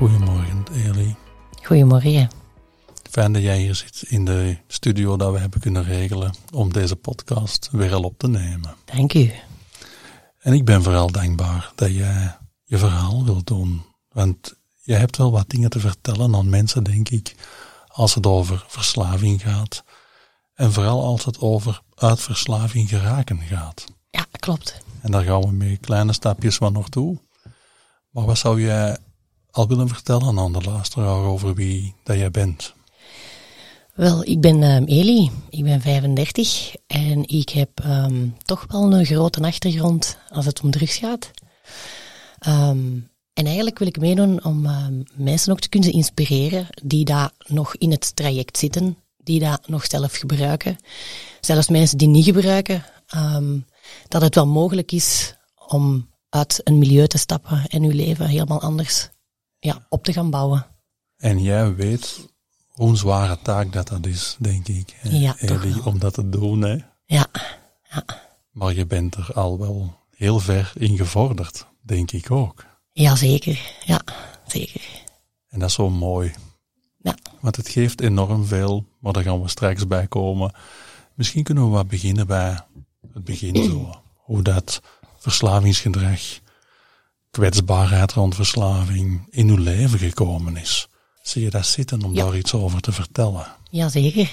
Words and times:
Goedemorgen, 0.00 0.64
Eli. 0.72 1.16
Goedemorgen. 1.62 2.30
Fijn 3.10 3.32
dat 3.32 3.42
jij 3.42 3.58
hier 3.58 3.74
zit 3.74 4.02
in 4.08 4.24
de 4.24 4.56
studio 4.66 5.16
dat 5.16 5.32
we 5.32 5.38
hebben 5.38 5.60
kunnen 5.60 5.84
regelen 5.84 6.34
om 6.52 6.72
deze 6.72 6.96
podcast 6.96 7.68
weer 7.72 7.94
al 7.94 8.02
op 8.02 8.18
te 8.18 8.28
nemen. 8.28 8.74
Dank 8.84 9.14
u. 9.14 9.32
En 10.38 10.52
ik 10.52 10.64
ben 10.64 10.82
vooral 10.82 11.10
dankbaar 11.10 11.72
dat 11.74 11.94
jij 11.94 12.36
je 12.64 12.78
verhaal 12.78 13.24
wilt 13.24 13.46
doen. 13.46 13.82
Want 14.08 14.54
je 14.82 14.94
hebt 14.94 15.16
wel 15.16 15.32
wat 15.32 15.48
dingen 15.48 15.70
te 15.70 15.80
vertellen 15.80 16.34
aan 16.34 16.48
mensen, 16.48 16.84
denk 16.84 17.08
ik, 17.08 17.34
als 17.86 18.14
het 18.14 18.26
over 18.26 18.64
verslaving 18.68 19.42
gaat. 19.42 19.84
En 20.54 20.72
vooral 20.72 21.04
als 21.04 21.24
het 21.24 21.40
over 21.40 21.82
uit 21.94 22.20
verslaving 22.20 22.88
geraken 22.88 23.40
gaat. 23.40 23.84
Ja, 24.10 24.26
klopt. 24.30 24.82
En 25.00 25.10
daar 25.10 25.24
gaan 25.24 25.40
we 25.40 25.52
met 25.52 25.80
kleine 25.80 26.12
stapjes 26.12 26.56
van 26.56 26.72
naartoe. 26.72 27.18
Maar 28.10 28.24
wat 28.24 28.38
zou 28.38 28.62
jij 28.62 28.98
al 29.50 29.68
willen 29.68 29.88
vertellen 29.88 30.38
aan 30.38 30.52
de 30.52 30.60
luisteraar 30.60 31.24
over 31.24 31.54
wie 31.54 31.94
dat 32.04 32.16
jij 32.16 32.30
bent? 32.30 32.74
Wel, 33.94 34.24
ik 34.24 34.40
ben 34.40 34.62
um, 34.62 34.84
Eli, 34.84 35.30
ik 35.50 35.64
ben 35.64 35.80
35 35.80 36.74
en 36.86 37.28
ik 37.28 37.48
heb 37.48 37.84
um, 37.84 38.36
toch 38.42 38.66
wel 38.68 38.92
een 38.92 39.06
grote 39.06 39.40
achtergrond 39.42 40.18
als 40.28 40.46
het 40.46 40.60
om 40.60 40.70
drugs 40.70 40.96
gaat. 40.96 41.30
Um, 42.48 43.10
en 43.32 43.46
eigenlijk 43.46 43.78
wil 43.78 43.88
ik 43.88 44.00
meedoen 44.00 44.44
om 44.44 44.66
mensen 45.14 45.52
ook 45.52 45.60
te 45.60 45.68
kunnen 45.68 45.92
inspireren 45.92 46.66
die 46.82 47.04
daar 47.04 47.30
nog 47.46 47.76
in 47.76 47.90
het 47.90 48.16
traject 48.16 48.58
zitten, 48.58 48.96
die 49.16 49.40
dat 49.40 49.68
nog 49.68 49.86
zelf 49.86 50.14
gebruiken. 50.14 50.76
Zelfs 51.40 51.68
mensen 51.68 51.98
die 51.98 52.08
niet 52.08 52.24
gebruiken, 52.24 52.84
dat 54.08 54.22
het 54.22 54.34
wel 54.34 54.46
mogelijk 54.46 54.92
is 54.92 55.34
om 55.68 56.08
uit 56.28 56.60
een 56.64 56.78
milieu 56.78 57.06
te 57.06 57.18
stappen 57.18 57.66
en 57.68 57.82
uw 57.82 57.90
leven 57.90 58.26
helemaal 58.26 58.60
anders 58.60 59.10
ja, 59.60 59.86
op 59.88 60.04
te 60.04 60.12
gaan 60.12 60.30
bouwen. 60.30 60.66
En 61.16 61.42
jij 61.42 61.74
weet 61.74 62.28
hoe 62.68 62.88
een 62.88 62.96
zware 62.96 63.38
taak 63.42 63.72
dat 63.72 63.88
dat 63.88 64.06
is, 64.06 64.36
denk 64.38 64.68
ik. 64.68 64.96
Ja, 65.02 65.36
om 65.84 65.98
dat 65.98 66.14
te 66.14 66.28
doen, 66.28 66.62
hè? 66.62 66.78
Ja, 67.04 67.26
ja. 67.90 68.04
Maar 68.50 68.74
je 68.74 68.86
bent 68.86 69.14
er 69.14 69.32
al 69.34 69.58
wel 69.58 69.98
heel 70.10 70.38
ver 70.38 70.72
in 70.74 70.96
gevorderd, 70.96 71.66
denk 71.80 72.10
ik 72.10 72.30
ook. 72.30 72.64
Ja, 72.92 73.16
zeker. 73.16 73.74
Ja, 73.84 74.00
zeker. 74.46 74.80
En 75.48 75.58
dat 75.58 75.68
is 75.68 75.74
zo 75.74 75.90
mooi. 75.90 76.32
Ja. 76.98 77.14
Want 77.40 77.56
het 77.56 77.68
geeft 77.68 78.00
enorm 78.00 78.46
veel, 78.46 78.84
maar 78.98 79.12
daar 79.12 79.22
gaan 79.22 79.42
we 79.42 79.48
straks 79.48 79.86
bij 79.86 80.06
komen. 80.06 80.52
Misschien 81.14 81.42
kunnen 81.42 81.64
we 81.64 81.70
wat 81.70 81.88
beginnen 81.88 82.26
bij 82.26 82.60
het 83.12 83.24
begin 83.24 83.64
zo. 83.64 84.02
Hoe 84.14 84.42
dat 84.42 84.80
verslavingsgedrag, 85.18 86.20
kwetsbaarheid 87.30 88.12
rond 88.12 88.34
verslaving 88.34 89.26
in 89.30 89.48
uw 89.48 89.56
leven 89.56 89.98
gekomen 89.98 90.56
is. 90.56 90.88
Zie 91.22 91.42
je 91.42 91.50
dat 91.50 91.66
zitten 91.66 92.04
om 92.04 92.14
Ja. 92.14 92.24
daar 92.24 92.36
iets 92.36 92.54
over 92.54 92.80
te 92.80 92.92
vertellen? 92.92 93.46
Jazeker. 93.70 94.30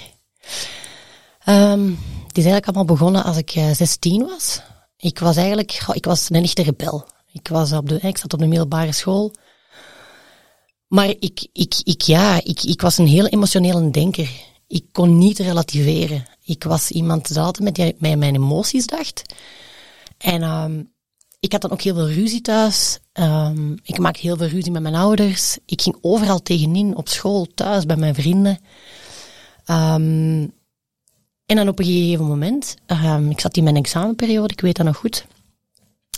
Ehm 1.44 1.88
het 2.26 2.36
is 2.38 2.44
eigenlijk 2.44 2.66
allemaal 2.66 2.96
begonnen 2.96 3.24
als 3.24 3.36
ik 3.36 3.50
eh, 3.50 3.70
16 3.70 4.22
was. 4.22 4.60
Ik 4.96 5.18
was 5.18 5.36
eigenlijk, 5.36 5.82
ik 5.92 6.04
was 6.04 6.30
een 6.30 6.42
echte 6.42 6.62
rebel. 6.62 7.06
Ik, 7.32 7.48
was 7.48 7.72
op 7.72 7.88
de, 7.88 7.98
ik 8.00 8.18
zat 8.18 8.32
op 8.32 8.38
de 8.38 8.46
middelbare 8.46 8.92
school. 8.92 9.34
Maar 10.86 11.08
ik, 11.08 11.48
ik, 11.52 11.74
ik, 11.84 12.00
ja, 12.02 12.40
ik, 12.44 12.62
ik 12.62 12.80
was 12.80 12.98
een 12.98 13.06
heel 13.06 13.26
emotionele 13.26 13.90
denker. 13.90 14.30
Ik 14.66 14.84
kon 14.92 15.18
niet 15.18 15.38
relativeren. 15.38 16.24
Ik 16.44 16.64
was 16.64 16.90
iemand 16.90 17.28
die 17.28 17.38
altijd 17.38 17.64
met, 17.64 17.74
die- 17.74 17.96
met 17.98 18.18
mijn 18.18 18.34
emoties 18.34 18.86
dacht. 18.86 19.22
En 20.18 20.42
ehm 20.42 20.82
ik 21.40 21.52
had 21.52 21.60
dan 21.60 21.70
ook 21.70 21.80
heel 21.80 21.94
veel 21.94 22.10
ruzie 22.10 22.40
thuis. 22.40 22.98
Ehm, 23.12 23.72
ik 23.82 23.98
maakte 23.98 24.20
heel 24.20 24.36
veel 24.36 24.46
ruzie 24.46 24.72
met 24.72 24.82
mijn 24.82 24.94
ouders. 24.94 25.58
Ik 25.66 25.82
ging 25.82 25.98
overal 26.00 26.42
tegenin, 26.42 26.96
op 26.96 27.08
school, 27.08 27.46
thuis, 27.54 27.86
bij 27.86 27.96
mijn 27.96 28.14
vrienden. 28.14 28.58
Ehm, 29.64 30.46
en 31.46 31.56
dan 31.56 31.68
op 31.68 31.78
een 31.78 31.84
gegeven 31.84 32.26
moment, 32.26 32.76
ehm, 32.86 33.30
ik 33.30 33.40
zat 33.40 33.56
in 33.56 33.64
mijn 33.64 33.76
examenperiode, 33.76 34.52
ik 34.52 34.60
weet 34.60 34.76
dat 34.76 34.86
nog 34.86 34.96
goed. 34.96 35.26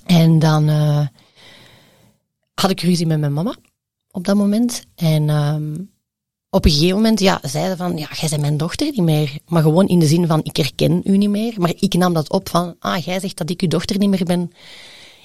En 0.07 0.39
dan 0.39 0.69
eh, 0.69 1.07
had 2.55 2.71
ik 2.71 2.81
ruzie 2.81 3.07
met 3.07 3.21
mijn 3.21 3.33
mama 3.33 3.55
op 4.11 4.25
dat 4.25 4.37
moment. 4.37 4.85
En 4.95 5.31
op 6.51 6.65
een 6.65 6.71
gegeven 6.71 6.97
moment, 6.97 7.21
ja, 7.21 7.41
zeiden 7.43 7.77
van, 7.77 7.97
ja, 7.97 8.09
jij 8.13 8.29
bent 8.29 8.41
mijn 8.41 8.57
dochter 8.57 8.87
niet 8.87 9.03
meer. 9.03 9.39
Maar 9.47 9.63
gewoon 9.63 9.89
in 9.89 9.99
de 9.99 10.07
zin 10.07 10.27
van, 10.27 10.41
ik 10.43 10.57
herken 10.57 11.01
u 11.05 11.17
niet 11.17 11.31
meer. 11.31 11.55
Maar 11.57 11.73
ik 11.79 11.95
nam 11.95 12.13
dat 12.13 12.31
op 12.31 12.49
van, 12.49 12.77
ah, 12.79 13.05
jij 13.05 13.21
zegt 13.21 13.37
dat 13.37 13.51
ik 13.51 13.61
uw 13.61 13.69
dochter 13.69 13.99
niet 13.99 14.09
meer 14.09 14.25
ben. 14.25 14.53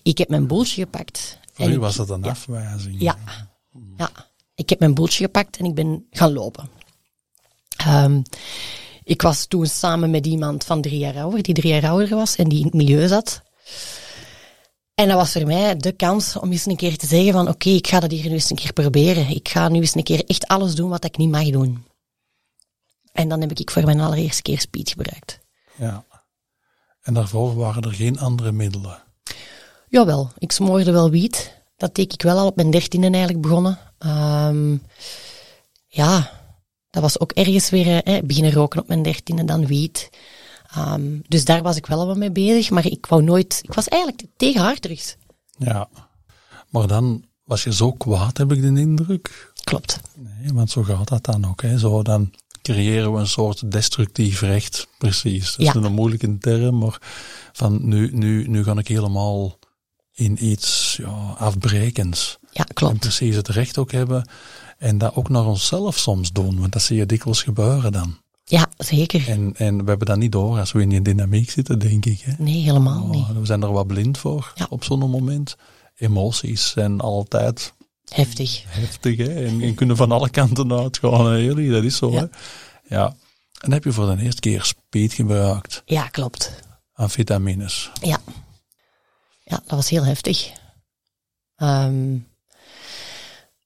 Ik 0.05 0.17
heb 0.17 0.29
mijn 0.29 0.47
boeltje 0.47 0.81
gepakt. 0.83 1.39
Voor 1.53 1.65
En 1.65 1.71
u 1.71 1.79
was 1.79 1.95
dat 1.95 2.09
een 2.09 2.23
ja. 2.23 2.29
afwijzing. 2.29 3.01
ja. 3.01 3.17
ja, 3.97 4.09
ik 4.55 4.69
heb 4.69 4.79
mijn 4.79 4.93
boeltje 4.93 5.23
gepakt 5.23 5.57
en 5.57 5.65
ik 5.65 5.75
ben 5.75 6.07
gaan 6.11 6.33
lopen. 6.33 6.69
Ehm, 7.77 8.21
ik 9.03 9.21
was 9.21 9.45
toen 9.45 9.65
samen 9.65 10.09
met 10.09 10.25
iemand 10.25 10.63
van 10.63 10.81
drie 10.81 10.99
jaar 10.99 11.17
ouder, 11.17 11.43
die 11.43 11.53
drie 11.53 11.73
jaar 11.73 11.89
ouder 11.89 12.15
was 12.15 12.35
en 12.35 12.49
die 12.49 12.59
in 12.59 12.65
het 12.65 12.73
milieu 12.73 13.07
zat. 13.07 13.41
En 14.93 15.07
dat 15.07 15.17
was 15.17 15.31
voor 15.31 15.45
mij 15.45 15.77
de 15.77 15.91
kans 15.91 16.37
om 16.37 16.51
eens 16.51 16.65
een 16.65 16.75
keer 16.75 16.97
te 16.97 17.07
zeggen 17.07 17.33
van 17.33 17.47
oké, 17.47 17.69
ik 17.69 17.87
ga 17.87 17.99
dat 17.99 18.11
hier 18.11 18.27
nu 18.27 18.33
eens 18.33 18.49
een 18.49 18.55
keer 18.55 18.73
proberen. 18.73 19.29
Ik 19.29 19.49
ga 19.49 19.69
nu 19.69 19.79
eens 19.79 19.95
een 19.95 20.03
keer 20.03 20.25
echt 20.25 20.47
alles 20.47 20.75
doen 20.75 20.89
wat 20.89 21.05
ik 21.05 21.17
niet 21.17 21.29
mag 21.29 21.49
doen. 21.49 21.85
En 23.11 23.29
dan 23.29 23.41
heb 23.41 23.51
ik 23.51 23.71
voor 23.71 23.83
mijn 23.83 23.99
allereerste 23.99 24.41
keer 24.41 24.59
speed 24.59 24.89
gebruikt. 24.89 25.39
Ja. 25.77 26.05
En 27.01 27.13
daarvoor 27.13 27.55
waren 27.55 27.83
er 27.83 27.93
geen 27.93 28.19
andere 28.19 28.51
middelen. 28.51 29.04
Jawel, 29.89 30.31
ik 30.37 30.51
smoorde 30.51 30.91
wel 30.91 31.09
wiet. 31.09 31.53
Dat 31.77 31.95
deed 31.95 32.13
ik 32.13 32.21
wel 32.21 32.37
al 32.37 32.47
op 32.47 32.55
mijn 32.55 32.71
dertiende 32.71 33.09
eigenlijk 33.09 33.41
begonnen. 33.41 33.79
Ehm, 33.97 34.77
ja, 35.87 36.31
dat 36.89 37.01
was 37.01 37.19
ook 37.19 37.31
ergens 37.31 37.69
weer 37.69 38.03
eh, 38.03 38.21
beginnen 38.23 38.51
roken 38.53 38.79
op 38.81 38.87
mijn 38.87 39.01
dertiende, 39.03 39.45
dan 39.45 39.65
wiet. 39.67 40.09
Ehm, 40.75 41.19
dus 41.27 41.45
daar 41.45 41.61
was 41.61 41.75
ik 41.75 41.85
wel 41.85 42.07
wat 42.07 42.17
mee 42.17 42.31
bezig, 42.31 42.69
maar 42.69 42.85
ik 42.85 43.05
wou 43.05 43.23
nooit... 43.23 43.59
Ik 43.61 43.73
was 43.73 43.87
eigenlijk 43.87 44.23
tegen 44.37 44.61
harddrugs. 44.61 45.15
Ja. 45.57 45.87
Maar 46.69 46.87
dan 46.87 47.23
was 47.43 47.63
je 47.63 47.73
zo 47.73 47.91
kwaad, 47.91 48.37
heb 48.37 48.51
ik 48.51 48.61
de 48.61 48.67
indruk. 48.79 49.53
Klopt. 49.63 49.99
Nee, 50.15 50.53
want 50.53 50.69
zo 50.71 50.83
gaat 50.83 51.07
dat 51.07 51.23
dan 51.23 51.45
ook. 51.45 51.61
Hè. 51.61 51.77
Zo, 51.77 52.01
dan 52.03 52.33
creëren 52.61 53.13
we 53.13 53.19
een 53.19 53.27
soort 53.27 53.71
destructief 53.71 54.41
recht. 54.41 54.87
Precies. 54.97 55.55
Dat 55.55 55.59
is 55.67 55.73
Ja. 55.73 55.79
een 55.81 55.93
moeilijke 55.93 56.37
term, 56.37 56.77
maar 56.77 56.97
van 57.53 57.87
nu, 57.87 58.09
nu, 58.13 58.47
nu 58.47 58.63
ga 58.63 58.77
ik 58.77 58.87
helemaal 58.87 59.57
in 60.15 60.45
iets 60.45 60.95
ja, 61.01 61.35
afbrekends. 61.37 62.37
Ja, 62.51 62.65
En 62.67 62.73
klopt. 62.73 62.99
precies 62.99 63.35
het 63.35 63.47
recht 63.47 63.77
ook 63.77 63.91
hebben. 63.91 64.29
En 64.77 64.97
dat 64.97 65.15
ook 65.15 65.29
naar 65.29 65.45
onszelf 65.45 65.97
soms 65.97 66.31
doen, 66.31 66.59
want 66.59 66.71
dat 66.73 66.81
zie 66.81 66.97
je 66.97 67.05
dikwijls 67.05 67.43
gebeuren 67.43 67.91
dan. 67.91 68.17
Ja, 68.43 68.67
zeker. 68.77 69.27
En, 69.29 69.53
en 69.57 69.83
we 69.83 69.89
hebben 69.89 70.07
dat 70.07 70.17
niet 70.17 70.31
door 70.31 70.59
als 70.59 70.71
we 70.71 70.81
in 70.81 70.89
die 70.89 71.01
dynamiek 71.01 71.49
zitten, 71.51 71.79
denk 71.79 72.05
ik. 72.05 72.19
Hè. 72.19 72.33
Nee, 72.37 72.63
helemaal 72.63 73.07
niet. 73.07 73.21
Oh, 73.29 73.29
we 73.39 73.45
zijn 73.45 73.61
er 73.63 73.71
wat 73.71 73.87
blind 73.87 74.17
voor 74.17 74.51
Ja. 74.55 74.65
op 74.69 74.83
zo'n 74.83 74.99
moment. 75.09 75.55
Emoties 75.97 76.69
zijn 76.69 76.99
altijd 76.99 77.73
Heftig. 78.05 78.63
heftig 78.67 79.17
hè? 79.17 79.45
En, 79.45 79.61
en 79.61 79.73
kunnen 79.75 79.95
van 79.97 80.11
alle 80.11 80.29
kanten 80.29 80.73
uitgaan. 80.73 81.25
hè, 81.25 81.35
Jullie, 81.35 81.71
dat 81.71 81.83
is 81.83 81.97
zo. 81.97 82.11
Ja. 82.11 82.19
Hè? 82.19 82.25
Ja. 82.95 83.05
En 83.05 83.15
dan 83.61 83.71
heb 83.71 83.83
je 83.83 83.91
voor 83.91 84.15
de 84.15 84.23
eerste 84.23 84.41
keer 84.41 84.63
speed 84.63 85.13
gebruikt. 85.13 85.81
Ja, 85.85 86.07
klopt. 86.07 86.51
Amfetamines. 86.93 87.91
Ja. 88.01 88.19
Ja, 89.47 89.55
dat 89.65 89.69
was 89.75 89.89
heel 89.89 90.03
heftig. 90.05 90.51
Ehm, 91.55 92.13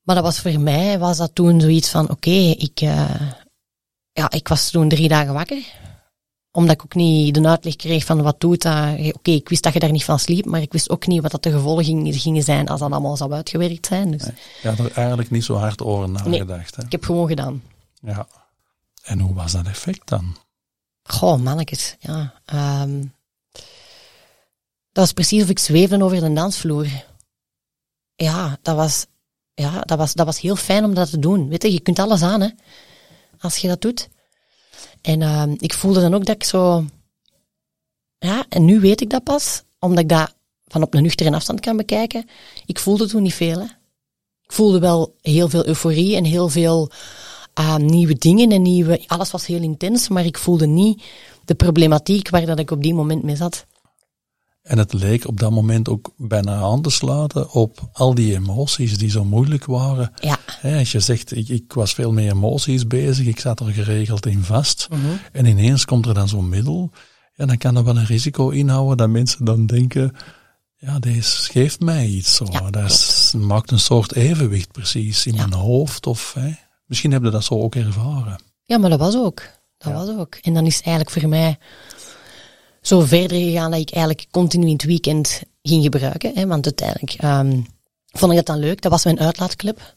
maar 0.04 0.16
dat 0.16 0.24
was 0.24 0.40
voor 0.40 0.60
mij, 0.60 1.00
was 1.00 1.18
dat 1.18 1.36
toen 1.36 1.62
zoiets 1.62 1.90
van, 1.90 2.10
oké, 2.10 2.30
ik, 2.58 2.82
eh, 2.82 3.22
ja, 4.12 4.32
ik 4.32 4.48
was 4.48 4.70
toen 4.70 4.90
drie 4.90 5.08
dagen 5.08 5.34
wakker. 5.34 5.64
Omdat 6.52 6.76
ik 6.76 6.84
ook 6.84 6.96
niet 6.96 7.34
de 7.34 7.48
uitleg 7.48 7.76
kreeg 7.76 8.06
van 8.06 8.22
wat 8.22 8.40
doet 8.40 8.62
dat. 8.62 9.14
Oké, 9.14 9.32
ik 9.32 9.50
wist 9.50 9.64
dat 9.64 9.74
je 9.74 9.80
daar 9.80 9.92
niet 9.92 10.04
van 10.04 10.20
sliep, 10.20 10.46
maar 10.46 10.62
ik 10.62 10.72
wist 10.72 10.90
ook 10.90 11.08
niet 11.08 11.22
wat 11.22 11.32
dat 11.32 11.44
de 11.44 11.52
gevolgen 11.52 12.14
gingen- 12.20 12.44
zijn 12.44 12.68
als 12.70 12.80
dat 12.80 12.92
allemaal 12.92 13.18
zou 13.18 13.32
uitgewerkt 13.34 13.86
zijn. 13.86 14.12
Dus 14.12 14.24
Ja, 14.62 14.78
er 14.78 14.92
eigenlijk 14.92 15.30
niet 15.32 15.44
zo 15.44 15.56
hard 15.56 15.82
over 15.82 16.10
nagedacht. 16.10 16.76
Hè? 16.76 16.84
ik 16.84 16.92
heb 16.92 17.04
gewoon 17.04 17.28
gedaan. 17.28 17.64
Ja. 18.02 18.28
En 19.04 19.20
hoe 19.20 19.34
was 19.34 19.52
dat 19.52 19.66
effect 19.68 20.08
dan? 20.08 20.36
Goh, 21.04 21.40
mannetjes, 21.40 21.96
ja. 22.00 22.34
Ehm, 22.46 23.04
dat 24.92 25.04
was 25.04 25.14
precies 25.14 25.44
of 25.44 25.50
ik 25.50 25.60
zweefde 25.60 26.04
over 26.04 26.20
de 26.20 26.34
dansvloer. 26.34 26.88
Ja, 28.16 28.58
dat 28.62 28.76
was, 28.76 29.06
ja, 29.54 29.82
dat 29.82 29.98
was, 29.98 30.14
dat 30.14 30.26
was 30.26 30.40
heel 30.40 30.56
fijn 30.56 30.84
om 30.84 30.94
dat 30.94 31.10
te 31.10 31.20
doen. 31.20 31.50
Weet 31.50 31.64
je, 31.64 31.80
kunt 31.80 32.00
alles 32.00 32.22
aan, 32.22 32.42
hè. 32.42 32.50
Als 33.40 33.58
je 33.58 33.68
dat 33.68 33.82
doet. 33.82 34.10
En 35.02 35.22
ehm, 35.22 35.56
ik 35.58 35.74
voelde 35.74 36.02
dan 36.02 36.14
ook 36.14 36.26
dat 36.26 36.36
ik 36.36 36.44
zo... 36.44 36.86
Ja, 38.18 38.46
en 38.50 38.66
nu 38.66 38.80
weet 38.80 39.02
ik 39.02 39.10
dat 39.10 39.24
pas, 39.24 39.64
omdat 39.80 40.00
ik 40.00 40.10
dat 40.10 40.36
van 40.66 40.84
op 40.84 40.94
een 40.94 41.04
nuchtere 41.04 41.32
afstand 41.32 41.60
kan 41.60 41.78
bekijken. 41.78 42.30
Ik 42.66 42.80
voelde 42.80 43.08
toen 43.08 43.22
niet 43.22 43.34
veel, 43.34 43.60
hè. 43.60 43.66
Ik 44.44 44.56
voelde 44.56 44.80
wel 44.80 45.16
heel 45.22 45.50
veel 45.50 45.68
euforie 45.68 46.16
en 46.16 46.24
heel 46.24 46.50
veel 46.50 46.92
uh, 47.60 47.76
nieuwe 47.76 48.16
dingen 48.16 48.52
en 48.52 48.62
nieuwe... 48.62 49.04
Alles 49.08 49.32
was 49.32 49.46
heel 49.46 49.62
intens, 49.62 50.08
maar 50.08 50.26
ik 50.26 50.38
voelde 50.38 50.68
niet 50.68 51.04
de 51.46 51.56
problematiek 51.56 52.30
waar 52.30 52.46
dat 52.46 52.60
ik 52.60 52.72
op 52.72 52.82
die 52.82 52.94
moment 52.94 53.24
mee 53.24 53.36
zat. 53.36 53.66
En 54.62 54.78
het 54.78 54.94
leek 54.94 55.28
op 55.28 55.40
dat 55.40 55.52
moment 55.52 55.90
ook 55.90 56.14
bijna 56.18 56.62
aan 56.62 56.82
te 56.82 56.90
sluiten 56.90 57.52
op 57.52 57.90
al 57.94 58.14
die 58.14 58.36
emoties 58.36 58.98
die 58.98 59.10
zo 59.10 59.26
moeilijk 59.26 59.66
waren. 59.66 60.12
Ja. 60.20 60.38
als 60.78 60.92
je 60.92 61.00
zegt, 61.00 61.36
ik, 61.36 61.48
ik, 61.48 61.74
was 61.74 61.94
veel 61.94 62.12
met 62.12 62.26
emoties 62.26 62.88
bezig, 62.88 63.26
ik 63.26 63.40
zat 63.40 63.60
er 63.60 63.72
geregeld 63.72 64.26
in 64.26 64.44
vast. 64.44 64.88
Mhm. 64.90 65.02
En 65.32 65.46
ineens 65.46 65.86
komt 65.86 66.06
er 66.06 66.14
dan 66.14 66.28
zo'n 66.28 66.50
middel. 66.50 66.92
Ja, 67.36 67.46
dan 67.46 67.58
kan 67.58 67.76
er 67.76 67.84
wel 67.84 67.98
een 67.98 68.06
risico 68.06 68.50
inhouden 68.50 68.98
dat 68.98 69.10
mensen 69.10 69.46
dan 69.46 69.66
denken, 69.66 70.16
ja, 70.78 71.00
deze 71.00 71.52
geeft 71.52 71.80
mij 71.80 72.08
iets. 72.08 72.36
Zo. 72.36 72.46
Ja, 72.52 72.70
dat 72.70 73.34
maakt 73.38 73.72
een 73.72 73.80
soort 73.80 74.16
evenwicht 74.16 74.72
precies 74.72 75.26
in 75.26 75.36
mijn 75.36 75.54
hoofd. 75.54 76.08
Of, 76.08 76.34
hè. 76.34 76.52
Misschien 76.86 77.12
hebben 77.12 77.32
dat 77.32 77.44
zo 77.44 77.62
ook 77.62 77.76
ervaren. 77.76 78.42
Ja, 78.64 78.78
maar 78.78 78.90
dat 78.90 79.00
was 79.00 79.16
ook. 79.16 79.42
Dat 79.78 79.94
was 79.94 80.10
ook. 80.18 80.36
En 80.36 80.54
dan 80.54 80.66
is 80.66 80.82
eigenlijk 80.82 81.10
voor 81.10 81.30
mij 81.30 81.58
zo 82.82 83.00
verder 83.00 83.38
gegaan 83.38 83.72
dat 83.72 83.80
ik 83.80 83.92
eigenlijk 83.92 84.28
continu 84.32 84.66
in 84.66 84.74
het 84.74 84.84
weekend 84.84 85.42
ging 85.62 85.84
gebruiken. 85.84 86.32
Hè, 86.36 86.48
want 86.48 86.66
uiteindelijk 86.66 87.24
um, 87.24 87.66
vond 88.06 88.32
ik 88.32 88.38
dat 88.38 88.46
dan 88.46 88.60
leuk. 88.60 88.82
Dat 88.82 88.92
was 88.92 89.04
mijn 89.04 89.20
uitlaatclub. 89.20 89.96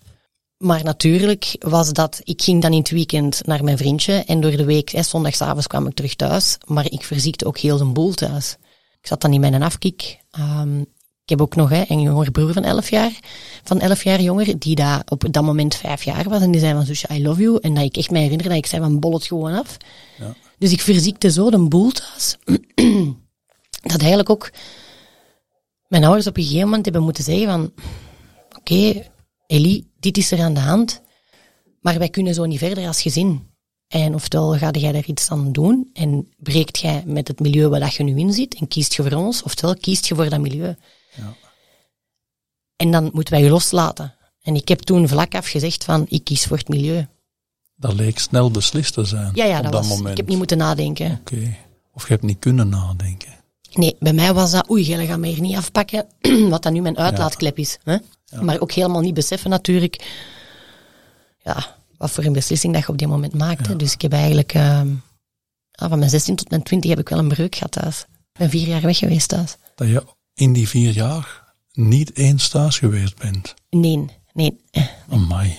Maar 0.58 0.84
natuurlijk 0.84 1.56
was 1.58 1.92
dat, 1.92 2.20
ik 2.24 2.42
ging 2.42 2.62
dan 2.62 2.72
in 2.72 2.78
het 2.78 2.90
weekend 2.90 3.46
naar 3.46 3.64
mijn 3.64 3.76
vriendje 3.76 4.12
en 4.12 4.40
door 4.40 4.56
de 4.56 4.64
week, 4.64 4.90
hè, 4.90 5.02
zondagsavonds 5.02 5.66
kwam 5.66 5.86
ik 5.86 5.94
terug 5.94 6.14
thuis, 6.14 6.58
maar 6.66 6.90
ik 6.90 7.04
verziekte 7.04 7.46
ook 7.46 7.58
heel 7.58 7.78
de 7.78 7.84
boel 7.84 8.12
thuis. 8.12 8.56
Ik 9.00 9.06
zat 9.06 9.20
dan 9.20 9.32
in 9.32 9.40
mijn 9.40 9.62
afkik. 9.62 10.18
Um, 10.38 10.86
ik 11.22 11.28
heb 11.28 11.40
ook 11.40 11.54
nog 11.54 11.70
een 11.70 12.00
jonger 12.00 12.30
broer 12.30 12.52
van 12.52 12.64
11 12.64 12.90
jaar, 12.90 13.18
van 13.64 13.80
11 13.80 14.04
jaar 14.04 14.20
jonger, 14.20 14.58
die 14.58 14.74
daar 14.74 15.02
op 15.08 15.24
dat 15.30 15.42
moment 15.42 15.74
5 15.74 16.02
jaar 16.02 16.28
was 16.28 16.42
en 16.42 16.50
die 16.50 16.60
zei 16.60 16.72
van, 16.72 16.84
zusje, 16.84 17.08
I 17.10 17.22
love 17.22 17.40
you. 17.40 17.58
En 17.60 17.74
dat 17.74 17.84
ik 17.84 17.96
echt 17.96 18.10
me 18.10 18.18
herinner 18.18 18.48
dat 18.48 18.56
ik 18.56 18.66
zei 18.66 18.82
van, 18.82 19.00
bol 19.00 19.12
het 19.12 19.26
gewoon 19.26 19.54
af. 19.54 19.76
Ja. 20.18 20.34
Dus 20.62 20.72
ik 20.72 20.80
verziekte 20.80 21.30
zo 21.30 21.50
de 21.50 21.58
boel 21.58 21.90
thuis, 21.90 22.36
dat 23.92 24.00
eigenlijk 24.00 24.30
ook 24.30 24.50
mijn 25.88 26.04
ouders 26.04 26.26
op 26.26 26.36
een 26.36 26.42
gegeven 26.42 26.64
moment 26.64 26.84
hebben 26.84 27.02
moeten 27.02 27.24
zeggen 27.24 27.46
van, 27.46 27.72
oké, 28.56 28.56
okay, 28.58 29.10
Ellie, 29.46 29.92
dit 30.00 30.16
is 30.16 30.30
er 30.30 30.40
aan 30.40 30.54
de 30.54 30.60
hand, 30.60 31.00
maar 31.80 31.98
wij 31.98 32.08
kunnen 32.08 32.34
zo 32.34 32.44
niet 32.44 32.58
verder 32.58 32.86
als 32.86 33.02
gezin. 33.02 33.50
En 33.88 34.14
oftewel 34.14 34.56
ga 34.56 34.70
jij 34.70 34.92
daar 34.92 35.06
iets 35.06 35.30
aan 35.30 35.52
doen 35.52 35.90
en 35.92 36.28
breekt 36.36 36.78
jij 36.78 37.02
met 37.06 37.28
het 37.28 37.40
milieu 37.40 37.68
waar 37.68 37.94
je 37.96 38.02
nu 38.02 38.18
in 38.18 38.32
zit 38.32 38.54
en 38.54 38.68
kiest 38.68 38.94
je 38.94 39.02
voor 39.02 39.18
ons, 39.18 39.42
oftewel 39.42 39.76
kiest 39.76 40.06
je 40.06 40.14
voor 40.14 40.28
dat 40.28 40.40
milieu. 40.40 40.76
Ja. 41.16 41.34
En 42.76 42.90
dan 42.90 43.10
moeten 43.12 43.34
wij 43.34 43.42
je 43.42 43.50
loslaten. 43.50 44.14
En 44.42 44.54
ik 44.54 44.68
heb 44.68 44.80
toen 44.80 45.08
vlak 45.08 45.34
af 45.34 45.48
gezegd 45.48 45.84
van, 45.84 46.06
ik 46.08 46.24
kies 46.24 46.44
voor 46.44 46.56
het 46.56 46.68
milieu. 46.68 47.06
Dat 47.76 47.92
leek 47.94 48.18
snel 48.18 48.50
beslist 48.50 48.94
te 48.94 49.04
zijn. 49.04 49.30
Ja, 49.34 49.44
ja, 49.44 49.56
op 49.56 49.62
dat, 49.62 49.72
dat 49.72 49.86
moment. 49.86 50.08
Ik 50.08 50.16
heb 50.16 50.28
niet 50.28 50.38
moeten 50.38 50.58
nadenken. 50.58 51.18
Oké. 51.20 51.56
Of 51.92 52.02
je 52.02 52.12
hebt 52.12 52.24
niet 52.24 52.38
kunnen 52.38 52.68
nadenken. 52.68 53.32
Nee, 53.72 53.96
bij 53.98 54.12
mij 54.12 54.34
was 54.34 54.50
dat, 54.50 54.70
oei, 54.70 54.82
jij 54.82 55.06
gaat 55.06 55.18
mij 55.18 55.30
hier 55.30 55.40
niet 55.40 55.56
afpakken, 55.56 56.06
wat 56.50 56.62
dan 56.62 56.72
nu 56.72 56.80
mijn 56.80 56.98
uitlaatklep 56.98 57.58
is. 57.58 57.78
Hè? 57.84 57.96
Maar 58.40 58.60
ook 58.60 58.72
helemaal 58.72 59.00
niet 59.00 59.14
beseffen 59.14 59.50
natuurlijk, 59.50 60.04
ja, 61.38 61.76
wat 61.96 62.10
voor 62.10 62.24
een 62.24 62.32
beslissing 62.32 62.72
dat 62.72 62.82
je 62.82 62.88
op 62.88 62.98
die 62.98 63.06
moment 63.06 63.34
maakte. 63.34 63.76
Dus 63.76 63.92
ik 63.92 64.02
heb 64.02 64.12
eigenlijk, 64.12 64.54
uh, 64.54 64.80
van 65.70 65.98
mijn 65.98 66.10
16 66.10 66.36
tot 66.36 66.50
mijn 66.50 66.62
20 66.62 66.90
heb 66.90 66.98
ik 66.98 67.08
wel 67.08 67.18
een 67.18 67.28
breuk 67.28 67.54
gehad 67.54 67.72
thuis. 67.72 68.00
Ik 68.32 68.38
ben 68.38 68.50
vier 68.50 68.66
jaar 68.66 68.80
weg 68.80 68.98
geweest 68.98 69.28
thuis. 69.28 69.56
Dat 69.74 69.88
je 69.88 70.04
in 70.34 70.52
die 70.52 70.68
vier 70.68 70.92
jaar 70.92 71.54
niet 71.72 72.16
eens 72.16 72.48
thuis 72.48 72.78
geweest 72.78 73.18
bent? 73.18 73.54
Nee, 73.70 74.04
nee. 74.32 74.60
Amai 75.08 75.56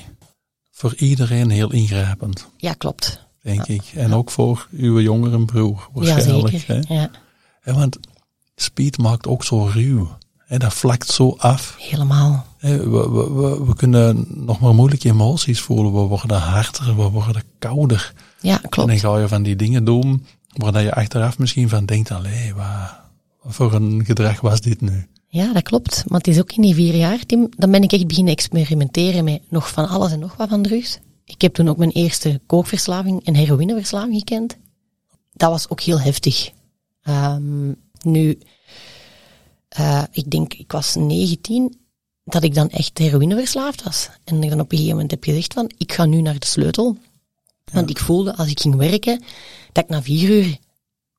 voor 0.84 0.96
iedereen 0.96 1.50
heel 1.50 1.72
ingrijpend. 1.72 2.48
Ja, 2.58 2.74
klopt. 2.74 3.26
Denk 3.42 3.66
ik. 3.66 3.84
En 3.96 4.14
ook 4.14 4.32
voor 4.32 4.68
uw 4.72 5.00
jongere 5.00 5.46
broer 5.46 5.90
waarschijnlijk. 5.94 6.54
Ja, 6.54 6.60
zeker. 6.60 6.88
Hè? 6.88 6.96
Ja. 6.96 7.10
want 7.74 7.98
speed 8.56 8.98
maakt 8.98 9.28
ook 9.28 9.44
zo 9.44 9.64
ruw. 9.74 10.18
Hè? 10.38 10.58
Dat 10.58 10.74
vlakt 10.74 11.08
zo 11.08 11.36
af. 11.38 11.76
Helemaal. 11.80 12.46
We, 12.60 12.90
we, 12.90 13.10
we, 13.10 13.66
we, 13.66 13.76
kunnen 13.76 14.26
nog 14.30 14.60
maar 14.60 14.76
moeilijke 14.76 15.10
emoties 15.10 15.62
voelen. 15.62 15.94
We 15.94 16.00
worden 16.00 16.40
harder, 16.40 16.96
we 16.96 17.10
worden 17.10 17.44
kouder. 17.60 18.14
Ja, 18.42 18.58
klopt. 18.58 18.78
En 18.78 18.88
dan 18.88 19.12
ga 19.12 19.20
je 19.20 19.28
van 19.28 19.44
die 19.44 19.56
dingen 19.56 19.84
doen 19.84 20.26
waar 20.54 20.84
je 20.84 20.94
achteraf 20.94 21.38
misschien 21.38 21.70
van 21.70 21.86
denkt, 21.86 22.12
allee, 22.12 22.54
wat 22.54 23.00
voor 23.44 23.74
een 23.74 24.06
gedrag 24.06 24.42
was 24.42 24.62
dit 24.62 24.82
nu? 24.82 25.08
Ja, 25.34 25.54
dat 25.54 25.64
klopt. 25.64 26.04
Maar 26.08 26.18
het 26.18 26.28
is 26.28 26.40
ook 26.40 26.52
in 26.52 26.62
die 26.62 26.74
vier 26.74 26.96
jaar, 26.96 27.26
Tim, 27.26 27.50
dan 27.58 27.72
ben 27.72 27.84
ik 27.84 27.92
echt 27.92 28.08
beginnen 28.08 28.34
experimenteren 28.34 29.24
met 29.24 29.42
nog 29.50 29.70
van 29.70 29.88
alles 29.88 30.12
en 30.12 30.20
nog 30.20 30.36
wat 30.36 30.50
van 30.50 30.62
drugs. 30.62 31.00
Ik 31.26 31.42
heb 31.42 31.54
toen 31.54 31.70
ook 31.70 31.78
mijn 31.78 31.92
eerste 31.92 32.42
kookverslaving 32.46 33.26
en 33.26 33.36
heroïneverslaving 33.36 34.16
gekend. 34.18 34.58
Dat 35.32 35.50
was 35.50 35.70
ook 35.70 35.82
heel 35.82 36.00
heftig. 36.00 36.52
Um, 37.10 37.76
nu, 38.02 38.38
uh, 39.80 40.04
ik 40.12 40.32
denk, 40.32 40.54
ik 40.54 40.72
was 40.72 40.96
19, 40.96 41.78
dat 42.24 42.44
ik 42.44 42.54
dan 42.54 42.70
echt 42.70 42.98
heroïneverslaafd 42.98 43.84
was. 43.84 44.10
En 44.24 44.42
dan 44.42 44.60
op 44.60 44.72
een 44.72 44.78
gegeven 44.78 44.90
moment 44.90 45.12
heb 45.12 45.24
gezegd 45.24 45.54
van, 45.54 45.72
ik 45.78 45.92
ga 45.94 46.06
nu 46.06 46.22
naar 46.22 46.40
de 46.40 46.48
sleutel. 46.48 46.98
Want 47.72 47.90
ik 47.90 48.00
voelde, 48.00 48.36
als 48.36 48.50
ik 48.50 48.60
ging 48.60 48.76
werken, 48.76 49.24
dat 49.72 49.84
ik 49.84 49.90
na 49.90 50.02
vier 50.02 50.30
uur 50.30 50.58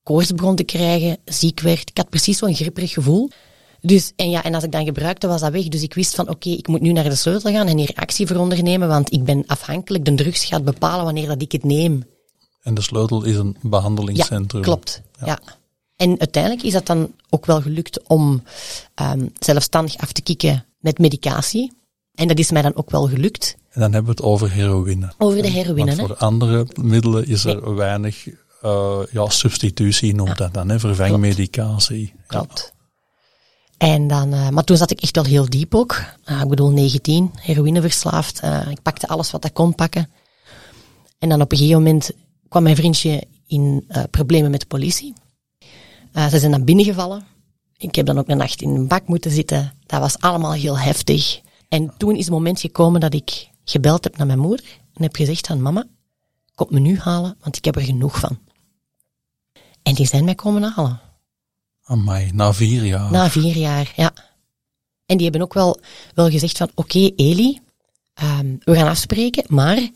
koorts 0.03 0.33
begon 0.33 0.55
te 0.55 0.63
krijgen, 0.63 1.17
ziek 1.25 1.59
werd. 1.59 1.89
Ik 1.89 1.97
had 1.97 2.09
precies 2.09 2.37
zo'n 2.37 2.55
gripperig 2.55 2.93
gevoel. 2.93 3.29
Dus, 3.85 4.11
en 4.15 4.29
ja, 4.29 4.43
en 4.43 4.53
als 4.53 4.63
ik 4.63 4.71
dan 4.71 4.85
gebruikte, 4.85 5.27
was 5.27 5.41
dat 5.41 5.51
weg. 5.51 5.67
Dus 5.67 5.81
ik 5.81 5.93
wist 5.93 6.15
van, 6.15 6.29
oké, 6.29 6.49
ik 6.49 6.67
moet 6.67 6.81
nu 6.81 6.91
naar 6.91 7.03
de 7.03 7.15
sleutel 7.15 7.51
gaan 7.51 7.67
en 7.67 7.77
hier 7.77 7.91
actie 7.95 8.27
voor 8.27 8.37
ondernemen, 8.37 8.87
want 8.87 9.13
ik 9.13 9.23
ben 9.23 9.43
afhankelijk. 9.47 10.05
De 10.05 10.15
drugs 10.15 10.45
gaat 10.45 10.63
bepalen 10.63 11.05
wanneer 11.05 11.27
dat 11.27 11.41
ik 11.41 11.51
het 11.51 11.63
neem. 11.63 12.03
En 12.61 12.73
de 12.73 12.81
sleutel 12.81 13.23
is 13.23 13.35
een 13.35 13.57
behandelingscentrum. 13.61 14.61
Ja, 14.61 14.67
klopt. 14.67 15.01
Ja. 15.25 15.39
En 15.95 16.19
uiteindelijk 16.19 16.63
is 16.63 16.73
dat 16.73 16.85
dan 16.85 17.13
ook 17.29 17.45
wel 17.45 17.61
gelukt 17.61 18.07
om 18.07 18.43
um, 19.01 19.31
zelfstandig 19.39 19.97
af 19.97 20.11
te 20.11 20.21
kicken 20.21 20.65
met 20.79 20.99
medicatie. 20.99 21.71
En 22.13 22.27
dat 22.27 22.39
is 22.39 22.51
mij 22.51 22.61
dan 22.61 22.75
ook 22.75 22.91
wel 22.91 23.07
gelukt. 23.07 23.55
En 23.71 23.81
dan 23.81 23.93
hebben 23.93 24.15
we 24.15 24.21
het 24.21 24.31
over 24.31 24.51
heroïne. 24.51 25.13
Over 25.17 25.41
de 25.41 25.49
heroïne, 25.49 25.95
Want 25.95 26.07
voor 26.07 26.17
andere 26.17 26.67
middelen 26.81 27.27
is 27.27 27.45
er 27.45 27.75
weinig 27.75 28.27
uh, 28.63 28.99
ja, 29.11 29.29
substitutie, 29.29 30.15
noemt 30.15 30.37
dat 30.37 30.53
dan, 30.53 30.69
hè, 30.69 30.79
vervangmedicatie. 30.79 32.13
Klopt. 32.27 32.73
En 33.77 34.07
dan, 34.07 34.33
uh, 34.33 34.49
maar 34.49 34.63
toen 34.63 34.77
zat 34.77 34.91
ik 34.91 35.01
echt 35.01 35.15
wel 35.15 35.25
heel 35.25 35.49
diep 35.49 35.75
ook. 35.75 36.03
Uh, 36.25 36.41
ik 36.41 36.47
bedoel, 36.47 36.69
19, 36.69 37.31
heroïneverslaafd. 37.35 38.43
Uh, 38.43 38.67
ik 38.69 38.81
pakte 38.81 39.07
alles 39.07 39.31
wat 39.31 39.45
ik 39.45 39.53
kon 39.53 39.75
pakken. 39.75 40.09
En 41.19 41.29
dan 41.29 41.41
op 41.41 41.51
een 41.51 41.57
gegeven 41.57 41.83
moment 41.83 42.11
kwam 42.49 42.63
mijn 42.63 42.75
vriendje 42.75 43.23
in 43.47 43.87
problemen 44.11 44.51
met 44.51 44.59
de 44.59 44.65
politie. 44.65 45.13
ze 46.13 46.39
zijn 46.39 46.51
dan 46.51 46.63
binnengevallen. 46.63 47.25
Ik 47.77 47.95
heb 47.95 48.05
dan 48.05 48.17
ook 48.17 48.27
een 48.27 48.37
nacht 48.37 48.61
in 48.61 48.69
een 48.69 48.87
bak 48.87 49.07
moeten 49.07 49.31
zitten. 49.31 49.73
Dat 49.85 49.99
was 49.99 50.19
allemaal 50.19 50.53
heel 50.53 50.79
heftig. 50.79 51.41
En 51.69 51.93
toen 51.97 52.15
is 52.15 52.25
het 52.25 52.33
moment 52.33 52.59
gekomen 52.59 52.99
dat 52.99 53.13
ik 53.13 53.49
gebeld 53.65 54.03
heb 54.03 54.17
naar 54.17 54.27
mijn 54.27 54.39
moeder. 54.39 54.65
En 54.93 55.03
heb 55.03 55.15
gezegd 55.15 55.49
aan 55.49 55.61
mama, 55.61 55.85
kom 56.55 56.67
me 56.69 56.79
nu 56.79 56.99
halen, 56.99 57.37
want 57.39 57.57
ik 57.57 57.65
heb 57.65 57.75
er 57.75 57.81
genoeg 57.81 58.19
van. 58.19 58.39
En 59.83 59.93
die 59.93 60.07
zijn 60.07 60.25
mij 60.25 60.35
komen 60.35 60.63
halen. 60.63 60.99
Amai, 61.85 62.31
na 62.33 62.53
vier 62.53 62.85
jaar. 62.85 63.11
Na 63.11 63.29
vier 63.29 63.57
jaar, 63.57 63.93
ja. 63.95 64.13
En 65.05 65.17
die 65.17 65.23
hebben 65.23 65.41
ook 65.41 65.53
wel, 65.53 65.79
wel 66.13 66.29
gezegd 66.29 66.57
van, 66.57 66.69
oké, 66.75 66.97
okay, 66.97 67.13
Eli, 67.15 67.59
um, 68.23 68.57
we 68.63 68.75
gaan 68.75 68.87
afspreken, 68.87 69.43
maar 69.47 69.89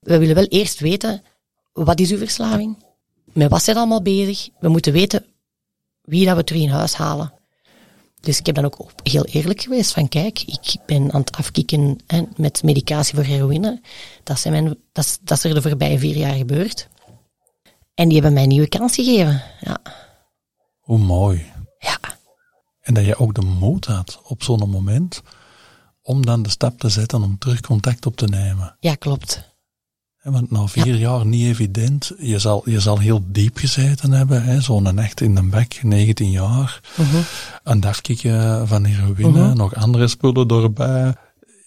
we 0.00 0.18
willen 0.18 0.34
wel 0.34 0.44
eerst 0.44 0.80
weten, 0.80 1.22
wat 1.72 2.00
is 2.00 2.10
uw 2.10 2.18
verslaving? 2.18 2.84
Met 3.32 3.50
wat 3.50 3.62
zijn 3.62 3.76
allemaal 3.76 4.02
bezig? 4.02 4.48
We 4.60 4.68
moeten 4.68 4.92
weten 4.92 5.24
wie 6.02 6.26
dat 6.26 6.36
we 6.36 6.44
terug 6.44 6.62
in 6.62 6.68
huis 6.68 6.94
halen. 6.94 7.32
Dus 8.20 8.38
ik 8.38 8.46
heb 8.46 8.54
dan 8.54 8.64
ook 8.64 8.90
heel 9.02 9.24
eerlijk 9.24 9.60
geweest 9.60 9.92
van, 9.92 10.08
kijk, 10.08 10.42
ik 10.42 10.76
ben 10.86 11.12
aan 11.12 11.20
het 11.20 11.36
afkicken 11.36 11.98
en 12.06 12.32
met 12.36 12.62
medicatie 12.62 13.14
voor 13.14 13.24
heroïne. 13.24 13.80
Dat, 14.22 14.40
zijn 14.40 14.52
mijn, 14.52 14.76
dat, 14.92 15.18
dat 15.22 15.36
is 15.36 15.44
er 15.44 15.54
de 15.54 15.62
voorbije 15.62 15.98
vier 15.98 16.16
jaar 16.16 16.34
gebeurd. 16.34 16.88
En 17.94 18.04
die 18.04 18.12
hebben 18.12 18.32
mij 18.32 18.42
een 18.42 18.48
nieuwe 18.48 18.68
kans 18.68 18.94
gegeven, 18.94 19.42
ja. 19.60 19.80
Hoe 20.88 20.98
mooi. 20.98 21.46
Ja. 21.78 21.98
En 22.80 22.94
dat 22.94 23.04
je 23.04 23.18
ook 23.18 23.34
de 23.34 23.40
moed 23.40 23.86
had 23.86 24.20
op 24.24 24.42
zo'n 24.42 24.70
moment 24.70 25.22
om 26.02 26.26
dan 26.26 26.42
de 26.42 26.48
stap 26.48 26.78
te 26.78 26.88
zetten 26.88 27.22
om 27.22 27.38
terug 27.38 27.60
contact 27.60 28.06
op 28.06 28.16
te 28.16 28.26
nemen. 28.26 28.76
Ja, 28.80 28.94
klopt. 28.94 29.56
Want 30.22 30.50
na 30.50 30.66
vier 30.66 30.94
jaar 30.94 31.26
niet 31.26 31.44
evident. 31.46 32.12
Je 32.18 32.38
zal, 32.38 32.62
je 32.70 32.80
zal 32.80 32.98
heel 32.98 33.20
diep 33.26 33.56
gezeten 33.56 34.12
hebben. 34.12 34.42
hè, 34.42 34.60
Zo'n 34.60 34.98
echt 34.98 35.20
in 35.20 35.34
de 35.34 35.42
bek, 35.42 35.80
19 35.82 36.30
jaar. 36.30 36.80
Een 37.64 37.80
dagje 37.80 38.62
van 38.66 38.84
heroïne, 38.84 39.54
nog 39.54 39.74
andere 39.74 40.08
spullen 40.08 40.48
erbij. 40.48 41.14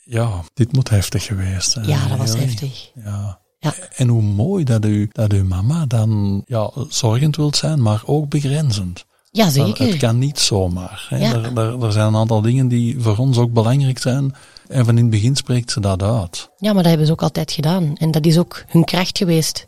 Ja, 0.03 0.43
dit 0.53 0.71
moet 0.73 0.89
heftig 0.89 1.23
geweest 1.23 1.71
zijn. 1.71 1.87
Ja, 1.87 2.07
dat 2.07 2.17
was 2.17 2.35
heftig. 2.37 2.91
Ja. 2.95 3.39
Ja. 3.59 3.73
En 3.95 4.07
hoe 4.07 4.21
mooi 4.21 4.63
dat, 4.63 4.85
u, 4.85 5.09
dat 5.11 5.33
uw 5.33 5.45
mama 5.45 5.85
dan 5.85 6.41
ja, 6.45 6.71
zorgend 6.89 7.35
wilt 7.35 7.55
zijn, 7.55 7.81
maar 7.81 8.01
ook 8.05 8.29
begrenzend. 8.29 9.05
Ja, 9.31 9.49
zeker. 9.49 9.87
Het 9.87 9.97
kan 9.97 10.17
niet 10.17 10.39
zomaar. 10.39 11.05
Hè. 11.09 11.17
Ja. 11.17 11.33
Er, 11.33 11.57
er, 11.57 11.83
er 11.83 11.91
zijn 11.91 12.07
een 12.07 12.15
aantal 12.15 12.41
dingen 12.41 12.67
die 12.67 12.99
voor 12.99 13.17
ons 13.17 13.37
ook 13.37 13.53
belangrijk 13.53 13.99
zijn. 13.99 14.35
En 14.67 14.85
van 14.85 14.97
in 14.97 15.01
het 15.01 15.11
begin 15.11 15.35
spreekt 15.35 15.71
ze 15.71 15.79
dat 15.79 16.03
uit. 16.03 16.49
Ja, 16.57 16.73
maar 16.73 16.81
dat 16.81 16.85
hebben 16.85 17.05
ze 17.05 17.11
ook 17.11 17.21
altijd 17.21 17.51
gedaan. 17.51 17.97
En 17.97 18.11
dat 18.11 18.25
is 18.25 18.37
ook 18.37 18.63
hun 18.67 18.83
kracht 18.83 19.17
geweest. 19.17 19.65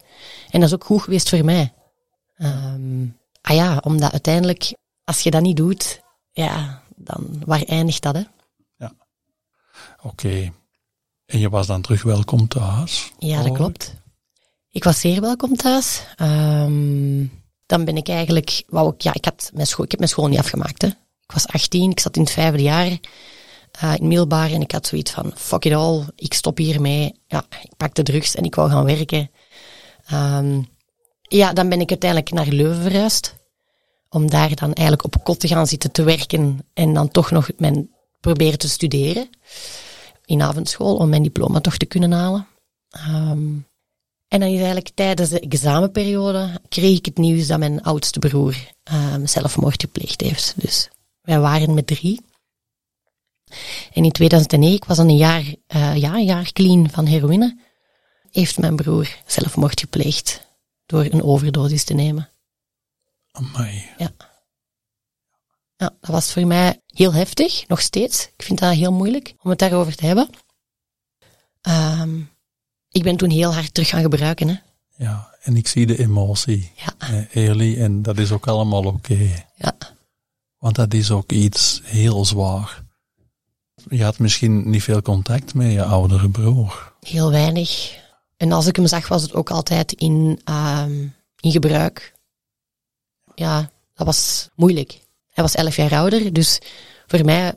En 0.49 0.59
dat 0.59 0.69
is 0.69 0.75
ook 0.75 0.83
goed 0.83 1.01
geweest 1.01 1.29
voor 1.29 1.45
mij. 1.45 1.73
Ehm, 2.35 3.05
ah 3.41 3.55
ja, 3.55 3.77
omdat 3.83 4.11
uiteindelijk, 4.11 4.73
als 5.03 5.19
je 5.19 5.31
dat 5.31 5.41
niet 5.41 5.57
doet, 5.57 6.01
ja, 6.31 6.81
dan 6.95 7.43
waar 7.45 7.63
eindigt 7.63 8.01
dat, 8.01 8.15
hè? 8.15 8.21
Oké. 10.01 10.51
En 11.25 11.39
je 11.39 11.49
was 11.49 11.67
dan 11.67 11.81
terug 11.81 12.03
welkom 12.03 12.47
thuis? 12.47 13.11
Ja, 13.17 13.41
dat 13.41 13.49
Oh, 13.49 13.55
klopt. 13.55 13.93
Ik 14.69 14.83
was 14.83 14.99
zeer 14.99 15.21
welkom 15.21 15.55
thuis. 15.55 16.05
Ehm, 16.15 17.25
dan 17.73 17.85
ben 17.85 17.97
ik 17.97 18.07
eigenlijk, 18.07 18.63
wou 18.67 18.93
ik, 18.93 19.01
ja, 19.01 19.13
ik, 19.13 19.25
had 19.25 19.49
mijn 19.53 19.67
school, 19.67 19.85
ik 19.85 19.91
heb 19.91 19.99
mijn 19.99 20.11
school 20.11 20.27
niet 20.27 20.39
afgemaakt. 20.39 20.81
Hè. 20.81 20.87
Ik 20.87 21.31
was 21.33 21.47
18, 21.47 21.91
ik 21.91 21.99
zat 21.99 22.15
in 22.15 22.21
het 22.21 22.31
vijfde 22.31 22.61
jaar 22.61 22.99
eh, 23.71 23.93
in 23.95 24.07
middelbaar 24.07 24.51
en 24.51 24.61
ik 24.61 24.71
had 24.71 24.87
zoiets 24.87 25.11
van, 25.11 25.31
fuck 25.35 25.65
it 25.65 25.73
all, 25.73 26.05
ik 26.15 26.33
stop 26.33 26.57
hiermee. 26.57 27.19
Ja, 27.27 27.45
ik 27.61 27.71
pakte 27.77 28.03
drugs 28.03 28.35
en 28.35 28.43
ik 28.43 28.55
wou 28.55 28.69
gaan 28.69 28.85
werken. 28.85 29.31
Ehm, 30.05 30.61
ja, 31.21 31.53
dan 31.53 31.69
ben 31.69 31.79
ik 31.79 31.89
uiteindelijk 31.89 32.31
naar 32.31 32.47
Leuven 32.47 32.81
verhuisd. 32.81 33.35
Om 34.09 34.29
daar 34.29 34.55
dan 34.55 34.73
eigenlijk 34.73 35.03
op 35.03 35.23
kot 35.23 35.39
te 35.39 35.47
gaan 35.47 35.67
zitten 35.67 35.91
te 35.91 36.03
werken 36.03 36.65
en 36.73 36.93
dan 36.93 37.09
toch 37.09 37.31
nog 37.31 37.49
mijn, 37.57 37.89
proberen 38.19 38.59
te 38.59 38.69
studeren. 38.69 39.29
In 40.25 40.41
avondschool, 40.41 40.95
om 40.95 41.09
mijn 41.09 41.23
diploma 41.23 41.59
toch 41.59 41.77
te 41.77 41.85
kunnen 41.85 42.11
halen. 42.11 42.47
Ehm, 42.89 43.55
en 44.33 44.39
dan 44.39 44.49
is 44.49 44.55
eigenlijk 44.55 44.89
tijdens 44.89 45.29
de 45.29 45.39
examenperiode 45.39 46.61
kreeg 46.69 46.97
ik 46.97 47.05
het 47.05 47.17
nieuws 47.17 47.47
dat 47.47 47.59
mijn 47.59 47.83
oudste 47.83 48.19
broer 48.19 48.55
ehm, 48.83 49.25
zelfmoord 49.25 49.81
gepleegd 49.81 50.21
heeft. 50.21 50.53
Dus 50.55 50.89
wij 51.21 51.39
waren 51.39 51.73
met 51.73 51.87
drie. 51.87 52.25
En 53.93 54.03
in 54.03 54.11
2009, 54.11 54.75
ik 54.75 54.85
was 54.85 54.97
dan 54.97 55.09
een 55.09 55.17
jaar, 55.17 55.53
eh, 55.67 55.95
ja, 55.95 56.13
een 56.13 56.25
jaar 56.25 56.51
clean 56.51 56.89
van 56.89 57.05
heroïne, 57.05 57.59
heeft 58.31 58.57
mijn 58.57 58.75
broer 58.75 59.17
zelfmoord 59.25 59.79
gepleegd 59.79 60.47
door 60.85 61.03
een 61.03 61.23
overdosis 61.23 61.83
te 61.83 61.93
nemen. 61.93 62.29
Amai. 63.31 63.89
Ja, 63.97 64.11
dat 65.75 65.93
was 66.01 66.31
voor 66.31 66.47
mij 66.47 66.81
heel 66.87 67.13
heftig, 67.13 67.67
nog 67.67 67.81
steeds. 67.81 68.29
Ik 68.37 68.43
vind 68.45 68.59
dat 68.59 68.73
heel 68.73 68.93
moeilijk 68.93 69.33
om 69.41 69.49
het 69.49 69.59
daarover 69.59 69.95
te 69.95 70.05
hebben. 70.05 70.29
Ehm, 71.61 72.21
ik 72.93 73.03
ben 73.03 73.17
toen 73.17 73.29
heel 73.29 73.53
hard 73.53 73.73
terug 73.73 73.89
gaan 73.89 74.01
gebruiken. 74.01 74.47
Hè. 74.47 74.55
Ja, 74.97 75.35
en 75.41 75.55
ik 75.57 75.67
zie 75.67 75.85
de 75.85 75.99
emotie, 75.99 76.71
Ja, 76.75 76.93
eh, 77.31 77.47
Eli, 77.47 77.79
en 77.81 78.01
dat 78.01 78.17
is 78.17 78.31
ook 78.31 78.47
allemaal 78.47 78.85
oké. 78.85 79.45
ja, 79.55 79.75
Want 80.57 80.75
dat 80.75 80.93
is 80.93 81.11
ook 81.11 81.31
iets 81.31 81.81
heel 81.83 82.25
zwaar. 82.25 82.81
Je 83.89 84.03
had 84.03 84.19
misschien 84.19 84.69
niet 84.69 84.83
veel 84.83 85.01
contact 85.01 85.53
met 85.53 85.71
je 85.71 85.83
oudere 85.83 86.29
broer. 86.29 86.93
heel 86.99 87.31
weinig. 87.31 88.01
En 88.37 88.51
als 88.51 88.67
ik 88.67 88.75
hem 88.75 88.87
zag, 88.87 89.07
was 89.07 89.21
het 89.21 89.33
ook 89.33 89.51
altijd 89.51 89.91
in, 89.91 90.41
ehm, 90.43 91.07
in 91.39 91.51
gebruik. 91.51 92.13
Ja, 93.35 93.69
dat 93.93 94.05
was 94.05 94.49
moeilijk. 94.55 94.99
Hij 95.29 95.43
was 95.43 95.55
elf 95.55 95.75
jaar 95.75 95.93
ouder, 95.93 96.33
dus 96.33 96.59
voor 97.07 97.25
mij 97.25 97.53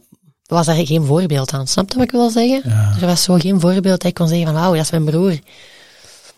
was 0.46 0.66
daar 0.66 0.86
geen 0.86 1.04
voorbeeld 1.04 1.52
aan. 1.52 1.66
Snap 1.66 1.88
je 1.90 1.94
wat 1.94 2.04
ik 2.04 2.10
wil 2.10 2.30
zeggen? 2.30 2.70
Ja. 2.70 2.96
Er 3.00 3.06
was 3.06 3.22
zo 3.22 3.34
geen 3.34 3.60
voorbeeld 3.60 4.00
dat 4.00 4.04
ik 4.04 4.14
kon 4.14 4.28
zeggen 4.28 4.46
van, 4.46 4.54
wauw, 4.54 4.72
dat 4.74 4.82
is 4.84 4.90
mijn 4.90 5.04
broer. 5.04 5.38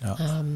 Ja. 0.00 0.16
Ehm, 0.18 0.46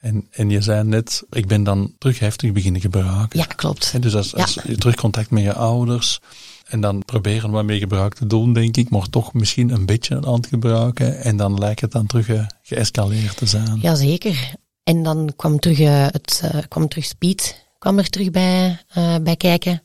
En, 0.00 0.26
en 0.30 0.50
je 0.50 0.60
zei 0.60 0.84
net, 0.84 1.22
ik 1.30 1.46
ben 1.46 1.62
dan 1.64 1.92
terug 1.98 2.18
heftig 2.18 2.52
beginnen 2.52 2.80
gebruiken. 2.80 3.38
ja, 3.38 3.44
klopt. 3.44 4.02
Dus 4.02 4.14
als, 4.14 4.34
als 4.34 4.58
je 4.66 4.76
terug 4.76 4.94
contact 4.94 5.30
met 5.30 5.42
je 5.42 5.52
ouders 5.54 6.20
en 6.64 6.80
dan 6.80 7.02
proberen 7.04 7.50
wat 7.50 7.64
meer 7.64 7.78
gebruik 7.78 8.14
te 8.14 8.26
doen, 8.26 8.52
denk 8.52 8.76
ik, 8.76 8.90
maar 8.90 9.08
toch 9.10 9.32
misschien 9.32 9.70
een 9.70 9.86
beetje 9.86 10.26
aan 10.26 10.34
het 10.34 10.46
gebruiken 10.46 11.20
en 11.22 11.36
dan 11.36 11.58
lijkt 11.58 11.80
het 11.80 11.92
dan 11.92 12.06
terug 12.06 12.28
eh, 12.28 12.46
geëscaleerd 12.62 13.36
te 13.36 13.46
zijn. 13.46 13.78
Jazeker. 13.80 14.54
En 14.82 15.02
dan 15.02 15.32
kwam 15.36 15.58
terug, 15.58 15.78
eh, 15.80 16.06
het, 16.06 16.40
eh, 16.44 16.60
kwam 16.68 16.88
terug 16.88 17.04
speed, 17.04 17.66
kwam 17.78 17.98
er 17.98 18.10
terug 18.10 18.30
bij, 18.30 18.78
bij 19.22 19.36
kijken. 19.36 19.82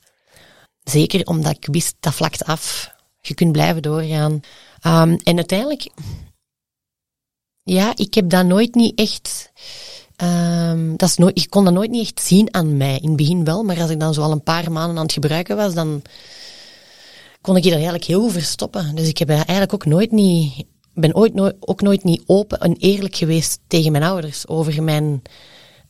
Zeker 0.84 1.26
omdat 1.26 1.56
ik 1.56 1.68
wist, 1.72 1.96
dat 2.00 2.14
vlakt 2.14 2.46
af. 2.46 2.92
Je 3.22 3.34
kunt 3.34 3.52
blijven 3.52 3.82
doorgaan. 3.82 4.40
Ehm, 4.82 5.18
en 5.24 5.36
uiteindelijk, 5.36 5.90
ja, 7.64 7.92
ik 7.96 8.14
heb 8.14 8.30
dat 8.30 8.46
nooit 8.46 8.76
niet 8.76 9.00
echt, 9.00 9.52
ehm, 10.16 10.96
dat 10.96 11.10
is 11.10 11.16
nooit, 11.18 11.38
ik 11.40 11.50
kon 11.50 11.64
dat 11.64 11.74
nooit 11.74 11.92
niet 11.92 12.02
echt 12.02 12.22
zien 12.22 12.54
aan 12.54 12.78
mij. 12.78 12.98
In 13.02 13.08
het 13.08 13.18
begin 13.18 13.44
wel, 13.44 13.64
maar 13.64 13.82
als 13.82 13.90
ik 13.90 14.00
dan 14.00 14.14
zo 14.14 14.22
al 14.22 14.32
een 14.32 14.44
paar 14.44 14.72
maanden 14.72 14.98
aan 14.98 15.04
het 15.04 15.14
gebruiken 15.14 15.56
was, 15.56 15.74
dan 15.74 16.02
kon 17.42 17.58
ik 17.58 17.64
je 17.64 17.70
er 17.70 17.76
eigenlijk 17.76 18.06
heel 18.06 18.30
verstoppen. 18.30 18.96
Dus 18.96 19.08
ik 19.08 19.18
heb 19.18 19.30
eigenlijk 19.30 19.74
ook 19.74 19.86
nooit 19.86 20.12
niet, 20.12 20.66
ben 20.94 21.16
ooit 21.16 21.34
nooit, 21.34 21.56
ook 21.60 21.82
nooit 21.82 22.04
niet 22.04 22.24
open 22.26 22.60
en 22.60 22.76
eerlijk 22.78 23.16
geweest 23.16 23.60
tegen 23.68 23.92
mijn 23.92 24.04
ouders 24.04 24.48
over 24.48 24.84
mijn, 24.84 25.22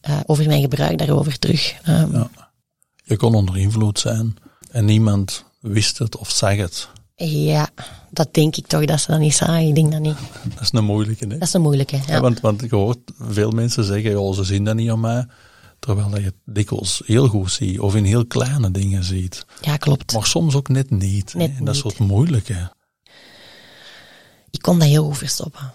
eh, 0.01 0.19
over 0.25 0.47
mijn 0.47 0.61
gebruik 0.61 0.97
daarover 0.97 1.39
terug. 1.39 1.75
Ehm, 1.83 2.13
Ja. 2.13 2.29
Je 3.03 3.17
kon 3.17 3.35
onder 3.35 3.57
invloed 3.57 3.99
zijn 3.99 4.35
en 4.71 4.85
niemand 4.85 5.45
wist 5.59 5.97
het 5.97 6.17
of 6.17 6.29
zag 6.31 6.55
het. 6.55 6.87
Ja, 7.15 7.69
dat 8.09 8.33
denk 8.33 8.55
ik 8.55 8.67
toch 8.67 8.85
dat 8.85 9.01
ze 9.01 9.11
dat 9.11 9.19
niet 9.19 9.33
zagen. 9.35 9.67
Ik 9.67 9.75
denk 9.75 9.91
dat 9.91 10.01
niet. 10.01 10.17
Dat 10.53 10.61
is 10.61 10.71
een 10.71 10.83
moeilijke, 10.83 11.25
hè? 11.27 11.37
Dat 11.37 11.47
is 11.47 11.53
een 11.53 11.61
moeilijke. 11.61 11.95
Ja. 11.95 12.01
Ja, 12.07 12.19
want, 12.21 12.39
want 12.39 12.61
ik 12.63 12.71
hoor 12.71 12.95
veel 13.19 13.51
mensen 13.51 13.83
zeggen, 13.83 14.33
ze 14.35 14.43
zien 14.43 14.63
dat 14.65 14.75
niet 14.75 14.89
aan 14.89 14.99
mij. 14.99 15.25
Terwijl 15.79 16.17
je 16.17 16.25
het 16.25 16.35
dikwijls 16.45 17.01
heel 17.05 17.27
goed 17.27 17.51
ziet, 17.51 17.79
of 17.79 17.95
in 17.95 18.03
heel 18.03 18.25
kleine 18.25 18.71
dingen 18.71 19.03
ziet. 19.03 19.45
ja, 19.61 19.77
klopt. 19.77 20.13
Maar 20.13 20.25
soms 20.25 20.55
ook 20.55 20.67
net 20.67 20.89
niet. 20.89 21.33
Net 21.33 21.51
En 21.57 21.65
dat 21.65 21.75
is 21.75 21.83
niet. 21.83 21.97
wat 21.97 22.07
moeilijk, 22.07 22.47
hè. 22.47 22.63
Ik 24.49 24.61
kon 24.61 24.79
dat 24.79 24.87
heel 24.87 25.03
goed 25.05 25.17
verstoppen. 25.17 25.73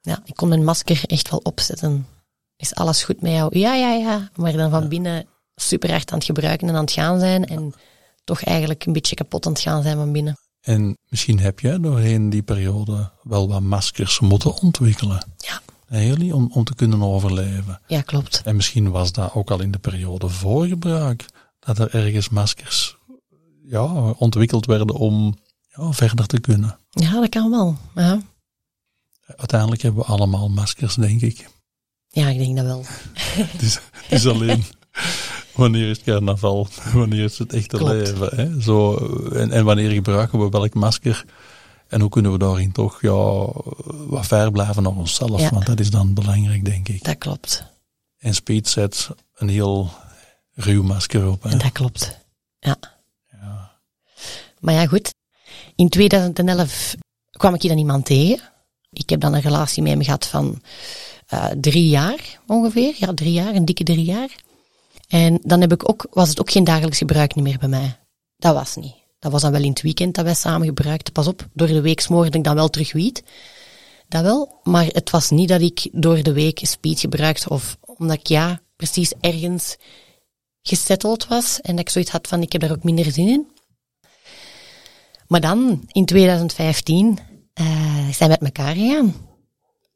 Ja, 0.00 0.20
ik 0.24 0.34
kon 0.34 0.48
mijn 0.48 0.64
masker 0.64 1.00
echt 1.06 1.30
wel 1.30 1.40
opzetten. 1.42 2.06
Is 2.56 2.74
alles 2.74 3.04
goed 3.04 3.20
met 3.20 3.32
jou? 3.32 3.58
Ja, 3.58 3.74
ja, 3.74 3.92
ja. 3.92 4.30
Maar 4.34 4.52
dan 4.52 4.70
van 4.70 4.88
binnen 4.88 5.26
super 5.54 5.90
hard 5.90 6.10
aan 6.10 6.18
het 6.18 6.26
gebruiken 6.26 6.68
en 6.68 6.74
aan 6.74 6.80
het 6.84 6.92
gaan 6.92 7.18
zijn. 7.18 7.46
En 7.46 7.74
toch 8.24 8.42
eigenlijk 8.42 8.86
een 8.86 8.92
beetje 8.92 9.14
kapot 9.14 9.46
aan 9.46 9.52
het 9.52 9.60
gaan 9.60 9.82
zijn 9.82 9.96
van 9.96 10.12
binnen. 10.12 10.38
En 10.60 10.98
misschien 11.08 11.38
heb 11.38 11.60
jij 11.60 11.78
doorheen 11.78 12.30
die 12.30 12.42
periode 12.42 13.10
wel 13.22 13.48
wat 13.48 13.60
maskers 13.60 14.20
moeten 14.20 14.62
ontwikkelen. 14.62 15.26
Ja, 15.36 15.60
jullie, 16.00 16.34
om, 16.34 16.50
om 16.52 16.64
te 16.64 16.74
kunnen 16.74 17.02
overleven. 17.02 17.80
ja 17.86 18.00
klopt. 18.00 18.42
En 18.44 18.56
misschien 18.56 18.90
was 18.90 19.12
dat 19.12 19.34
ook 19.34 19.50
al 19.50 19.60
in 19.60 19.70
de 19.70 19.78
periode 19.78 20.28
voor 20.28 20.66
gebruik. 20.66 21.24
Dat 21.58 21.78
er 21.78 21.94
ergens 21.94 22.28
maskers 22.28 22.96
ja, 23.66 24.10
ontwikkeld 24.10 24.66
werden 24.66 24.96
om 24.96 25.38
ja, 25.76 25.92
verder 25.92 26.26
te 26.26 26.40
kunnen. 26.40 26.78
Ja, 26.90 27.20
dat 27.20 27.28
kan 27.28 27.50
wel. 27.50 27.76
Ja, 27.94 28.20
Uiteindelijk 29.26 29.82
hebben 29.82 30.00
we 30.02 30.08
allemaal 30.08 30.48
maskers, 30.48 30.94
denk 30.94 31.20
ik. 31.20 31.48
ja 32.08 32.28
ik 32.28 32.38
denk 32.38 32.56
dat 32.56 32.64
wel. 32.64 32.84
Het 33.52 33.62
is, 33.62 33.74
het 33.74 34.12
is 34.12 34.26
alleen 34.26 34.64
wanneer 35.54 35.88
is 35.90 35.96
het 35.96 36.06
carnaval, 36.06 36.68
wanneer 36.92 37.24
is 37.24 37.38
het 37.38 37.52
echte 37.52 37.76
Klopt. 37.76 37.92
leven. 37.92 38.36
Hè? 38.36 38.60
Zo, 38.60 38.96
en, 39.32 39.50
en 39.50 39.64
wanneer 39.64 39.90
gebruiken 39.90 40.38
we 40.38 40.48
welk 40.48 40.74
masker 40.74 41.24
en 41.88 42.00
hoe 42.00 42.10
kunnen 42.10 42.32
we 42.32 42.38
daarin 42.38 42.72
toch 42.72 43.00
ja, 43.00 43.12
wat 44.06 44.26
ver 44.26 44.50
blijven 44.50 44.82
naar 44.82 44.96
onszelf. 44.96 45.40
Ja. 45.40 45.50
Want 45.50 45.66
dat 45.66 45.80
is 45.80 45.90
dan 45.90 46.14
belangrijk, 46.14 46.64
denk 46.64 46.88
ik. 46.88 47.04
Dat 47.04 47.18
klopt. 47.18 47.64
En 48.18 48.34
Speed 48.34 48.68
zet 48.68 49.08
een 49.34 49.48
heel 49.48 49.90
ruw 50.54 50.82
masker 50.82 51.28
op. 51.28 51.42
Hè? 51.42 51.56
Dat 51.56 51.72
klopt. 51.72 52.18
Ja. 52.58 52.76
Ja. 53.30 53.70
Maar 54.60 54.74
ja, 54.74 54.86
goed. 54.86 55.14
In 55.74 55.88
2011 55.88 56.94
kwam 57.30 57.54
ik 57.54 57.60
hier 57.62 57.70
dan 57.70 57.80
iemand 57.80 58.04
tegen. 58.06 58.52
Ik 58.90 59.10
heb 59.10 59.20
dan 59.20 59.34
een 59.34 59.40
relatie 59.40 59.82
met 59.82 59.92
hem 59.92 60.02
gehad 60.02 60.26
van 60.26 60.62
eh, 61.26 61.46
drie 61.60 61.88
jaar 61.88 62.40
ongeveer. 62.46 62.94
Ja, 62.98 63.14
drie 63.14 63.32
jaar, 63.32 63.54
een 63.54 63.64
dikke 63.64 63.84
drie 63.84 64.04
jaar. 64.04 64.34
En 65.14 65.38
dan 65.42 65.60
heb 65.60 65.72
ik 65.72 65.88
ook, 65.88 66.06
was 66.10 66.28
het 66.28 66.40
ook 66.40 66.50
geen 66.50 66.64
dagelijks 66.64 66.98
gebruik 66.98 67.34
meer 67.34 67.58
bij 67.58 67.68
mij. 67.68 67.98
Dat 68.36 68.54
was 68.54 68.76
niet. 68.76 68.94
Dat 69.18 69.32
was 69.32 69.42
dan 69.42 69.52
wel 69.52 69.62
in 69.62 69.68
het 69.68 69.82
weekend 69.82 70.14
dat 70.14 70.24
wij 70.24 70.34
samen 70.34 70.66
gebruikten. 70.66 71.12
Pas 71.12 71.26
op, 71.26 71.48
door 71.52 71.66
de 71.66 71.80
week 71.80 72.00
smoorde 72.00 72.38
ik 72.38 72.44
dan 72.44 72.54
wel 72.54 72.68
terug 72.68 72.92
wiet. 72.92 73.22
Dat 74.08 74.22
wel, 74.22 74.60
maar 74.62 74.86
het 74.86 75.10
was 75.10 75.30
niet 75.30 75.48
dat 75.48 75.60
ik 75.60 75.88
door 75.92 76.22
de 76.22 76.32
week 76.32 76.60
speed 76.62 77.00
gebruikte 77.00 77.48
of 77.48 77.76
omdat 77.80 78.18
ik 78.18 78.26
ja, 78.26 78.60
precies 78.76 79.12
ergens 79.20 79.76
gesetteld 80.62 81.26
was 81.26 81.60
en 81.60 81.70
dat 81.70 81.80
ik 81.84 81.90
zoiets 81.90 82.10
had 82.10 82.28
van 82.28 82.42
ik 82.42 82.52
heb 82.52 82.60
daar 82.60 82.70
ook 82.72 82.84
minder 82.84 83.12
zin 83.12 83.28
in. 83.28 83.46
Maar 85.26 85.40
dan, 85.40 85.82
in 85.92 86.04
2015, 86.04 87.18
eh, 87.52 87.66
zijn 88.10 88.30
we 88.30 88.36
met 88.40 88.56
elkaar 88.56 88.74
gegaan. 88.74 89.14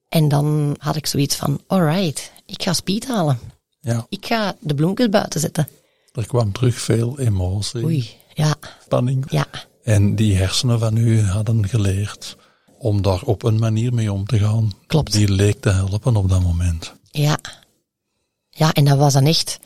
En 0.08 0.28
dan 0.28 0.76
had 0.78 0.96
ik 0.96 1.06
zoiets 1.06 1.36
van, 1.36 1.62
alright, 1.66 2.32
ik 2.46 2.62
ga 2.62 2.72
speed 2.72 3.06
halen. 3.06 3.57
Ja, 3.80 4.06
Ik 4.08 4.26
ga 4.26 4.56
de 4.60 4.74
bloemkes 4.74 5.08
buiten 5.08 5.40
zetten. 5.40 5.68
er 6.12 6.26
kwam 6.26 6.52
terug 6.52 6.80
veel 6.80 7.18
emotie, 7.18 7.84
Oei, 7.84 8.10
ja, 8.34 8.54
spanning. 8.84 9.24
ja, 9.30 9.46
En 9.82 10.14
die 10.16 10.36
hersenen 10.36 10.78
van 10.78 10.96
u 10.96 11.22
hadden 11.22 11.68
geleerd 11.68 12.36
om 12.78 13.02
daar 13.02 13.22
op 13.22 13.42
een 13.42 13.58
manier 13.58 13.94
mee 13.94 14.12
om 14.12 14.26
te 14.26 14.38
gaan. 14.38 14.72
Klopt. 14.86 15.12
Die 15.12 15.32
leek 15.32 15.60
te 15.60 15.70
helpen 15.70 16.16
op 16.16 16.28
dat 16.28 16.42
moment. 16.42 16.92
ja. 17.10 17.38
Ja, 18.50 18.72
en 18.72 18.84
dat 18.84 18.98
was 18.98 19.12
dan 19.12 19.26
echt, 19.26 19.58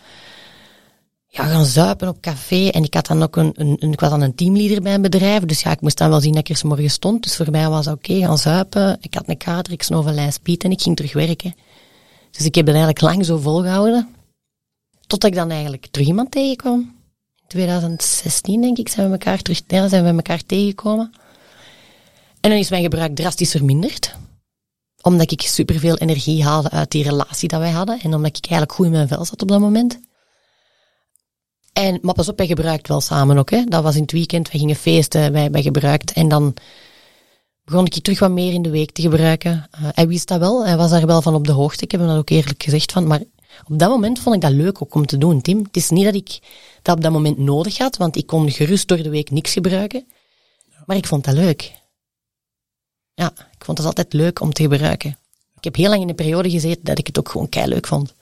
ja, 1.27 1.45
gaan 1.47 1.65
zuipen 1.65 2.09
op 2.09 2.21
café. 2.21 2.69
En 2.69 2.83
ik 2.85 2.95
had 2.95 3.07
dan 3.07 3.23
ook 3.23 3.37
een, 3.37 3.53
een, 3.57 3.77
een- 3.81 3.93
ik 3.93 4.01
was 4.01 4.11
dan 4.11 4.21
een 4.21 4.35
teamleader 4.35 4.83
bij 4.83 4.95
een 4.95 5.03
bedrijf. 5.03 5.43
Dus 5.45 5.61
ja, 5.61 5.71
ik 5.71 5.81
moest 5.81 5.99
dan 5.99 6.09
wel 6.11 6.21
zien 6.21 6.33
dat 6.33 6.41
ik 6.41 6.49
er 6.49 6.57
's 6.57 6.63
morgens 6.63 6.93
stond. 6.93 7.23
Dus 7.23 7.37
voor 7.37 7.51
mij 7.51 7.69
was 7.69 7.87
oké, 7.87 8.19
gaan 8.19 8.39
zuipen. 8.39 8.97
Ik 9.01 9.15
had 9.15 9.29
een 9.29 9.37
kater, 9.37 9.73
ik 9.73 9.83
snoof 9.83 10.05
een 10.07 10.15
lijn 10.15 10.33
speed 10.33 10.65
en 10.65 10.71
ik 10.71 10.83
ging 10.83 10.97
terug 10.97 11.13
werken. 11.13 11.55
Dus 12.33 12.45
ik 12.47 12.55
heb 12.55 12.67
het 12.67 12.75
eigenlijk 12.75 13.05
lang 13.05 13.25
zo 13.25 13.39
volgehouden. 13.39 14.15
Tot 15.07 15.25
ik 15.25 15.35
dan 15.35 15.51
eigenlijk 15.51 15.87
terug 15.91 16.07
iemand 16.07 16.31
tegenkwam. 16.31 16.81
In 17.41 17.47
2016, 17.47 18.61
denk 18.61 18.79
ik, 18.79 18.89
zijn 18.89 19.07
we 19.07 19.13
elkaar 19.13 19.43
terug, 19.43 19.61
zijn 19.67 20.05
we 20.05 20.11
elkaar 20.11 20.47
tegengekomen. 20.47 21.13
En 22.41 22.51
dan 22.51 22.59
is 22.59 22.71
mijn 22.71 22.83
gebruik 22.83 23.15
drastisch 23.15 23.51
verminderd. 23.51 24.15
Omdat 25.03 25.31
ik 25.31 25.41
superveel 25.41 25.97
energie 25.97 26.45
haalde 26.45 26.71
uit 26.71 26.91
die 26.91 27.05
relatie 27.05 27.49
dat 27.49 27.61
wij 27.61 27.71
hadden. 27.71 28.01
En 28.01 28.15
omdat 28.15 28.37
ik 28.37 28.47
eigenlijk 28.47 28.73
goed 28.73 28.87
in 28.87 28.93
mijn 28.93 29.09
vel 29.09 29.25
zat 29.25 29.43
op 29.43 29.49
dat 29.49 29.61
moment. 29.61 30.01
En, 31.73 31.99
maar 32.03 32.15
pas 32.15 32.29
op, 32.29 32.39
wij 32.39 32.47
gebruikt 32.47 32.89
wel 32.89 33.01
samen 33.01 33.39
ook. 33.39 33.51
Hè. 33.51 33.65
Dat 33.65 33.83
was 33.83 33.95
in 33.95 34.03
het 34.03 34.13
weekend, 34.13 34.51
wij 34.51 34.61
gingen 34.61 34.77
feesten, 34.77 35.33
wij, 35.33 35.51
wij. 35.51 36.01
En 36.15 36.29
dan 36.29 36.55
begon 37.65 37.87
ik 37.87 38.03
terug 38.03 38.19
wat 38.19 38.31
meer 38.31 38.53
in 38.53 38.63
de 38.63 38.71
week 38.71 38.91
te 38.91 39.03
gebruiken. 39.03 39.67
Eh, 39.71 39.81
hij 39.93 40.09
wist 40.09 40.29
dat 40.29 40.39
wel, 40.39 40.67
hij 40.67 40.77
was 40.77 40.91
daar 40.91 41.07
wel 41.07 41.23
van 41.23 41.35
op 41.35 41.47
de 41.47 41.53
hoogte. 41.53 41.85
Ik 41.85 41.91
heb 41.91 42.01
hem 42.01 42.09
dat 42.09 42.19
ook 42.19 42.31
eerlijk 42.31 42.63
gezegd 42.63 42.93
van. 42.93 43.07
Maar 43.07 43.23
op 43.69 43.79
dat 43.79 43.89
moment 43.91 44.19
vond 44.19 44.35
ik 44.35 44.41
dat 44.41 44.51
leuk 44.53 44.83
ook 44.83 44.95
om 44.95 45.07
te 45.07 45.19
doen, 45.19 45.41
Tim. 45.41 45.59
Het 45.59 45.77
is 45.77 45.91
niet 45.91 46.05
dat 46.05 46.15
ik 46.15 46.39
dat 46.83 46.97
op 46.97 47.03
dat 47.03 47.13
moment 47.13 47.39
nodig 47.39 47.79
had, 47.79 47.97
want 47.97 48.17
ik 48.17 48.27
kon 48.27 48.51
gerust 48.51 48.89
door 48.89 49.03
de 49.03 49.11
week 49.11 49.31
niks 49.31 49.53
gebruiken. 49.53 50.05
Maar 50.87 50.97
ik 50.97 51.07
vond 51.07 51.25
dat 51.25 51.35
leuk. 51.35 51.73
Ja, 53.15 53.33
ik 53.59 53.65
vond 53.65 53.79
het 53.79 53.87
altijd 53.87 54.13
leuk 54.13 54.41
om 54.41 54.53
te 54.53 54.63
gebruiken. 54.63 55.19
Ik 55.57 55.65
heb 55.65 55.77
heel 55.77 55.89
lang 55.89 56.03
in 56.03 56.09
een 56.09 56.15
periode 56.15 56.51
gezeten 56.51 56.85
dat 56.85 56.99
ik 56.99 57.07
het 57.07 57.19
ook 57.19 57.29
gewoon 57.29 57.49
kei 57.49 57.67
leuk 57.69 57.87
vond. 57.87 58.15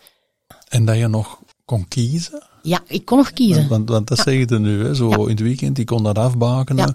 En 0.68 0.84
dat 0.84 0.96
je 0.96 1.06
nog 1.08 1.38
kon 1.64 1.88
kiezen. 1.88 2.42
Ja, 2.62 2.82
ik 2.86 3.04
kon 3.04 3.18
nog 3.18 3.32
kiezen. 3.32 3.68
Want, 3.68 3.88
want 3.88 4.08
dat 4.08 4.18
zeg 4.18 4.34
je 4.34 4.46
er 4.46 4.60
nu, 4.60 4.84
hè? 4.84 4.94
zo 4.94 5.08
Ja. 5.08 5.16
in 5.16 5.28
het 5.28 5.40
weekend, 5.40 5.76
die 5.76 5.84
kon 5.84 6.02
dat 6.02 6.18
afbakenen. 6.18 6.86
Ja. 6.86 6.94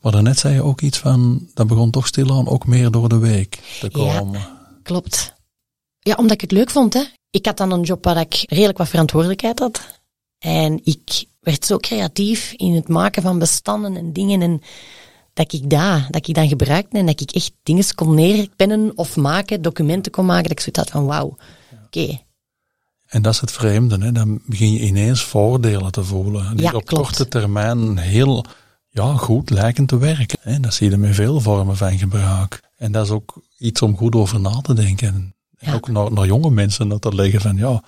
Maar 0.00 0.12
daarnet 0.12 0.38
zei 0.38 0.54
je 0.54 0.62
ook 0.62 0.80
iets 0.80 0.98
van, 0.98 1.48
dat 1.54 1.66
begon 1.66 1.90
toch 1.90 2.06
stilaan 2.06 2.48
ook 2.48 2.66
meer 2.66 2.90
door 2.90 3.08
de 3.08 3.18
week 3.18 3.58
te 3.80 3.88
Ja. 3.92 4.18
komen. 4.18 4.46
Klopt. 4.82 5.34
Ja, 5.98 6.14
omdat 6.14 6.32
ik 6.32 6.40
het 6.40 6.52
leuk 6.52 6.70
vond, 6.70 6.94
hè. 6.94 7.02
Ik 7.30 7.46
had 7.46 7.56
dan 7.56 7.72
een 7.72 7.82
job 7.82 8.04
waar 8.04 8.20
ik 8.20 8.42
redelijk 8.48 8.78
wat 8.78 8.88
verantwoordelijkheid 8.88 9.58
had. 9.58 9.80
En 10.38 10.80
ik 10.84 11.24
werd 11.40 11.64
zo 11.64 11.76
creatief 11.76 12.52
in 12.56 12.74
het 12.74 12.88
maken 12.88 13.22
van 13.22 13.38
bestanden 13.38 13.96
en 13.96 14.12
dingen. 14.12 14.42
En 14.42 14.62
dat 15.32 15.52
ik 15.52 15.70
daar, 15.70 16.06
dat 16.10 16.28
ik 16.28 16.34
dan 16.34 16.48
gebruikte 16.48 16.98
en 16.98 17.06
dat 17.06 17.20
ik 17.20 17.30
echt 17.30 17.52
dingen 17.62 17.94
kon 17.94 18.14
neerpennen 18.14 18.92
of 18.94 19.16
maken, 19.16 19.62
documenten 19.62 20.12
kon 20.12 20.26
maken. 20.26 20.42
Dat 20.42 20.52
ik 20.52 20.60
zoiets 20.60 20.78
had 20.78 20.90
van, 20.90 21.06
wauw, 21.06 21.36
oké. 21.84 22.18
En 23.06 23.22
dat 23.22 23.34
is 23.34 23.40
het 23.40 23.52
vreemde, 23.52 23.98
hè? 23.98 24.12
dan 24.12 24.40
begin 24.46 24.72
je 24.72 24.80
ineens 24.80 25.22
voordelen 25.22 25.92
te 25.92 26.04
voelen. 26.04 26.56
Die 26.56 26.66
Ja, 26.66 26.72
op 26.72 26.84
klopt. 26.84 27.06
korte 27.06 27.28
termijn 27.28 27.98
heel 27.98 28.44
ja, 28.90 29.16
goed 29.16 29.50
lijken 29.50 29.86
te 29.86 29.98
werken. 29.98 30.38
Hè? 30.40 30.60
Dat 30.60 30.74
zie 30.74 30.90
je 30.90 30.96
met 30.96 31.14
veel 31.14 31.40
vormen 31.40 31.76
van 31.76 31.98
gebruik. 31.98 32.60
En 32.76 32.92
dat 32.92 33.04
is 33.04 33.10
ook 33.10 33.42
iets 33.58 33.82
om 33.82 33.96
goed 33.96 34.14
over 34.14 34.40
na 34.40 34.60
te 34.60 34.74
denken. 34.74 35.08
En 35.14 35.34
Ja. 35.58 35.74
ook 35.74 35.88
naar, 35.88 36.12
naar 36.12 36.26
jonge 36.26 36.50
mensen 36.50 36.88
dat 36.88 37.00
te 37.02 37.14
leggen 37.14 37.40
van 37.40 37.56
ja, 37.56 37.82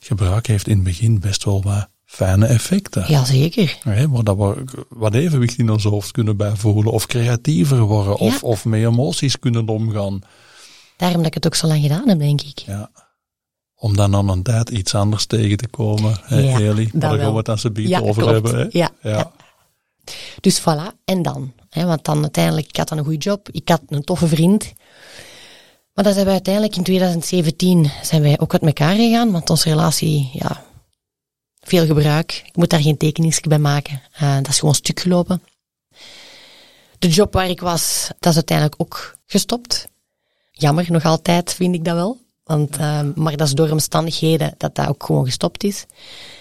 gebruik 0.00 0.46
heeft 0.46 0.66
in 0.68 0.74
het 0.74 0.84
begin 0.84 1.20
best 1.20 1.44
wel 1.44 1.62
wat 1.62 1.88
fijne 2.04 2.46
effecten. 2.46 3.04
Jazeker. 3.08 3.78
Hè, 3.82 4.08
waar 4.08 4.24
dat 4.24 4.36
we 4.36 4.64
wat 4.88 5.14
evenwicht 5.14 5.58
in 5.58 5.70
ons 5.70 5.84
hoofd 5.84 6.10
kunnen 6.10 6.36
bijvoelen, 6.36 6.92
of 6.92 7.06
creatiever 7.06 7.80
worden, 7.80 8.16
of, 8.16 8.32
Ja. 8.40 8.48
of 8.48 8.64
met 8.64 8.80
emoties 8.80 9.38
kunnen 9.38 9.68
omgaan. 9.68 10.20
Daarom 10.96 11.18
dat 11.18 11.26
ik 11.26 11.34
het 11.34 11.46
ook 11.46 11.54
zo 11.54 11.66
lang 11.66 11.82
gedaan 11.82 12.08
heb, 12.08 12.18
denk 12.18 12.40
ik. 12.42 12.58
Ja. 12.58 12.90
Om 13.74 13.96
dan 13.96 14.14
aan 14.14 14.28
een 14.28 14.42
tijd 14.42 14.68
iets 14.70 14.94
anders 14.94 15.26
tegen 15.26 15.56
te 15.56 15.68
komen, 15.68 16.18
hè, 16.22 16.40
Ja, 16.40 16.58
Eli? 16.58 16.88
dat 16.92 17.00
Daar 17.00 17.18
gaan 17.18 17.30
we 17.32 17.36
het 17.38 17.48
aan 17.48 17.58
zijn 17.58 17.74
Ja, 17.88 18.00
over 18.00 18.22
klopt. 18.22 18.30
hebben. 18.32 18.56
Hè? 18.60 18.66
Ja, 18.78 18.90
ja. 19.02 19.32
Dus 20.40 20.60
voilà, 20.60 20.94
en 21.04 21.22
dan? 21.22 21.52
Hè, 21.68 21.84
want 21.84 22.04
dan 22.04 22.22
uiteindelijk, 22.22 22.66
ik 22.66 22.76
had 22.76 22.88
dan 22.88 22.98
een 22.98 23.04
goede 23.04 23.18
job, 23.18 23.48
ik 23.50 23.68
had 23.68 23.82
een 23.88 24.04
toffe 24.04 24.28
vriend. 24.28 24.72
Maar 25.94 26.04
dan 26.04 26.12
zijn 26.12 26.26
we 26.26 26.32
uiteindelijk 26.32 26.76
in 26.76 26.82
2017 26.82 27.90
zijn 28.02 28.22
wij 28.22 28.40
ook 28.40 28.52
uit 28.52 28.62
elkaar 28.62 28.94
gegaan, 28.94 29.32
want 29.32 29.50
onze 29.50 29.68
relatie, 29.68 30.30
ja, 30.32 30.64
veel 31.60 31.86
gebruik. 31.86 32.42
Ik 32.46 32.56
moet 32.56 32.70
daar 32.70 32.80
geen 32.80 32.96
tekeningsje 32.96 33.48
bij 33.48 33.58
maken. 33.58 34.02
Eh, 34.12 34.36
dat 34.36 34.48
is 34.48 34.58
gewoon 34.58 34.74
stuk 34.74 35.00
gelopen. 35.00 35.42
De 36.98 37.08
job 37.08 37.32
waar 37.32 37.48
ik 37.48 37.60
was, 37.60 38.10
dat 38.18 38.30
is 38.30 38.36
uiteindelijk 38.36 38.80
ook 38.80 39.16
gestopt. 39.26 39.86
Jammer, 40.50 40.86
nog 40.90 41.04
altijd 41.04 41.54
vind 41.54 41.74
ik 41.74 41.84
dat 41.84 41.94
wel. 41.94 42.18
Want, 42.44 42.76
eh, 42.76 43.00
maar 43.14 43.36
dat 43.36 43.46
is 43.46 43.54
door 43.54 43.70
omstandigheden 43.70 44.54
dat 44.58 44.74
dat 44.74 44.88
ook 44.88 45.04
gewoon 45.04 45.24
gestopt 45.24 45.64
is. 45.64 45.84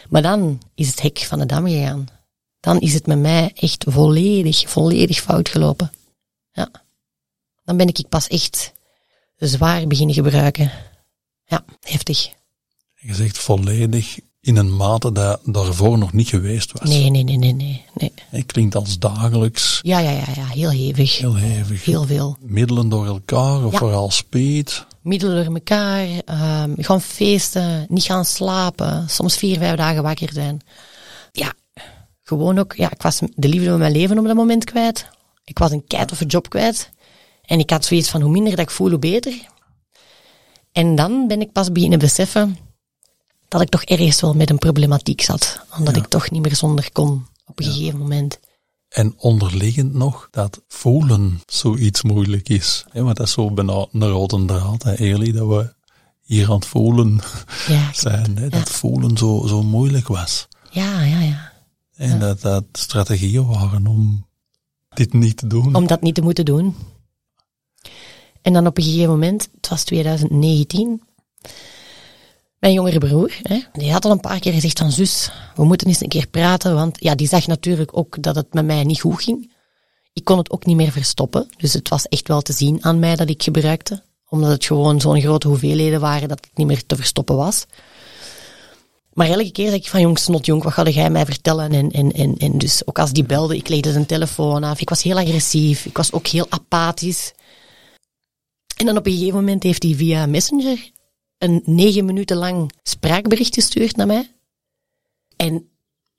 Maar 0.10 0.22
dan 0.22 0.62
is 0.76 0.88
het 0.88 1.02
hek 1.02 1.18
van 1.18 1.40
de 1.40 1.46
dam 1.46 1.68
gegaan. 1.68 2.08
Dan 2.62 2.80
is 2.80 2.94
het 2.94 3.06
met 3.08 3.20
mij 3.20 3.52
echt 3.56 3.86
volledig, 3.88 4.70
volledig 4.70 5.20
fout 5.22 5.50
gelopen. 5.50 5.92
Ja. 6.52 6.70
Dan 7.66 7.78
ben 7.78 7.88
ik 7.88 8.06
pas 8.10 8.28
echt 8.28 8.72
zwaar 9.38 9.88
beginnen 9.88 10.16
gebruiken. 10.16 10.72
Ja, 11.46 11.64
heftig. 11.82 12.30
Je 12.96 13.14
zegt 13.16 13.38
volledig 13.38 14.20
in 14.42 14.58
een 14.58 14.76
mate 14.76 15.12
dat 15.12 15.40
daarvoor 15.46 15.98
nog 15.98 16.14
niet 16.14 16.28
geweest 16.28 16.72
was. 16.72 16.90
Nee, 16.90 17.10
nee, 17.10 17.24
nee, 17.24 17.38
nee, 17.38 17.54
nee. 17.54 17.86
nee. 17.96 18.12
Het 18.30 18.46
klinkt 18.46 18.76
als 18.76 19.00
dagelijks, 19.00 19.80
Ja, 19.84 20.00
ja, 20.00 20.10
ja, 20.12 20.24
ja, 20.36 20.46
heel 20.46 20.70
hevig. 20.72 21.18
heel 21.18 21.36
hevig. 21.36 21.86
Heel 21.86 22.06
veel. 22.06 22.38
Middelen 22.40 22.90
door 22.90 23.06
elkaar, 23.06 23.66
of 23.66 23.72
Ja. 23.72 23.78
vooral 23.78 24.12
speed. 24.12 24.86
Middelen 25.02 25.46
door 25.46 25.54
elkaar, 25.54 26.08
ehm, 26.26 26.74
gaan 26.78 27.02
feesten, 27.02 27.86
niet 27.90 28.04
gaan 28.04 28.26
slapen, 28.26 29.10
soms 29.10 29.38
vier, 29.38 29.58
vijf 29.58 29.76
dagen 29.78 30.04
wakker 30.04 30.34
zijn. 30.34 30.62
Gewoon 32.38 32.60
ook, 32.60 32.74
ja, 32.76 32.92
ik 32.92 33.02
was 33.02 33.20
de 33.36 33.48
liefde 33.48 33.70
van 33.70 33.80
mijn 33.80 33.92
leven 33.92 34.18
op 34.18 34.26
dat 34.26 34.36
moment 34.36 34.64
kwijt. 34.64 35.08
Ik 35.44 35.58
was 35.58 35.72
een 35.72 35.84
keitoffe 35.88 36.26
job 36.26 36.50
kwijt. 36.50 36.90
En 37.42 37.60
ik 37.60 37.70
had 37.70 37.86
zoiets 37.86 38.10
van, 38.10 38.22
hoe 38.22 38.32
minder 38.32 38.52
dat 38.56 38.60
ik 38.60 38.70
voel, 38.72 38.90
hoe 38.90 39.00
beter. 39.00 39.34
En 40.72 40.96
dan 40.96 41.28
ben 41.28 41.42
ik 41.42 41.52
pas 41.52 41.72
beginnen 41.72 42.00
beseffen 42.00 42.58
dat 43.48 43.62
ik 43.62 43.70
toch 43.70 43.84
ergens 43.84 44.22
wel 44.22 44.34
met 44.34 44.50
een 44.50 44.58
problematiek 44.58 45.22
zat. 45.22 45.60
Omdat 45.78 45.96
Ja. 45.96 46.02
ik 46.02 46.08
toch 46.08 46.32
niet 46.32 46.42
meer 46.42 46.56
zonder 46.56 46.92
kon 46.92 47.26
op 47.46 47.60
een 47.60 47.66
gegeven 47.66 48.00
moment. 48.00 48.40
En 48.90 49.14
onderliggend 49.18 49.94
nog 49.94 50.28
dat 50.32 50.62
voelen 50.68 51.42
zoiets 51.46 52.02
moeilijk 52.02 52.50
is. 52.50 52.86
Want 52.94 53.18
dat 53.18 53.28
is 53.28 53.34
zo 53.34 53.52
bijna 53.52 53.86
een 53.92 54.08
rode 54.10 54.46
draad, 54.46 54.84
hè, 54.84 54.96
Eli, 54.98 55.32
dat 55.32 55.48
we 55.48 55.74
hier 56.22 56.48
aan 56.50 56.56
het 56.56 56.66
voelen 56.66 57.20
Ja, 57.68 57.90
zijn. 58.10 58.38
Hè, 58.38 58.50
dat 58.50 58.70
voelen 58.70 59.18
zo, 59.18 59.44
zo 59.48 59.64
moeilijk 59.64 60.08
was. 60.08 60.48
ja, 60.70 61.02
ja, 61.04 61.20
ja. 61.22 61.51
En 61.96 62.20
dat 62.20 62.42
dat 62.42 62.64
strategieën 62.72 63.48
waren 63.48 63.88
om 63.88 64.26
dit 64.90 65.14
niet 65.14 65.38
te 65.38 65.48
doen. 65.48 65.76
om 65.76 65.88
dat 65.88 66.02
niet 66.02 66.16
te 66.16 66.22
moeten 66.22 66.46
doen. 66.46 66.76
En 68.42 68.54
dan 68.54 68.68
op 68.68 68.78
een 68.78 68.84
gegeven 68.84 69.10
moment, 69.10 69.50
het 69.56 69.68
was 69.70 69.84
2019, 69.84 71.02
mijn 72.60 72.74
jongere 72.74 72.98
broer, 72.98 73.40
hè, 73.42 73.60
die 73.74 73.92
had 73.92 74.06
al 74.06 74.12
een 74.12 74.20
paar 74.20 74.40
keer 74.40 74.54
gezegd 74.54 74.80
van 74.80 74.92
zus, 74.92 75.32
we 75.56 75.64
moeten 75.66 75.88
eens 75.88 76.02
een 76.02 76.10
keer 76.10 76.28
praten, 76.28 76.74
want 76.76 76.98
ja, 77.00 77.16
die 77.16 77.28
zag 77.28 77.48
natuurlijk 77.48 77.98
ook 77.98 78.24
dat 78.24 78.36
het 78.36 78.54
met 78.54 78.66
mij 78.66 78.84
niet 78.84 79.02
goed 79.02 79.24
ging. 79.24 79.52
Ik 80.14 80.24
kon 80.24 80.38
het 80.38 80.52
ook 80.52 80.66
niet 80.66 80.76
meer 80.76 80.92
verstoppen, 80.92 81.48
dus 81.58 81.74
het 81.74 81.90
was 81.90 82.08
echt 82.08 82.28
wel 82.28 82.42
te 82.42 82.54
zien 82.54 82.84
aan 82.84 83.00
mij 83.00 83.16
dat 83.16 83.30
ik 83.30 83.44
gebruikte, 83.44 84.04
omdat 84.30 84.50
het 84.50 84.66
gewoon 84.66 85.02
zo'n 85.02 85.22
grote 85.22 85.48
hoeveelheden 85.48 86.00
waren 86.00 86.28
dat 86.28 86.46
het 86.46 86.58
niet 86.58 86.68
meer 86.68 86.86
te 86.86 86.96
verstoppen 86.96 87.36
was. 87.36 87.66
Maar 89.22 89.30
elke 89.30 89.52
keer 89.52 89.70
zeg 89.70 89.80
ik 89.80 89.88
van, 89.88 90.02
jong, 90.02 90.20
snotjong, 90.20 90.64
wat 90.64 90.74
ga 90.74 90.90
jij 90.90 91.10
mij 91.10 91.26
vertellen? 91.26 91.72
En, 91.72 91.92
en, 91.92 92.12
en, 92.12 92.38
en 92.38 92.58
dus 92.58 92.88
ook 92.88 93.00
als 93.00 93.12
die 93.12 93.24
belde, 93.24 93.56
ik 93.56 93.68
legde 93.68 93.92
zijn 93.92 94.06
telefoon 94.06 94.64
af. 94.64 94.82
Ik 94.82 94.90
was 94.90 95.04
heel 95.04 95.18
agressief. 95.18 95.86
Ik 95.86 95.98
was 95.98 96.12
ook 96.12 96.28
heel 96.28 96.46
apathisch. 96.50 97.34
En 98.78 98.86
dan 98.86 98.98
op 98.98 99.06
een 99.06 99.12
gegeven 99.12 99.36
moment 99.36 99.64
heeft 99.64 99.84
hij 99.84 99.96
via 99.96 100.26
Messenger 100.26 100.92
een 101.38 101.62
negen 101.66 102.06
minuten 102.06 102.38
lang 102.38 102.72
spraakbericht 102.84 103.54
gestuurd 103.54 103.96
naar 103.96 104.08
mij. 104.08 104.32
En 105.36 105.70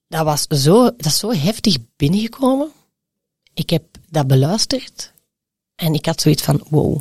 dat 0.08 0.24
was 0.24 0.46
zo, 0.62 0.82
dat 0.82 1.06
is 1.06 1.18
zo 1.18 1.32
heftig 1.32 1.76
binnengekomen. 1.96 2.70
Ik 3.54 3.70
heb 3.70 3.84
dat 4.10 4.26
beluisterd. 4.26 5.12
En 5.74 5.94
ik 5.94 6.06
had 6.06 6.20
zoiets 6.20 6.42
van, 6.42 6.66
wow. 6.68 7.00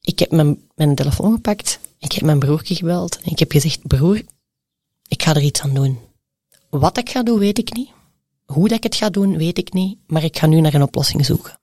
Ik 0.00 0.18
heb 0.18 0.30
mijn, 0.30 0.68
mijn 0.74 0.94
telefoon 0.94 1.32
gepakt. 1.32 1.78
Ik 1.98 2.12
heb 2.12 2.22
mijn 2.22 2.38
broertje 2.38 2.74
gebeld. 2.74 3.18
En 3.22 3.30
ik 3.30 3.38
heb 3.38 3.52
gezegd, 3.52 3.86
broer, 3.86 4.22
ik 5.08 5.22
ga 5.22 5.34
er 5.34 5.42
iets 5.42 5.60
aan 5.60 5.74
doen. 5.74 5.98
Wat 6.70 6.98
ik 6.98 7.10
ga 7.10 7.22
doen, 7.22 7.38
weet 7.38 7.58
ik 7.58 7.74
niet. 7.76 7.90
Hoe 8.44 8.68
dat 8.68 8.76
ik 8.76 8.82
het 8.82 8.94
ga 8.94 9.10
doen, 9.10 9.36
weet 9.36 9.58
ik 9.58 9.72
niet. 9.72 9.98
Maar 10.06 10.24
ik 10.24 10.38
ga 10.38 10.46
nu 10.46 10.60
naar 10.60 10.74
een 10.74 10.82
oplossing 10.82 11.26
zoeken. 11.26 11.58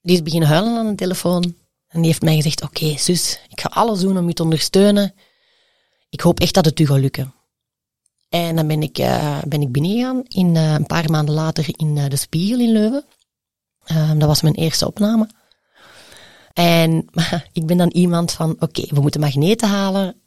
Die 0.00 0.14
is 0.14 0.22
beginnen 0.22 0.48
huilen 0.48 0.78
aan 0.78 0.86
de 0.86 0.94
telefoon. 0.94 1.42
En 1.88 2.00
die 2.00 2.06
heeft 2.06 2.22
mij 2.22 2.34
gezegd, 2.34 2.62
oké, 2.62 2.96
zus, 2.98 3.40
ik 3.48 3.60
ga 3.60 3.68
alles 3.68 4.00
doen 4.00 4.18
om 4.18 4.28
je 4.28 4.34
te 4.34 4.42
ondersteunen. 4.42 5.14
Ik 6.10 6.20
hoop 6.20 6.40
echt 6.40 6.54
dat 6.54 6.64
het 6.64 6.80
u 6.80 6.86
gaat 6.86 6.98
lukken. 6.98 7.34
En 8.28 8.56
dan 8.56 8.66
ben 8.66 8.82
ik, 8.82 8.98
uh, 8.98 9.42
ben 9.42 9.62
ik 9.62 9.72
binnengegaan, 9.72 10.22
in, 10.28 10.54
uh, 10.54 10.72
een 10.72 10.86
paar 10.86 11.10
maanden 11.10 11.34
later 11.34 11.64
in 11.76 11.96
uh, 11.96 12.08
De 12.08 12.16
Spiegel 12.16 12.60
in 12.60 12.72
Leuven. 12.72 13.04
Ehm, 13.84 14.18
dat 14.18 14.28
was 14.28 14.42
mijn 14.42 14.54
eerste 14.54 14.86
opname. 14.86 15.28
En 16.52 17.06
ik 17.52 17.66
ben 17.66 17.76
dan 17.76 17.88
iemand 17.88 18.32
van, 18.32 18.56
oké, 18.58 18.86
we 18.88 19.00
moeten 19.00 19.20
magneten 19.20 19.68
halen. 19.68 20.20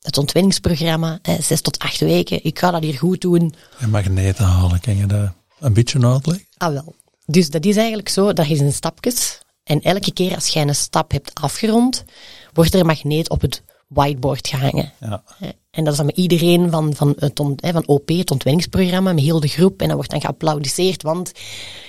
Het 0.00 0.18
ontwenningsprogramma, 0.18 1.18
zes 1.40 1.60
tot 1.60 1.78
acht 1.78 2.00
weken. 2.00 2.44
Ik 2.44 2.58
ga 2.58 2.70
dat 2.70 2.82
hier 2.82 2.98
goed 2.98 3.20
doen. 3.20 3.54
En 3.78 3.90
magneten 3.90 4.44
halen, 4.44 4.80
kan 4.80 4.96
je 4.96 5.06
dat 5.06 5.32
een 5.58 5.72
beetje 5.72 6.06
uitleggen? 6.06 6.46
Ah, 6.56 6.72
wel. 6.72 6.94
Dus 7.26 7.50
dat 7.50 7.64
is 7.64 7.76
eigenlijk 7.76 8.08
zo, 8.08 8.32
dat 8.32 8.46
is 8.46 8.60
in 8.60 8.72
stapjes. 8.72 9.38
En 9.64 9.80
elke 9.80 10.12
keer 10.12 10.34
als 10.34 10.46
jij 10.46 10.62
een 10.62 10.74
stap 10.74 11.10
hebt 11.10 11.34
afgerond, 11.34 12.04
wordt 12.52 12.74
er 12.74 12.80
een 12.80 12.86
magneet 12.86 13.30
op 13.30 13.40
het 13.40 13.62
whiteboard 13.88 14.48
gehangen. 14.48 14.92
Ja. 15.00 15.22
En 15.70 15.84
dat 15.84 15.92
is 15.92 15.96
dan 15.96 16.06
met 16.06 16.16
iedereen 16.16 16.70
van, 16.70 16.94
van, 16.94 17.14
het, 17.18 17.40
van 17.60 17.86
OP, 17.86 18.08
het 18.08 18.30
ontwenningsprogramma, 18.30 19.12
met 19.12 19.24
heel 19.24 19.40
de 19.40 19.48
groep. 19.48 19.80
En 19.80 19.86
dat 19.86 19.96
wordt 19.96 20.10
dan 20.10 20.20
geapplaudiseerd, 20.20 21.02
want 21.02 21.32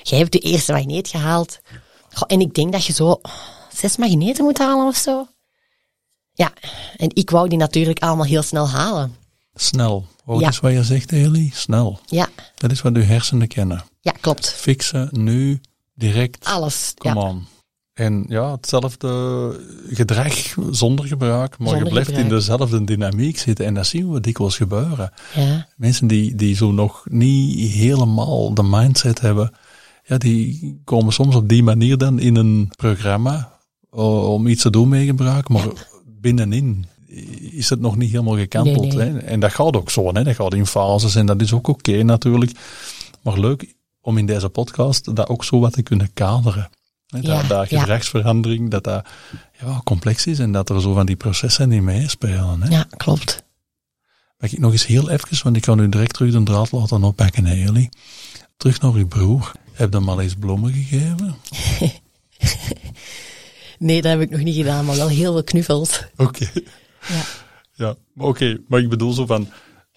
jij 0.04 0.18
hebt 0.18 0.32
de 0.32 0.40
eerste 0.40 0.72
magneet 0.72 1.08
gehaald. 1.08 1.60
en 2.28 2.42
ik 2.42 2.54
denk 2.54 2.72
dat 2.72 2.86
je 2.86 2.94
zo 2.94 3.22
zes 3.74 3.98
magneten 3.98 4.44
moet 4.44 4.58
halen 4.58 4.88
of 4.88 4.96
zo. 4.96 5.28
Ja, 6.34 6.52
en 6.98 7.10
ik 7.14 7.30
wou 7.30 7.50
die 7.50 7.58
natuurlijk 7.58 8.00
allemaal 8.00 8.26
heel 8.26 8.42
snel 8.42 8.70
halen. 8.70 9.16
Snel. 9.54 10.06
Wat 10.26 10.40
ja. 10.40 10.50
is 10.50 10.60
wat 10.60 10.72
je 10.72 10.84
zegt, 10.84 11.12
Eli? 11.12 11.52
Snel. 11.54 12.00
Ja. 12.06 12.30
Dat 12.56 12.72
is 12.72 12.82
wat 12.82 12.96
uw 12.96 13.04
hersenen 13.04 13.48
kennen. 13.48 13.84
Ja, 14.02 14.12
klopt. 14.22 14.54
Fixen, 14.54 15.10
nu, 15.12 15.62
direct. 15.94 16.46
Alles. 16.46 16.94
Come 16.98 17.20
ja. 17.20 17.28
on. 17.28 17.48
En 17.94 18.26
ja, 18.28 18.52
hetzelfde 18.52 19.60
gedrag 19.90 20.56
zonder 20.72 21.06
gebruik, 21.06 21.58
maar 21.58 21.78
je 21.78 21.90
blijft 21.90 22.12
in 22.12 22.30
dezelfde 22.30 22.84
dynamiek 22.84 23.38
zitten. 23.38 23.66
En 23.66 23.74
dat 23.74 23.88
zien 23.88 24.12
we 24.12 24.20
dikwijls 24.20 24.58
gebeuren. 24.58 25.12
Ja. 25.36 25.68
Mensen 25.76 26.08
die, 26.08 26.36
die 26.36 26.56
zo 26.56 26.72
nog 26.72 27.06
niet 27.10 27.72
helemaal 27.72 28.54
de 28.54 28.64
mindset 28.64 29.20
hebben, 29.20 29.54
ja, 30.04 30.18
die 30.18 30.82
komen 30.84 31.14
soms 31.14 31.36
op 31.36 31.50
die 31.50 31.64
manier 31.64 31.98
dan 31.98 32.20
in 32.20 32.36
een 32.36 32.72
programma 32.76 33.60
om 33.90 34.48
iets 34.48 34.62
te 34.62 34.70
doen 34.70 34.90
mee 34.90 35.06
gebruik, 35.06 35.50
maar 35.50 35.68
binnenin 36.22 36.86
is 37.52 37.70
het 37.70 37.80
nog 37.80 37.96
niet 37.96 38.12
helemaal 38.12 38.38
gekanteld. 38.38 38.94
Hè? 38.94 39.18
En 39.18 39.40
dat 39.40 39.54
gaat 39.54 39.76
ook 39.76 39.90
zo, 39.90 40.14
hè? 40.14 40.24
dat 40.24 40.36
gaat 40.36 40.54
in 40.54 40.66
fases 40.66 41.16
en 41.16 41.26
dat 41.26 41.42
is 41.42 41.54
ook 41.54 41.68
oké 41.68 42.04
natuurlijk. 42.04 42.52
Maar 43.22 43.40
leuk 43.40 43.76
om 44.02 44.18
in 44.18 44.26
deze 44.26 44.50
podcast 44.50 45.16
dat 45.16 45.28
ook 45.28 45.44
zo 45.44 45.60
wat 45.60 45.74
te 45.74 45.82
kunnen 45.82 46.14
kaderen. 46.14 46.70
Dat, 47.08 47.24
ja, 47.24 47.44
dat 47.44 47.68
gedragsverandering, 47.68 48.70
dat 48.70 48.84
dat 48.84 49.06
ja, 49.60 49.82
complex 49.84 50.28
is 50.28 50.40
en 50.40 50.52
dat 50.52 50.70
er 50.70 50.82
zo 50.82 50.94
van 50.94 51.06
die 51.06 51.16
processen 51.16 51.70
niet 51.70 51.82
meespelen. 51.82 52.62
Hè? 52.62 52.70
Ja, 52.70 52.88
klopt. 52.98 53.44
Mag 54.38 54.52
ik 54.52 54.60
nog 54.60 54.72
eens 54.72 54.86
heel 54.86 55.10
even, 55.10 55.44
want 55.44 55.56
ik 55.56 55.62
kan 55.62 55.80
u 55.80 55.90
direct 55.90 56.14
terug 56.14 56.32
de 56.32 56.44
draad 56.44 56.72
laten 56.72 57.04
oppakken, 57.04 57.46
hè, 57.46 57.54
jullie. 57.54 57.90
Terug 58.58 58.82
naar 58.82 58.94
uw 58.94 59.08
broer. 59.08 59.52
Heb 59.72 59.92
je 59.92 59.98
hem 59.98 60.10
al 60.10 60.22
eens 60.22 60.36
bloemen 60.36 60.74
gegeven? 60.74 61.36
nee, 63.82 64.02
dat 64.02 64.12
heb 64.12 64.22
ik 64.22 64.30
nog 64.30 64.42
niet 64.42 64.56
gedaan, 64.56 64.86
maar 64.86 64.96
wel 64.96 65.08
heel 65.08 65.32
veel 65.32 65.44
knuffels. 65.44 66.06
Oké. 66.18 66.50
Ja. 67.08 67.22
Ja, 67.74 67.96
oké. 68.18 68.58
Maar 68.68 68.80
ik 68.80 68.90
bedoel 68.90 69.14
zo 69.14 69.26
van, 69.26 69.50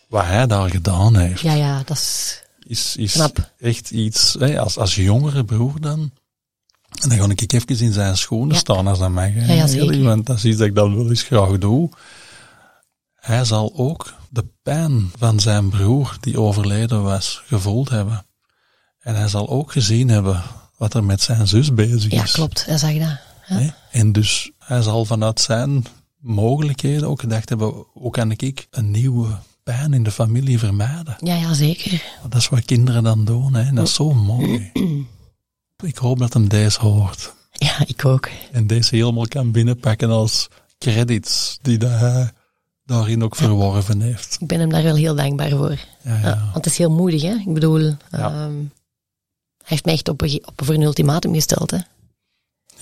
wat 0.09 0.25
hij 0.25 0.47
daar 0.47 0.70
gedaan 0.70 1.16
heeft. 1.16 1.40
Ja, 1.40 1.55
ja, 1.55 1.83
dat 1.85 1.97
is... 1.97 2.42
Is, 2.66 2.97
is 2.97 3.29
echt 3.59 3.90
iets, 3.90 4.37
hè, 4.38 4.61
als, 4.61 4.79
als 4.79 4.94
jongere 4.94 5.44
broer 5.44 5.81
dan, 5.81 6.11
en 7.03 7.09
dan 7.09 7.18
ga 7.18 7.29
ik 7.29 7.53
even 7.53 7.79
in 7.79 7.92
zijn 7.92 8.16
schoenen 8.16 8.57
staan 8.57 8.87
als 8.87 8.99
dat 8.99 9.11
mag. 9.11 9.35
Ja, 9.35 9.53
ja, 9.53 9.66
zeker. 9.66 10.03
Want 10.03 10.27
dat 10.27 10.37
is 10.37 10.44
iets 10.44 10.59
dat 10.59 10.66
ik 10.66 10.75
dan 10.75 10.97
wel 10.97 11.09
eens 11.09 11.23
graag 11.23 11.59
doe. 11.59 11.90
Hij 13.14 13.44
zal 13.44 13.73
ook 13.77 14.14
de 14.31 14.44
pijn 14.62 15.11
van 15.18 15.40
zijn 15.40 15.68
broer, 15.68 16.16
die 16.20 16.40
overleden 16.40 17.03
was, 17.03 17.42
gevoeld 17.47 17.88
hebben. 17.88 18.27
En 18.99 19.14
hij 19.14 19.29
zal 19.29 19.49
ook 19.49 19.73
gezien 19.73 20.09
hebben 20.09 20.42
wat 20.77 20.94
er 20.94 21.05
met 21.05 21.23
zijn 21.23 21.49
zus 21.49 21.75
bezig 21.75 22.11
is. 22.11 22.18
Ja, 22.18 22.25
klopt. 22.33 22.64
Hij 22.64 22.79
zag 22.79 22.99
dat. 22.99 23.18
En 23.90 24.12
dus 24.12 24.50
hij 24.59 24.83
zal 24.83 25.04
vanuit 25.04 25.40
zijn 25.40 25.85
mogelijkheden 26.18 27.09
ook 27.09 27.20
gedacht 27.20 27.48
hebben, 27.48 27.85
hoe 27.92 28.11
kan 28.11 28.30
ik 28.30 28.66
een 28.70 28.90
nieuwe 28.90 29.38
pijn 29.62 29.92
in 29.92 30.02
de 30.02 30.11
familie 30.11 30.59
vermijden? 30.59 31.16
Ja, 31.18 31.35
ja, 31.35 31.54
zeker. 31.54 32.02
Dat 32.22 32.40
is 32.40 32.48
wat 32.48 32.64
kinderen 32.64 33.02
dan 33.02 33.24
doen, 33.24 33.54
hè. 33.54 33.62
En 33.62 33.74
dat 33.74 33.87
is 33.87 33.94
zo 33.94 34.14
mooi. 34.14 34.70
Ik 35.85 35.96
hoop 35.96 36.18
dat 36.18 36.33
hem 36.33 36.48
deze 36.48 36.80
hoort. 36.80 37.35
Ja, 37.52 37.87
ik 37.87 38.04
ook. 38.04 38.28
En 38.52 38.66
deze 38.66 38.96
helemaal 38.96 39.28
kan 39.28 39.50
binnenpakken 39.50 40.11
als 40.11 40.48
credits 40.78 41.59
die 41.62 41.78
hij 41.78 42.33
daarin 42.85 43.24
ook 43.24 43.37
verworven 43.37 44.00
heeft. 44.00 44.37
Ik 44.40 44.46
ben 44.46 44.61
hem 44.61 44.70
daar 44.70 44.83
wel 44.83 44.94
heel 44.94 45.14
dankbaar 45.14 45.50
voor. 45.50 45.78
Ja, 46.02 46.18
ja. 46.18 46.40
want 46.42 46.54
het 46.54 46.66
is 46.66 46.78
heel 46.78 46.90
moedig, 46.90 47.22
hè. 47.22 47.35
Ik 47.35 47.54
bedoel, 47.54 47.80
um, 47.80 47.96
hij 48.11 49.64
heeft 49.64 49.85
mij 49.85 49.94
echt 49.94 50.09
op, 50.09 50.22
op 50.22 50.52
voor 50.64 50.74
een 50.74 50.83
ultimatum 50.83 51.35
gesteld, 51.35 51.70
hè. 51.70 51.78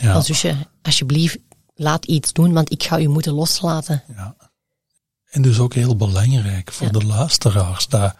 Ja. 0.02 0.20
Zusje, 0.20 0.56
alsjeblieft, 0.82 1.38
laat 1.74 2.04
iets 2.04 2.32
doen, 2.32 2.52
want 2.52 2.72
ik 2.72 2.82
ga 2.82 3.00
u 3.00 3.08
moeten 3.08 3.32
loslaten. 3.32 4.02
Ja. 4.16 4.36
En 5.30 5.42
dus 5.42 5.58
ook 5.58 5.74
heel 5.74 5.96
belangrijk 5.96 6.72
voor 6.72 6.92
de 6.92 7.06
luisteraars, 7.06 7.88
dat 7.88 8.14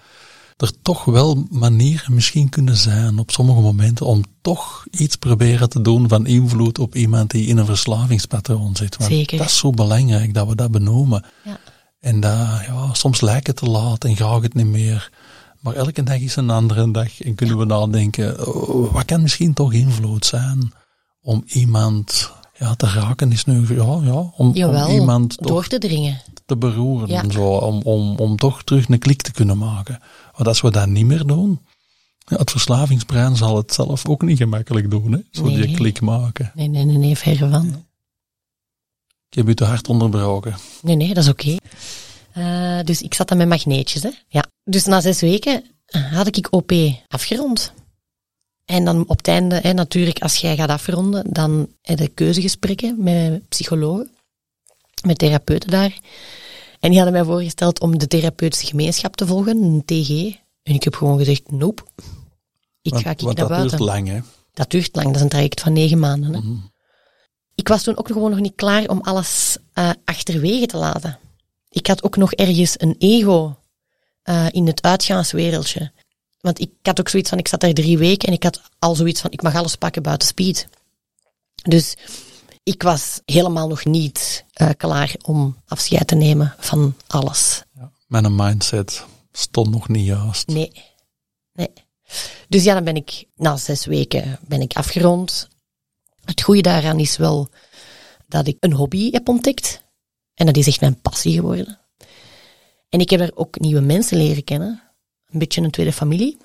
er 0.57 0.73
toch 0.83 1.05
wel 1.05 1.47
manieren 1.51 2.15
misschien 2.15 2.49
kunnen 2.49 2.77
zijn 2.77 3.19
op 3.19 3.31
sommige 3.31 3.61
momenten 3.61 4.07
om 4.07 4.25
toch 4.43 4.87
iets 4.91 5.17
proberen 5.17 5.69
te 5.69 5.81
doen 5.81 6.09
van 6.09 6.27
invloed 6.27 6.79
op 6.79 6.95
iemand 6.95 7.31
die 7.31 7.47
in 7.47 7.57
een 7.57 7.67
verslavingspatroon 7.67 8.77
zit. 8.77 8.97
Want 8.97 9.11
Zeker. 9.11 9.39
Dat 9.39 9.47
is 9.47 9.59
zo 9.59 9.71
belangrijk 9.71 10.35
dat 10.35 10.49
we 10.49 10.55
dat 10.55 10.71
benoemen. 10.71 11.25
Ja. 11.45 11.59
En 12.01 12.21
dat, 12.21 12.65
ja, 12.67 12.89
soms 12.93 13.21
lijkt 13.21 13.47
het 13.47 13.57
te 13.57 13.67
laat 13.67 14.05
en 14.05 14.17
gaat 14.17 14.43
het 14.43 14.55
niet 14.55 14.67
meer. 14.67 15.11
Maar 15.61 15.75
elke 15.75 16.03
dag 16.03 16.19
is 16.19 16.37
een 16.37 16.51
andere 16.51 16.91
dag 16.91 17.21
en 17.21 17.35
kunnen 17.35 17.59
we 17.59 17.65
nadenken, 17.65 18.47
oh, 18.47 18.93
wat 18.93 19.05
kan 19.05 19.23
misschien 19.23 19.55
toch 19.55 19.73
invloed 19.73 20.27
zijn 20.27 20.73
om 21.23 21.43
iemand 21.47 22.33
ja, 22.59 22.75
te 22.75 22.87
raken 22.87 23.33
is 23.33 23.45
nu, 23.45 23.75
ja, 23.75 24.01
ja 24.03 24.33
om, 24.37 24.55
Jawel, 24.55 24.87
om 24.87 24.93
iemand 24.93 25.37
door 25.39 25.67
te 25.67 25.79
dringen. 25.79 26.21
Te 26.47 26.57
beroeren, 26.57 27.09
ja. 27.09 27.31
zo, 27.31 27.49
om, 27.49 27.83
om, 27.83 28.17
om 28.17 28.37
toch 28.37 28.65
terug 28.65 28.89
een 28.89 28.99
klik 28.99 29.23
te 29.23 29.33
kunnen 29.33 29.59
maken. 29.59 30.01
Want 30.33 30.49
als 30.49 30.61
we 30.61 30.71
dat 30.71 30.87
niet 30.87 31.07
meer 31.07 31.27
doen, 31.27 31.61
ja, 32.19 32.37
het 32.37 32.51
verslavingsbrein 32.51 33.37
zal 33.37 33.57
het 33.57 33.73
zelf 33.73 34.09
ook 34.09 34.23
niet 34.23 34.39
gemakkelijk 34.39 34.91
doen, 34.91 35.13
hè? 35.13 35.19
zo 35.31 35.45
nee. 35.45 35.67
die 35.67 35.77
klik 35.77 36.01
maken. 36.01 36.53
Nee, 36.55 36.69
nee, 36.69 36.85
nee, 36.85 36.97
nee 36.97 37.17
verre 37.17 37.49
van. 37.49 37.85
Ik 39.29 39.39
heb 39.39 39.49
u 39.49 39.55
te 39.55 39.65
hard 39.65 39.89
onderbroken. 39.89 40.55
Nee, 40.83 40.97
nee, 40.97 41.15
dat 41.15 41.25
is 41.25 41.31
oké. 41.31 41.57
Okay. 42.35 42.79
Uh, 42.79 42.85
dus 42.85 43.03
ik 43.03 43.15
zat 43.15 43.29
dan 43.29 43.39
met 43.39 43.49
magneetjes, 43.49 44.03
hè. 44.03 44.11
Ja. 44.29 44.45
Dus 44.65 44.85
na 44.85 45.01
zes 45.01 45.21
weken 45.21 45.65
had 46.13 46.37
ik 46.37 46.53
OP 46.53 46.73
afgerond. 47.09 47.73
En 48.65 48.85
dan 48.85 49.01
op 49.09 49.17
het 49.17 49.29
einde, 49.29 49.59
hè, 49.63 49.73
natuurlijk, 49.73 50.19
als 50.19 50.37
jij 50.37 50.57
gaat 50.57 50.69
afronden, 50.69 51.33
dan 51.33 51.69
heb 51.83 51.99
je 51.99 52.09
keuzegesprekken 52.09 53.03
met 53.03 53.49
psychologen, 53.49 54.11
met 55.03 55.19
therapeuten 55.19 55.71
daar. 55.71 55.99
En 56.81 56.91
die 56.91 57.01
hadden 57.01 57.13
mij 57.13 57.25
voorgesteld 57.25 57.81
om 57.81 57.99
de 57.99 58.07
therapeutische 58.07 58.67
gemeenschap 58.67 59.17
te 59.17 59.27
volgen, 59.27 59.63
een 59.63 59.83
TG. 59.85 60.37
En 60.63 60.75
ik 60.75 60.85
heb 60.85 60.95
gewoon 60.95 61.19
gezegd, 61.19 61.51
nope. 61.51 61.83
Ik 62.83 62.93
want, 62.93 63.05
ga 63.05 63.11
ik 63.11 63.21
want 63.21 63.37
naar 63.37 63.49
dat 63.49 63.57
buiten. 63.57 63.79
duurt 63.79 63.91
lang, 63.91 64.09
hè? 64.09 64.21
Dat 64.53 64.71
duurt 64.71 64.95
lang, 64.97 65.07
dat 65.07 65.17
is 65.17 65.23
een 65.23 65.29
traject 65.29 65.61
van 65.61 65.73
negen 65.73 65.99
maanden. 65.99 66.33
Hè. 66.35 66.41
Mhm. 66.41 66.57
Ik 67.55 67.69
was 67.69 67.83
toen 67.83 67.99
ook 67.99 68.07
gewoon 68.07 68.31
nog 68.31 68.41
niet 68.41 68.55
klaar 68.55 68.89
om 68.89 69.01
alles 69.01 69.57
uh, 69.75 69.91
achterwege 70.05 70.67
te 70.67 70.77
laten. 70.77 71.19
Ik 71.69 71.87
had 71.87 72.03
ook 72.03 72.17
nog 72.17 72.33
ergens 72.33 72.75
een 72.81 72.95
ego 72.99 73.57
uh, 74.25 74.47
in 74.51 74.67
het 74.67 74.83
uitgaanswereldje. 74.83 75.93
Want 76.43 76.61
ik 76.61 76.71
had 76.83 77.01
ook 77.01 77.09
zoiets 77.09 77.29
van, 77.29 77.39
ik 77.39 77.49
zat 77.49 77.61
daar 77.61 77.73
drie 77.73 77.99
weken 77.99 78.29
en 78.29 78.35
ik 78.35 78.43
had 78.43 78.61
al 78.79 78.95
zoiets 78.95 79.21
van, 79.21 79.31
ik 79.31 79.43
mag 79.43 79.55
alles 79.55 79.77
pakken 79.77 80.03
buiten 80.03 80.29
speed. 80.29 80.69
Dus 81.63 81.97
ik 82.63 82.83
was 82.83 83.21
helemaal 83.25 83.69
nog 83.69 83.85
niet 83.85 84.45
uh, 84.61 84.71
klaar 84.77 85.15
om 85.23 85.57
afscheid 85.67 86.07
te 86.07 86.15
nemen 86.15 86.55
van 86.59 86.95
alles. 87.07 87.63
Ja, 87.75 87.91
mijn 88.07 88.35
mindset 88.35 89.05
stond 89.33 89.71
nog 89.71 89.89
niet 89.89 90.07
juist. 90.07 90.47
Nee, 90.47 90.73
nee. 91.53 91.73
Dus 92.49 92.65
ja, 92.65 92.75
dan 92.75 92.85
ben 92.85 92.97
ik, 92.97 93.25
na 93.37 93.57
zes 93.57 93.87
weken 93.87 94.39
ben 94.47 94.61
ik 94.61 94.77
afgerond. 94.77 95.49
Het 96.25 96.43
goede 96.43 96.63
daaraan 96.63 96.99
is 96.99 97.17
wel 97.17 97.49
dat 98.27 98.47
ik 98.47 98.57
een 98.61 98.73
hobby 98.73 99.11
heb 99.11 99.29
ontdekt. 99.29 99.83
En 100.35 100.47
dat 100.47 100.57
is 100.57 100.67
echt 100.67 100.81
mijn 100.81 101.01
passie 101.01 101.35
geworden. 101.35 101.79
En 102.89 103.01
ik 103.01 103.11
heb 103.11 103.21
daar 103.21 103.33
ook 103.35 103.59
nieuwe 103.59 103.81
mensen 103.81 104.17
leren 104.17 104.45
kennen. 104.45 104.83
Een 105.33 105.39
beetje 105.39 105.63
een 105.63 105.71
tweede 105.71 105.93
familie. 105.93 106.37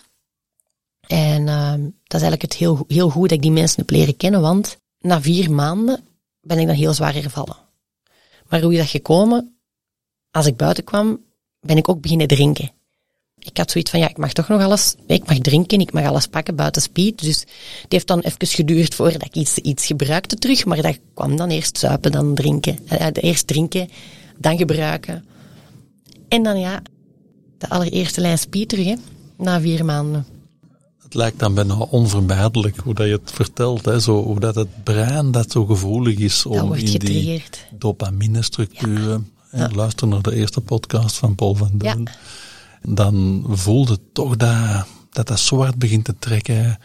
En 1.08 1.48
uh, 1.48 1.72
dat 1.72 2.22
is 2.22 2.22
eigenlijk 2.22 2.42
het 2.42 2.54
heel, 2.54 2.86
heel 2.88 3.10
goed 3.10 3.30
dat 3.30 3.38
ik 3.38 3.42
die 3.42 3.52
mensen 3.52 3.80
heb 3.80 3.90
leren 3.90 4.18
kennen, 4.18 4.42
want 4.42 4.78
na 5.00 5.22
vier 5.22 5.52
maanden 5.52 6.04
ben 6.42 6.60
ik 6.60 6.68
dan 6.68 6.76
heel 6.76 6.94
zwaar 6.94 7.14
hervallen. 7.14 7.58
Maar 8.50 8.62
hoe 8.62 8.74
is 8.74 8.80
dat 8.80 8.88
gekomen? 8.88 9.58
Als 10.32 10.46
ik 10.46 10.58
buiten 10.58 10.84
kwam, 10.84 11.24
ben 11.60 11.78
ik 11.78 11.90
ook 11.90 12.02
beginnen 12.02 12.28
drinken. 12.28 12.72
Ik 13.40 13.58
had 13.58 13.72
zoiets 13.72 13.92
van, 13.92 14.00
ja, 14.00 14.10
ik 14.10 14.18
mag 14.18 14.34
toch 14.34 14.48
nog 14.48 14.62
alles, 14.62 14.96
ik 15.08 15.28
mag 15.28 15.38
drinken, 15.38 15.80
ik 15.80 15.94
mag 15.94 16.06
alles 16.06 16.28
pakken 16.28 16.56
buiten 16.56 16.82
speed. 16.82 17.22
Dus 17.22 17.40
het 17.82 17.92
heeft 17.92 18.08
dan 18.08 18.20
even 18.20 18.48
geduurd 18.48 18.96
voordat 18.96 19.26
ik 19.26 19.36
iets, 19.36 19.58
iets 19.58 19.86
gebruikte 19.86 20.36
terug, 20.36 20.66
maar 20.66 20.82
dat 20.82 21.00
kwam 21.14 21.36
dan 21.36 21.50
eerst 21.50 21.78
zuipen, 21.78 22.12
dan 22.12 22.36
drinken. 22.36 22.80
Uh, 22.92 23.08
eerst 23.14 23.48
drinken, 23.48 23.90
dan 24.38 24.58
gebruiken. 24.58 25.26
En 26.28 26.44
dan 26.44 26.60
ja, 26.60 26.82
de 27.58 27.70
allereerste 27.70 28.22
lijn 28.22 28.38
speed 28.38 28.70
terug, 28.70 28.86
hè, 28.86 28.96
na 29.38 29.62
vier 29.62 29.86
maanden. 29.86 30.26
Het 31.04 31.14
lijkt 31.14 31.40
dan 31.40 31.54
bijna 31.54 31.76
onvermijdelijk 31.76 32.78
hoe 32.78 32.94
dat 32.94 33.08
je 33.08 33.12
het 33.12 33.32
vertelt. 33.32 33.86
Hè? 33.86 34.00
Zo, 34.00 34.24
hoe 34.24 34.40
dat 34.40 34.56
het 34.56 34.84
brein 34.84 35.32
dat 35.32 35.52
zo 35.52 35.66
gevoelig 35.66 36.18
is 36.18 36.46
om 36.46 36.74
in 36.74 37.00
die 37.00 37.44
dopamine-structuren. 37.72 39.32
Ja. 39.52 39.70
Luister 39.74 40.08
naar 40.08 40.22
de 40.22 40.36
eerste 40.36 40.62
podcast 40.62 41.16
van 41.16 41.36
Paul 41.36 41.56
van 41.56 41.72
Duin. 41.74 42.04
Ja. 42.04 42.92
Dan 42.94 43.46
voelde 43.50 44.00
toch 44.14 44.36
dat, 44.36 44.86
dat 45.10 45.28
dat 45.28 45.40
zwart 45.40 45.76
begint 45.76 46.06
te 46.06 46.16
trekken. 46.20 46.80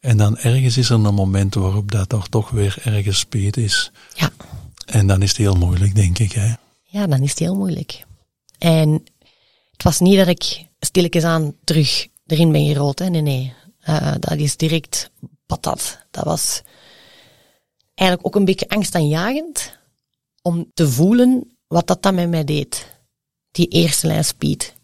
En 0.00 0.16
dan 0.16 0.38
ergens 0.38 0.76
is 0.76 0.90
er 0.90 0.94
een 0.94 1.14
moment 1.14 1.54
waarop 1.54 1.90
dat 1.90 2.08
toch, 2.08 2.28
toch 2.28 2.50
weer 2.50 2.76
ergens 2.84 3.18
speed 3.18 3.56
is. 3.56 3.90
Ja. 4.14 4.30
En 4.86 5.06
dan 5.06 5.22
is 5.22 5.28
het 5.28 5.38
heel 5.38 5.54
moeilijk, 5.54 5.94
denk 5.94 6.18
ik. 6.18 6.32
Hè? 6.32 6.52
Ja, 6.82 7.06
dan 7.06 7.22
is 7.22 7.30
het 7.30 7.38
heel 7.38 7.56
moeilijk. 7.56 8.04
En 8.58 9.02
het 9.78 9.86
was 9.86 10.00
niet 10.00 10.16
dat 10.16 10.28
ik 10.28 10.66
stilletjes 10.80 11.24
aan 11.24 11.54
terug 11.64 12.06
erin 12.26 12.52
ben 12.52 12.66
gerold. 12.66 12.98
Hè? 12.98 13.08
Nee, 13.08 13.20
nee. 13.20 13.52
Uh, 13.88 14.14
dat 14.20 14.38
is 14.38 14.56
direct 14.56 15.10
patat. 15.46 15.98
Dat 16.10 16.24
was 16.24 16.62
eigenlijk 17.94 18.28
ook 18.28 18.34
een 18.34 18.44
beetje 18.44 18.68
angstaanjagend 18.68 19.78
om 20.42 20.70
te 20.74 20.88
voelen 20.88 21.56
wat 21.66 21.86
dat 21.86 22.02
dan 22.02 22.14
met 22.14 22.28
mij 22.28 22.44
deed. 22.44 22.86
Die 23.50 23.68
eerste 23.68 24.06
lijn 24.06 24.24
speed. 24.24 24.74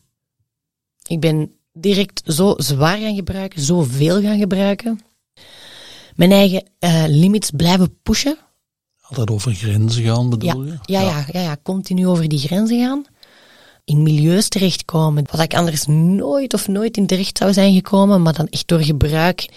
Ik 1.06 1.20
ben 1.20 1.52
direct 1.72 2.22
zo 2.26 2.54
zwaar 2.56 2.98
gaan 2.98 3.14
gebruiken, 3.14 3.60
zoveel 3.62 4.22
gaan 4.22 4.38
gebruiken. 4.38 5.00
Mijn 6.14 6.32
eigen 6.32 6.64
uh, 6.80 7.04
limits 7.06 7.50
blijven 7.50 7.98
pushen. 8.02 8.38
Altijd 9.00 9.30
over 9.30 9.54
grenzen 9.54 10.04
gaan 10.04 10.30
bedoel 10.30 10.64
ja, 10.64 10.72
je? 10.72 10.92
Ja, 10.92 11.00
ja. 11.00 11.24
Ja, 11.32 11.40
ja, 11.40 11.56
continu 11.62 12.06
over 12.06 12.28
die 12.28 12.38
grenzen 12.38 12.80
gaan 12.80 13.04
in 13.84 14.02
milieus 14.02 14.48
terechtkomen, 14.48 15.24
wat 15.30 15.40
ik 15.40 15.54
anders 15.54 15.86
nooit 15.86 16.54
of 16.54 16.68
nooit 16.68 16.96
in 16.96 17.06
terecht 17.06 17.38
zou 17.38 17.52
zijn 17.52 17.74
gekomen, 17.74 18.22
maar 18.22 18.34
dan 18.34 18.48
echt 18.48 18.68
door 18.68 18.80
gebruik, 18.80 19.48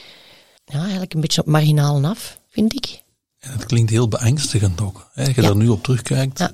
ja, 0.65 0.79
eigenlijk 0.79 1.13
een 1.13 1.21
beetje 1.21 1.41
op 1.41 1.47
marginalen 1.47 2.05
af, 2.05 2.39
vind 2.49 2.73
ik. 2.73 3.03
En 3.39 3.51
het 3.51 3.65
klinkt 3.65 3.91
heel 3.91 4.07
beangstigend 4.07 4.81
ook. 4.81 5.09
Hè? 5.13 5.25
Als 5.25 5.35
je 5.35 5.41
ja. 5.41 5.49
er 5.49 5.55
nu 5.55 5.67
op 5.67 5.83
terugkijkt, 5.83 6.39
ja. 6.39 6.51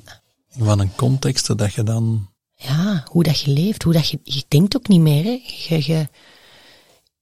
wat 0.54 0.80
een 0.80 0.96
context 0.96 1.58
dat 1.58 1.74
je 1.74 1.84
dan... 1.84 2.30
Ja, 2.56 3.04
hoe 3.10 3.24
dat 3.24 3.40
je 3.40 3.52
leeft, 3.52 3.84
hoe 3.84 3.94
dat 3.94 4.10
je... 4.10 4.20
Je 4.24 4.44
denkt 4.48 4.76
ook 4.76 4.88
niet 4.88 5.02
meer, 5.02 5.24
hè. 5.24 5.42
Je, 5.68 5.84
je, 5.86 6.08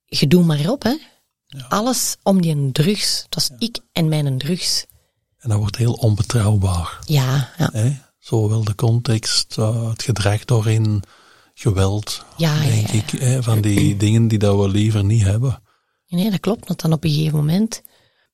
je 0.06 0.28
doet 0.28 0.46
maar 0.46 0.70
op, 0.70 0.84
hè. 0.84 0.98
Ja. 1.46 1.66
Alles 1.70 2.18
om 2.24 2.42
die 2.42 2.72
drugs. 2.72 3.26
Dat 3.30 3.48
was 3.48 3.60
ik 3.60 3.80
en 3.92 4.08
mijn 4.08 4.38
drugs. 4.38 4.86
En 5.38 5.50
dat 5.50 5.58
wordt 5.58 5.76
heel 5.76 5.94
onbetrouwbaar. 5.94 7.00
Ja, 7.06 7.54
ja. 7.58 7.70
Hè? 7.72 7.98
Zowel 8.22 8.64
de 8.64 8.76
context, 8.76 9.56
uh, 9.60 9.90
het 9.90 10.04
gedrag 10.04 10.46
doorin, 10.46 11.04
geweld, 11.54 12.26
ja, 12.38 12.60
denk 12.60 12.88
ja, 12.88 12.94
ja. 12.94 13.04
ik. 13.04 13.10
Hè, 13.20 13.44
van 13.44 13.62
die 13.62 13.98
dingen 14.06 14.28
die 14.28 14.40
dat 14.40 14.58
we 14.58 14.70
liever 14.70 15.04
niet 15.04 15.24
hebben. 15.24 15.62
Nee, 16.08 16.30
dat 16.30 16.40
klopt. 16.40 16.68
Want 16.68 16.82
dan 16.82 16.94
op 16.94 17.04
een 17.04 17.10
gegeven 17.10 17.38
moment 17.38 17.82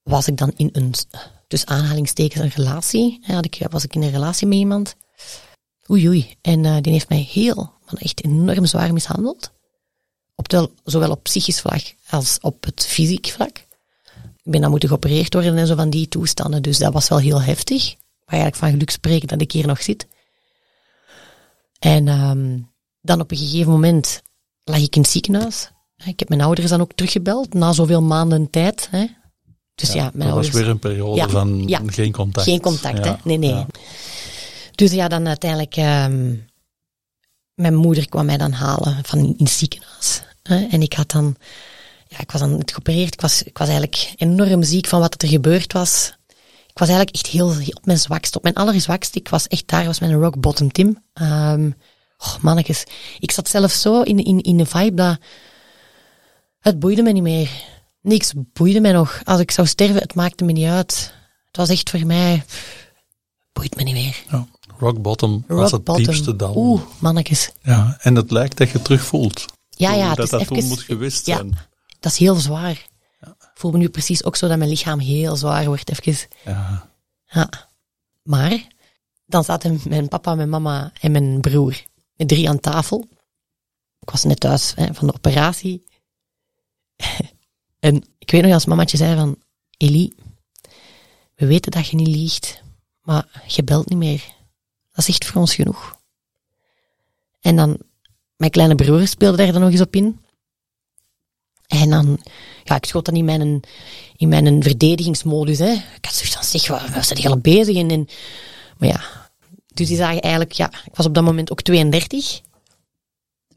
was 0.04 0.28
ik 0.28 0.38
dan 0.38 0.52
in 0.56 0.70
een, 0.72 0.94
dus 1.48 1.66
aanhalingstekens, 1.66 2.44
een 2.44 2.64
relatie. 2.64 3.20
Had 3.22 3.46
ik, 3.46 3.68
was 3.70 3.84
ik 3.84 3.96
in 3.96 4.02
een 4.02 4.12
relatie 4.12 4.48
met 4.48 4.58
iemand. 4.58 4.96
Oei, 5.90 6.08
oei. 6.08 6.36
En 6.42 6.64
uh, 6.64 6.78
die 6.82 6.92
heeft 6.92 7.10
mij 7.10 7.28
heel, 7.32 7.74
echt 7.96 8.24
enorm 8.24 8.66
zwaar 8.66 8.94
mishandeld. 8.94 9.52
Op 10.36 10.50
de, 10.50 10.70
zowel 10.84 11.12
op 11.12 11.24
psychisch 11.24 11.62
vlak 11.62 11.96
als 12.10 12.38
op 12.42 12.64
het 12.64 12.86
fysiek 12.86 13.28
vlak. 13.28 13.58
Ik 14.44 14.52
ben 14.52 14.62
dan 14.62 14.70
moeten 14.70 14.90
geopereerd 14.90 15.34
worden 15.34 15.58
en 15.58 15.68
zo 15.68 15.76
van 15.76 15.90
die 15.90 16.08
toestanden. 16.08 16.62
Dus 16.62 16.78
dat 16.78 16.94
was 16.94 17.10
wel 17.10 17.20
heel 17.20 17.42
heftig 17.42 17.96
eigenlijk 18.28 18.62
van 18.62 18.72
geluk 18.72 18.90
spreken 18.90 19.28
dat 19.28 19.42
ik 19.42 19.52
hier 19.52 19.68
nog 19.68 19.82
zit. 19.82 20.08
En 21.80 22.08
um, 22.08 22.70
dan 23.02 23.20
op 23.20 23.32
een 23.32 23.38
gegeven 23.38 23.72
moment 23.72 24.22
lag 24.64 24.80
ik 24.80 24.96
in 24.96 25.02
het 25.02 25.12
ziekenhuis. 25.12 25.72
Ik 26.06 26.20
heb 26.20 26.30
mijn 26.30 26.42
ouders 26.42 26.70
dan 26.70 26.82
ook 26.82 26.94
teruggebeld, 26.94 27.54
na 27.54 27.74
zoveel 27.74 28.02
maanden 28.02 28.50
tijd. 28.50 28.88
Hè. 28.92 29.06
Dus 29.76 29.94
ja, 29.94 29.96
ja 29.96 30.02
mijn 30.02 30.18
dat 30.18 30.28
ouders... 30.28 30.48
was 30.48 30.62
weer 30.62 30.70
een 30.70 30.80
periode 30.80 31.16
ja, 31.16 31.30
van 31.30 31.68
ja, 31.68 31.82
geen 31.86 32.12
contact. 32.12 32.46
Geen 32.48 32.62
contact, 32.62 33.06
hè. 33.06 33.14
Nee, 33.24 33.38
nee. 33.38 33.66
Dus 34.76 34.92
ja, 34.92 35.08
dan 35.08 35.28
uiteindelijk... 35.28 35.78
Um, 35.78 36.46
mijn 37.54 37.76
moeder 37.76 38.10
kwam 38.10 38.26
mij 38.26 38.38
dan 38.38 38.52
halen 38.52 39.00
van 39.04 39.20
in 39.20 39.36
het 39.38 39.50
ziekenhuis. 39.50 40.22
Hè. 40.44 40.66
En 40.66 40.82
ik 40.82 40.94
had 40.94 41.12
dan... 41.12 41.36
Ja, 42.08 42.20
ik 42.20 42.32
was 42.32 42.42
dan 42.42 42.52
het 42.52 42.72
geopereerd. 42.72 43.14
Ik 43.14 43.22
was, 43.22 43.44
ik 43.44 43.58
was 43.58 43.68
eigenlijk 43.68 44.14
enorm 44.16 44.64
ziek 44.64 44.88
van 44.88 45.00
wat 45.00 45.22
er 45.22 45.28
gebeurd 45.28 45.74
was 45.74 46.17
ik 46.78 46.84
was 46.88 46.96
eigenlijk 46.96 47.26
echt 47.26 47.34
heel, 47.34 47.76
op 47.76 47.86
mijn 47.86 47.98
zwakst, 47.98 48.36
op 48.36 48.44
mijn 48.44 48.56
allerzwakst. 48.56 49.16
Ik 49.16 49.30
was 49.30 49.48
echt 49.48 49.68
daar, 49.68 49.86
was 49.86 50.00
mijn 50.00 50.14
rock 50.14 50.40
bottom 50.40 50.72
Tim. 50.72 51.04
Um, 51.22 51.76
oh, 52.18 52.38
mannetjes. 52.42 52.84
Ik 53.20 53.32
zat 53.32 53.50
zelf 53.50 53.72
zo 53.72 54.02
in, 54.02 54.24
in, 54.24 54.42
in 54.42 54.58
de 54.58 54.66
vibe 54.66 54.96
dat 54.96 55.18
het 56.60 56.80
boeide 56.80 57.02
me 57.02 57.12
niet 57.12 57.24
meer. 57.24 57.50
Niks 58.02 58.34
boeide 58.54 58.82
mij 58.82 58.92
nog. 58.92 59.22
Als 59.24 59.40
ik 59.40 59.52
zou 59.52 59.68
sterven, 59.68 60.02
het 60.02 60.16
maakte 60.16 60.44
me 60.44 60.52
niet 60.52 60.68
uit. 60.68 61.14
Het 61.48 61.58
was 61.58 61.70
echt 61.70 61.90
voor 61.90 62.06
mij, 62.06 62.44
boeit 63.54 63.76
me 63.76 63.84
niet 63.84 63.94
meer. 63.94 64.24
Ja, 64.30 64.48
rock 64.78 65.02
bottom 65.02 65.44
rock 65.48 65.60
was 65.60 65.72
het 65.72 65.84
bottom. 65.84 66.04
diepste 66.04 66.36
dal. 66.36 66.56
Oeh, 66.56 66.82
mannetjes. 67.00 67.52
Ja, 67.62 67.98
en 68.02 68.16
het 68.16 68.32
lijkt 68.32 68.58
dat 68.58 68.70
je 68.70 68.82
terug 68.82 69.02
voelt. 69.02 69.46
Ja, 69.70 69.94
ja. 69.94 70.16
Dat 70.16 70.30
dat 70.30 70.48
toen 70.48 70.68
moet 70.68 70.82
gewist 70.82 71.26
ja, 71.26 71.36
zijn. 71.36 71.58
Dat 72.00 72.12
is 72.12 72.18
heel 72.18 72.36
zwaar 72.36 72.86
voel 73.58 73.72
me 73.72 73.78
nu 73.78 73.90
precies 73.90 74.24
ook 74.24 74.36
zo 74.36 74.48
dat 74.48 74.58
mijn 74.58 74.70
lichaam 74.70 75.00
heel 75.00 75.36
zwaar 75.36 75.66
wordt, 75.66 75.90
even. 75.90 76.28
Ja. 76.44 76.90
ja. 77.26 77.50
Maar, 78.24 78.68
dan 79.26 79.44
zaten 79.44 79.82
mijn 79.88 80.08
papa, 80.08 80.36
mijn 80.36 80.50
mama 80.50 80.92
en 81.02 81.12
mijn 81.12 81.42
broer 81.42 81.84
met 82.16 82.28
drie 82.28 82.50
aan 82.50 82.60
tafel. 82.60 83.08
Ik 84.00 84.10
was 84.10 84.24
net 84.24 84.40
thuis 84.40 84.74
hè, 84.76 84.94
van 84.94 85.08
de 85.08 85.14
operatie. 85.14 85.84
en 87.80 88.04
ik 88.18 88.32
weet 88.32 88.42
nog 88.42 88.52
als 88.54 88.66
mamatje 88.66 88.98
zei 88.98 89.16
van, 89.16 89.38
Elie, 89.78 90.16
we 91.36 91.46
weten 91.46 91.72
dat 91.72 91.88
je 91.88 91.96
niet 91.96 92.08
liegt, 92.08 92.62
maar 93.02 93.44
je 93.48 93.64
belt 93.64 93.90
niet 93.90 93.98
meer. 93.98 94.24
Dat 94.92 95.08
is 95.08 95.08
echt 95.08 95.26
voor 95.26 95.42
ons 95.42 95.56
genoeg. 95.56 96.00
En 97.42 97.56
dan, 97.56 97.78
mijn 98.36 98.52
kleine 98.52 98.76
broer 98.76 99.08
speelde 99.08 99.38
daar 99.38 99.52
dan 99.52 99.62
nog 99.62 99.72
eens 99.72 99.82
op 99.82 99.96
in. 99.96 100.20
En 101.68 101.90
dan, 101.90 102.20
ja, 102.68 102.76
ik 102.76 102.86
schoot 102.86 103.06
dan 103.06 103.16
in 103.16 103.26
mijn, 103.26 103.62
in 104.16 104.28
mijn 104.30 104.64
verdedigingsmodus, 104.64 105.60
hè. 105.60 105.72
Ik 105.72 106.06
had 106.06 106.14
zoiets 106.14 106.36
van, 106.36 106.44
zeg, 106.44 106.68
waar, 106.68 106.92
waar 106.94 107.04
zijn 107.04 107.20
die 107.20 107.30
al 107.30 107.38
bezig? 107.38 107.76
En, 107.76 108.08
maar 108.78 108.90
ja, 108.90 109.02
dus 109.74 109.88
die 109.88 109.98
zagen 109.98 110.22
eigenlijk, 110.22 110.54
ja, 110.54 110.68
ik 110.86 110.96
was 110.96 111.06
op 111.06 111.14
dat 111.14 111.24
moment 111.24 111.52
ook 111.52 111.62
32. 111.62 112.42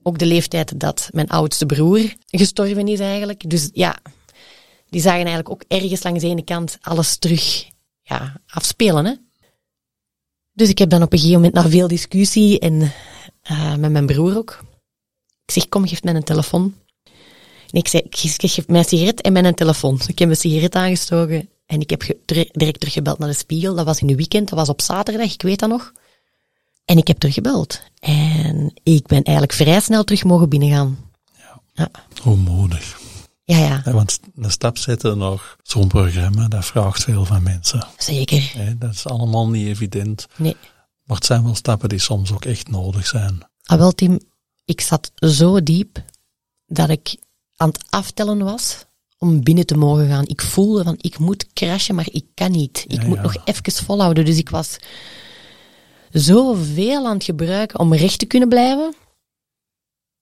Ook 0.02 0.18
de 0.18 0.26
leeftijd 0.26 0.80
dat 0.80 1.08
mijn 1.12 1.28
oudste 1.28 1.66
broer 1.66 2.14
gestorven 2.26 2.88
is 2.88 3.00
eigenlijk. 3.00 3.50
Dus 3.50 3.70
ja, 3.72 3.98
die 4.88 5.00
zagen 5.00 5.18
eigenlijk 5.18 5.50
ook 5.50 5.64
ergens 5.68 6.02
langs 6.02 6.20
de 6.20 6.28
ene 6.28 6.44
kant 6.44 6.78
alles 6.80 7.16
terug 7.16 7.64
ja, 8.02 8.40
afspelen. 8.46 9.04
Hè? 9.04 9.14
Dus 10.52 10.68
ik 10.68 10.78
heb 10.78 10.90
dan 10.90 11.02
op 11.02 11.12
een 11.12 11.18
gegeven 11.18 11.42
moment 11.42 11.64
na 11.64 11.70
veel 11.70 11.88
discussie 11.88 12.58
en 12.58 12.92
uh, 13.50 13.74
met 13.74 13.90
mijn 13.90 14.06
broer 14.06 14.36
ook. 14.36 14.64
Ik 15.44 15.50
zeg, 15.52 15.68
kom, 15.68 15.88
geef 15.88 16.02
mij 16.02 16.14
een 16.14 16.24
telefoon. 16.24 16.74
En 17.70 17.78
ik 17.78 17.88
zei, 17.88 18.02
ik 18.02 18.16
geef 18.50 18.68
mijn 18.68 18.84
sigaret 18.84 19.20
en 19.20 19.32
mijn 19.32 19.54
telefoon. 19.54 20.00
Ik 20.06 20.18
heb 20.18 20.28
mijn 20.28 20.40
sigaret 20.40 20.74
aangestoken 20.74 21.48
en 21.66 21.80
ik 21.80 21.90
heb 21.90 22.14
direct 22.52 22.80
teruggebeld 22.80 23.18
naar 23.18 23.28
de 23.28 23.34
spiegel. 23.34 23.74
Dat 23.74 23.84
was 23.84 24.00
in 24.00 24.06
de 24.06 24.14
weekend, 24.14 24.48
dat 24.48 24.58
was 24.58 24.68
op 24.68 24.80
zaterdag, 24.80 25.32
ik 25.32 25.42
weet 25.42 25.58
dat 25.58 25.68
nog. 25.68 25.92
En 26.84 26.98
ik 26.98 27.06
heb 27.06 27.18
teruggebeld. 27.18 27.82
En 27.98 28.72
ik 28.82 29.06
ben 29.06 29.22
eigenlijk 29.22 29.56
vrij 29.56 29.80
snel 29.80 30.04
terug 30.04 30.24
mogen 30.24 30.48
binnengaan. 30.48 30.98
Ja. 31.36 31.60
ja. 31.72 31.90
Hoe 32.22 32.36
moedig. 32.36 33.00
Ja, 33.44 33.58
ja. 33.58 33.82
ja 33.84 33.92
want 33.92 34.20
een 34.36 34.50
stap 34.50 34.78
zetten 34.78 35.18
naar 35.18 35.56
zo'n 35.62 35.88
programma, 35.88 36.48
dat 36.48 36.64
vraagt 36.64 37.04
veel 37.04 37.24
van 37.24 37.42
mensen. 37.42 37.86
Zeker. 37.98 38.52
Ja, 38.54 38.74
dat 38.78 38.90
is 38.90 39.06
allemaal 39.06 39.48
niet 39.48 39.66
evident. 39.66 40.26
Nee. 40.36 40.56
Maar 41.04 41.16
het 41.16 41.26
zijn 41.26 41.44
wel 41.44 41.54
stappen 41.54 41.88
die 41.88 41.98
soms 41.98 42.32
ook 42.32 42.44
echt 42.44 42.68
nodig 42.68 43.06
zijn. 43.06 43.38
Ah, 43.64 43.78
wel, 43.78 43.92
Tim, 43.92 44.20
ik 44.64 44.80
zat 44.80 45.10
zo 45.14 45.62
diep 45.62 46.02
dat 46.66 46.88
ik 46.88 47.16
aan 47.60 47.68
het 47.68 47.84
aftellen 47.90 48.44
was 48.44 48.84
om 49.18 49.42
binnen 49.42 49.66
te 49.66 49.76
mogen 49.76 50.08
gaan. 50.08 50.26
Ik 50.26 50.40
voelde 50.40 50.84
van, 50.84 50.94
ik 50.96 51.18
moet 51.18 51.52
crashen, 51.52 51.94
maar 51.94 52.08
ik 52.10 52.24
kan 52.34 52.50
niet. 52.50 52.84
Ik 52.88 53.02
Ja, 53.02 53.06
moet 53.06 53.16
ja. 53.16 53.22
nog 53.22 53.36
even 53.44 53.72
volhouden. 53.84 54.24
Dus 54.24 54.36
ik 54.36 54.48
was 54.48 54.76
zoveel 56.10 57.06
aan 57.06 57.14
het 57.14 57.24
gebruiken 57.24 57.78
om 57.78 57.94
recht 57.94 58.18
te 58.18 58.26
kunnen 58.26 58.48
blijven. 58.48 58.94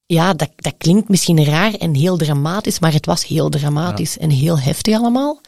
Ja, 0.06 0.34
dat, 0.34 0.50
dat 0.56 0.74
klinkt 0.78 1.08
misschien 1.08 1.44
raar 1.44 1.74
en 1.74 1.94
heel 1.94 2.16
dramatisch, 2.16 2.78
maar 2.78 2.92
het 2.92 3.06
was 3.06 3.26
heel 3.26 3.48
dramatisch 3.48 4.18
en 4.18 4.30
heel 4.30 4.58
heftig 4.58 4.96
allemaal. 4.96 5.40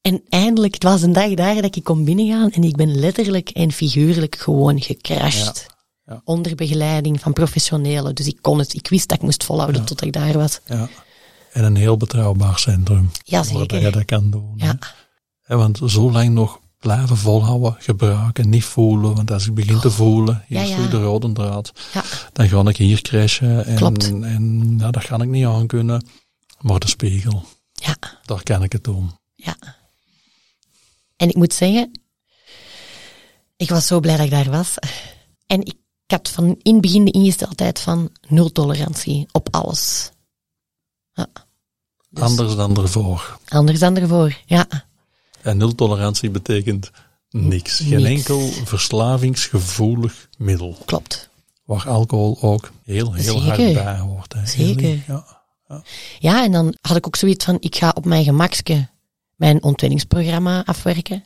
En 0.00 0.22
eindelijk, 0.28 0.74
het 0.74 0.82
was 0.82 1.02
een 1.02 1.12
dag 1.12 1.34
daar 1.34 1.62
dat 1.62 1.76
ik 1.76 1.84
kon 1.84 2.04
binnengaan 2.04 2.50
en 2.50 2.62
ik 2.62 2.76
ben 2.76 2.98
letterlijk 2.98 3.48
en 3.48 3.72
figuurlijk 3.72 4.36
gewoon 4.36 4.80
gecrashed. 4.80 5.66
Ja. 6.06 6.20
Onder 6.24 6.54
begeleiding 6.54 7.20
van 7.20 7.32
professionelen. 7.32 8.14
Dus 8.14 8.26
ik 8.26 8.38
kon 8.40 8.58
het, 8.58 8.74
ik 8.74 8.88
wist 8.88 9.08
dat 9.08 9.16
ik 9.18 9.24
moest 9.24 9.44
volhouden 9.44 9.80
Ja. 9.80 9.86
tot 9.86 10.02
ik 10.02 10.12
daar 10.12 10.32
was. 10.32 10.60
Ja. 10.66 10.88
En 11.52 11.64
een 11.64 11.76
heel 11.76 11.96
betrouwbaar 11.96 12.58
centrum. 12.58 13.10
Ja, 13.24 13.36
Waar 13.44 13.46
zeker. 13.58 13.80
je 13.80 13.90
dat 13.90 14.04
kan 14.04 14.30
doen. 14.30 14.52
Ja, 14.56 14.78
want 15.56 15.80
zo 15.86 16.10
lang 16.10 16.30
nog 16.30 16.60
blijven 16.78 17.16
volhouden, 17.16 17.76
gebruiken, 17.78 18.48
niet 18.48 18.64
voelen. 18.64 19.14
Want 19.14 19.30
als 19.30 19.46
ik 19.46 19.54
begin 19.54 19.80
te 19.80 19.90
voelen, 19.90 20.44
hier 20.46 20.62
is 20.62 20.74
weer 20.76 20.90
de 20.90 21.02
rode 21.02 21.32
draad. 21.32 21.72
ja, 21.92 22.02
Dan 22.32 22.48
ga 22.48 22.68
ik 22.68 22.76
hier 22.76 23.02
crashen. 23.02 23.64
En, 23.64 23.76
Klopt. 23.76 24.04
en 24.08 24.74
ja, 24.78 24.90
dat 24.90 25.04
ga 25.04 25.16
ik 25.16 25.28
niet 25.28 25.46
aankunnen. 25.46 26.06
Maar 26.60 26.78
de 26.78 26.88
spiegel, 26.88 27.44
ja, 27.72 27.96
daar 28.24 28.42
kan 28.42 28.62
ik 28.62 28.72
het 28.72 28.84
doen. 28.84 29.10
ja. 29.34 29.56
En 31.16 31.28
ik 31.28 31.34
moet 31.34 31.52
zeggen, 31.54 32.00
ik 33.56 33.68
was 33.70 33.86
zo 33.86 34.00
blij 34.00 34.16
dat 34.16 34.24
ik 34.24 34.30
daar 34.30 34.50
was. 34.50 34.74
En 35.46 35.60
ik 35.64 35.74
had 36.14 36.30
van 36.30 36.44
in 36.62 36.72
het 36.72 36.80
begin 36.80 37.04
de 37.04 37.10
ingesteldheid 37.10 37.80
van 37.80 38.10
nul 38.28 38.52
tolerantie 38.52 39.26
op 39.32 39.48
alles. 39.50 40.10
Ja. 41.12 41.26
Dus 42.10 42.22
Anders 42.22 42.56
dan 42.56 42.76
ervoor. 42.76 43.38
Anders 43.48 43.78
dan 43.78 43.96
ervoor, 43.96 44.38
ja. 44.46 44.66
En 45.42 45.56
nul 45.56 45.74
tolerantie 45.74 46.30
betekent 46.30 46.90
niks. 47.30 47.76
Geen 47.76 48.02
Niks. 48.02 48.08
enkel 48.08 48.50
verslavingsgevoelig 48.64 50.28
middel. 50.38 50.76
Klopt. 50.84 51.28
Waar 51.64 51.88
alcohol 51.88 52.38
ook 52.40 52.72
heel, 52.82 53.12
heel 53.12 53.42
hard 53.42 53.56
bij 53.56 53.98
hoort. 53.98 54.32
Hè. 54.32 54.46
Zeker. 54.46 55.02
Ja. 55.06 55.42
Ja, 56.18 56.44
en 56.44 56.52
dan 56.52 56.76
had 56.80 56.96
ik 56.96 57.06
ook 57.06 57.16
zoiets 57.16 57.44
van, 57.44 57.56
ik 57.60 57.76
ga 57.76 57.92
op 57.94 58.04
mijn 58.04 58.24
gemakske 58.24 58.88
mijn 59.36 59.62
ontwenningsprogramma 59.62 60.64
afwerken. 60.64 61.24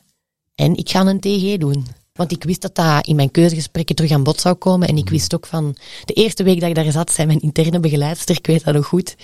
En 0.55 0.75
ik 0.75 0.89
ga 0.89 1.05
een 1.05 1.19
TG 1.19 1.57
doen. 1.57 1.87
Want 2.19 2.31
ik 2.31 2.43
wist 2.43 2.61
dat 2.61 2.75
dat 2.75 3.07
in 3.07 3.15
mijn 3.15 3.31
keuzegesprekken 3.31 3.95
terug 3.95 4.11
aan 4.11 4.23
bod 4.23 4.41
zou 4.41 4.55
komen. 4.55 4.87
En 4.87 4.97
ik 4.97 5.09
wist 5.09 5.33
ook 5.33 5.45
van, 5.45 5.75
de 6.05 6.13
eerste 6.13 6.43
week 6.43 6.59
dat 6.59 6.69
ik 6.69 6.75
daar 6.75 6.91
zat, 6.91 7.11
zei 7.11 7.27
mijn 7.27 7.39
interne 7.39 7.79
begeleidster, 7.79 8.35
ik 8.35 8.47
weet 8.47 8.63
dat 8.63 8.73
nog 8.73 8.85
goed. 8.85 9.15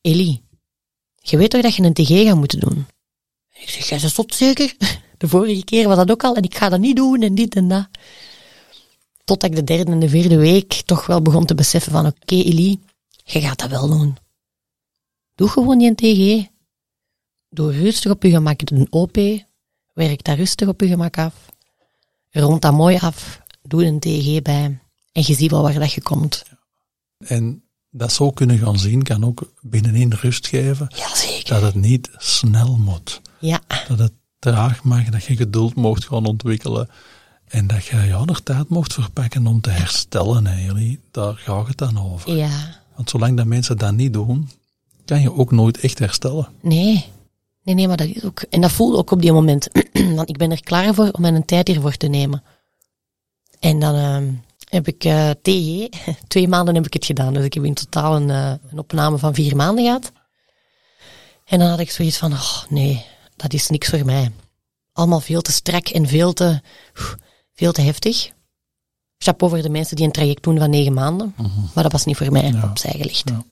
Elie, 0.00 0.42
je 1.14 1.36
weet 1.36 1.50
toch 1.50 1.62
dat 1.62 1.74
je 1.74 1.82
een 1.82 1.92
TG 1.92 2.08
gaat 2.08 2.36
moeten 2.36 2.60
doen? 2.60 2.86
Ik 3.54 3.68
zeg, 3.68 3.88
jij 3.88 3.98
is 3.98 4.14
zot 4.14 4.34
zeker? 4.34 4.74
De 5.18 5.28
vorige 5.28 5.64
keer 5.64 5.88
was 5.88 5.96
dat 5.96 6.10
ook 6.10 6.24
al 6.24 6.36
en 6.36 6.42
ik 6.42 6.56
ga 6.56 6.68
dat 6.68 6.80
niet 6.80 6.96
doen 6.96 7.22
en 7.22 7.34
dit 7.34 7.56
en 7.56 7.68
dat. 7.68 7.88
Totdat 9.24 9.50
ik 9.50 9.56
de 9.56 9.64
derde 9.64 9.92
en 9.92 10.00
de 10.00 10.08
vierde 10.08 10.36
week 10.36 10.72
toch 10.72 11.06
wel 11.06 11.22
begon 11.22 11.46
te 11.46 11.54
beseffen 11.54 11.92
van, 11.92 12.06
oké 12.06 12.34
Elie, 12.34 12.80
je 13.24 13.40
gaat 13.40 13.58
dat 13.58 13.70
wel 13.70 13.88
doen. 13.88 14.16
Doe 15.34 15.48
gewoon 15.48 15.78
die 15.78 15.94
TG. 15.94 16.48
Doe 17.48 17.72
rustig 17.72 18.10
op 18.10 18.22
je 18.22 18.30
gemak 18.30 18.60
een 18.64 18.86
OP. 18.90 19.16
Werk 19.92 20.24
daar 20.24 20.36
rustig 20.36 20.68
op 20.68 20.80
je 20.80 20.86
gemak 20.86 21.18
af. 21.18 21.51
Rond 22.32 22.62
dat 22.62 22.72
mooi 22.72 22.98
af. 22.98 23.40
Doe 23.62 23.84
een 23.84 23.98
TG 24.00 24.42
bij. 24.42 24.78
En 25.12 25.22
je 25.26 25.34
ziet 25.34 25.50
wel 25.50 25.62
waar 25.62 25.78
dat 25.78 25.92
je 25.92 26.02
komt. 26.02 26.42
En 27.18 27.62
dat 27.90 28.12
zo 28.12 28.30
kunnen 28.30 28.58
gaan 28.58 28.78
zien 28.78 29.02
kan 29.02 29.24
ook 29.24 29.52
binnenin 29.60 30.12
rust 30.12 30.46
geven. 30.46 30.86
Jazeker. 30.96 31.54
Dat 31.54 31.62
het 31.62 31.74
niet 31.74 32.10
snel 32.16 32.76
moet. 32.76 33.20
Ja, 33.38 33.60
Dat 33.88 33.98
het 33.98 34.12
traag 34.38 34.84
mag, 34.84 35.04
dat 35.08 35.24
je 35.24 35.36
geduld 35.36 35.74
mocht 35.74 36.04
gaan 36.06 36.26
ontwikkelen. 36.26 36.88
En 37.48 37.66
dat 37.66 37.84
je 37.84 37.96
ja, 37.96 38.22
er 38.26 38.42
tijd 38.42 38.68
mocht 38.68 38.92
verpakken 38.92 39.46
om 39.46 39.60
te 39.60 39.70
herstellen, 39.70 40.46
eigenlijk. 40.46 41.00
Daar 41.10 41.34
gaat 41.34 41.66
het 41.68 41.78
dan 41.78 41.98
over. 42.12 42.36
ja. 42.36 42.80
Want 42.96 43.10
zolang 43.10 43.36
dat 43.36 43.46
mensen 43.46 43.78
dat 43.78 43.94
niet 43.94 44.12
doen, 44.12 44.50
kan 45.04 45.20
je 45.20 45.32
ook 45.34 45.52
nooit 45.52 45.80
echt 45.80 45.98
herstellen. 45.98 46.48
Nee. 46.60 47.04
Nee, 47.62 47.74
nee, 47.74 47.88
maar 47.88 47.96
dat 47.96 48.06
is 48.08 48.24
ook... 48.24 48.42
En 48.42 48.60
dat 48.60 48.72
voelde 48.72 48.96
ook 48.96 49.10
op 49.10 49.20
die 49.22 49.32
moment. 49.32 49.68
Want 50.16 50.28
ik 50.28 50.36
ben 50.36 50.50
er 50.50 50.62
klaar 50.62 50.94
voor 50.94 51.10
om 51.10 51.20
mijn 51.20 51.44
tijd 51.44 51.68
hiervoor 51.68 51.96
te 51.96 52.06
nemen. 52.06 52.42
En 53.60 53.78
dan 53.78 53.94
ehm, 53.94 54.32
heb 54.68 54.88
ik 54.88 55.00
TG. 55.42 55.88
Twee 56.28 56.48
maanden 56.48 56.74
heb 56.74 56.86
ik 56.86 56.92
het 56.92 57.04
gedaan. 57.04 57.34
Dus 57.34 57.44
ik 57.44 57.54
heb 57.54 57.64
in 57.64 57.74
totaal 57.74 58.16
een, 58.16 58.30
eh, 58.30 58.52
een 58.70 58.78
opname 58.78 59.18
van 59.18 59.34
vier 59.34 59.56
maanden 59.56 59.84
gehad. 59.84 60.12
En 61.44 61.58
dan 61.58 61.68
had 61.68 61.78
ik 61.78 61.90
zoiets 61.90 62.16
van, 62.18 62.32
oh 62.32 62.62
nee, 62.68 63.04
dat 63.36 63.52
is 63.52 63.68
niks 63.68 63.88
voor 63.88 64.04
mij. 64.04 64.32
Allemaal 64.92 65.20
veel 65.20 65.40
te 65.42 65.52
strak 65.52 65.88
en 65.88 66.06
veel 66.06 66.32
te, 66.32 66.60
veel 67.54 67.72
te 67.72 67.80
heftig. 67.80 68.30
Chapeau 69.18 69.52
voor 69.52 69.62
de 69.62 69.68
mensen 69.68 69.96
die 69.96 70.04
een 70.04 70.12
traject 70.12 70.42
doen 70.42 70.58
van 70.58 70.70
negen 70.70 70.92
maanden. 70.92 71.34
Maar 71.74 71.82
dat 71.82 71.92
was 71.92 72.04
niet 72.04 72.16
voor 72.16 72.32
mij 72.32 72.50
Ja. 72.50 72.68
opzij 72.68 72.90
gelegd. 72.90 73.28
Ja. 73.28 73.44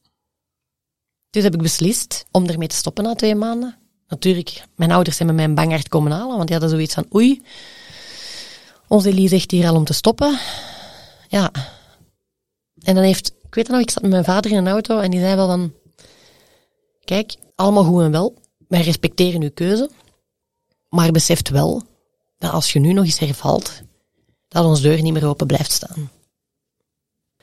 Dus 1.31 1.43
heb 1.43 1.55
ik 1.55 1.63
beslist 1.63 2.25
om 2.31 2.47
ermee 2.47 2.69
te 2.69 2.75
stoppen 2.77 3.05
na 3.05 3.15
twee 3.15 3.35
maanden. 3.35 3.77
Natuurlijk, 4.11 4.65
mijn 4.77 4.91
ouders 4.91 5.17
zijn 5.17 5.29
met 5.29 5.37
mij 5.37 5.47
een 5.47 5.55
bangaard 5.55 5.89
komen 5.89 6.13
halen, 6.13 6.37
want 6.37 6.49
die 6.49 6.57
hadden 6.57 6.71
zoiets 6.77 6.95
van, 6.95 7.07
oei, 7.15 7.43
onze 8.89 9.09
Elie 9.09 9.29
zegt 9.29 9.51
hier 9.51 9.69
al 9.69 9.75
om 9.75 9.85
te 9.85 9.93
stoppen. 9.93 10.39
Ja. 11.29 11.51
En 12.83 12.95
dan 12.95 13.05
heeft, 13.05 13.29
ik 13.29 13.55
weet 13.55 13.67
het 13.67 13.77
nog, 13.77 13.81
ik 13.81 13.91
zat 13.91 14.03
met 14.03 14.11
mijn 14.11 14.25
vader 14.25 14.51
in 14.51 14.57
een 14.57 14.69
auto 14.69 14.99
en 14.99 15.11
die 15.11 15.21
zei 15.21 15.35
wel 15.35 15.47
van, 15.47 15.73
kijk, 17.05 17.37
allemaal 17.55 17.85
goed 17.85 18.03
en 18.03 18.11
wel, 18.11 18.35
wij 18.69 18.83
respecteren 18.83 19.43
uw 19.43 19.51
keuze, 19.55 19.91
maar 20.89 21.11
beseft 21.11 21.49
wel 21.49 21.83
dat 22.39 22.53
als 22.53 22.73
je 22.73 22.79
nu 22.79 22.93
nog 22.93 23.05
eens 23.05 23.19
hervalt, 23.19 23.83
dat 24.49 24.65
ons 24.65 24.81
deur 24.81 25.03
niet 25.03 25.13
meer 25.13 25.27
open 25.27 25.47
blijft 25.47 25.73
staan. 25.73 26.11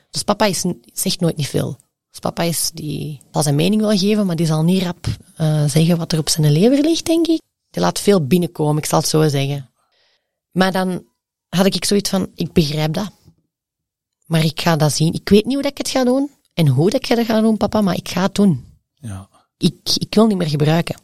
Dus 0.10 0.23
papa 0.23 0.45
is, 0.45 0.65
zegt 0.93 1.19
nooit 1.19 1.38
niet 1.38 1.47
veel. 1.47 1.77
Dus 2.17 2.32
papa 2.32 2.43
is, 2.43 2.71
die 2.73 3.21
zal 3.32 3.43
zijn 3.43 3.56
mening 3.56 3.82
wel 3.82 3.97
geven, 3.97 4.25
maar 4.25 4.36
die 4.36 4.45
zal 4.45 4.63
niet 4.63 4.84
rap 4.84 5.08
eh, 5.36 5.65
zeggen 5.65 5.97
wat 5.97 6.12
er 6.12 6.19
op 6.19 6.30
zijn 6.30 6.51
lever 6.51 6.82
ligt, 6.82 7.06
denk 7.06 7.27
ik. 7.27 7.41
Die 7.69 7.82
laat 7.82 7.99
veel 7.99 8.25
binnenkomen, 8.25 8.77
ik 8.77 8.86
zal 8.86 8.99
het 8.99 9.08
zo 9.08 9.27
zeggen. 9.27 9.69
Maar 10.51 10.71
dan 10.71 11.06
had 11.49 11.65
ik 11.65 11.86
zoiets 11.86 12.10
van, 12.10 12.32
ik 12.36 12.53
begrijp 12.53 12.93
dat. 12.93 13.12
Maar 14.25 14.43
ik 14.43 14.62
ga 14.62 14.75
dat 14.75 14.93
zien. 14.93 15.13
Ik 15.13 15.30
weet 15.30 15.45
niet 15.45 15.53
hoe 15.53 15.63
dat 15.63 15.71
ik 15.71 15.77
het 15.77 15.89
ga 15.89 16.03
doen 16.03 16.32
en 16.53 16.67
hoe 16.67 16.89
dat 16.89 17.01
ik 17.01 17.08
het 17.08 17.25
ga 17.25 17.41
doen, 17.41 17.58
papa, 17.58 17.82
maar 17.82 17.95
ik 17.95 18.10
ga 18.10 18.21
het 18.21 18.36
doen. 18.36 18.65
Ja. 18.93 19.30
Ik, 19.58 19.75
ik 19.93 20.15
wil 20.15 20.27
niet 20.27 20.38
meer 20.38 20.49
gebruiken. 20.49 20.95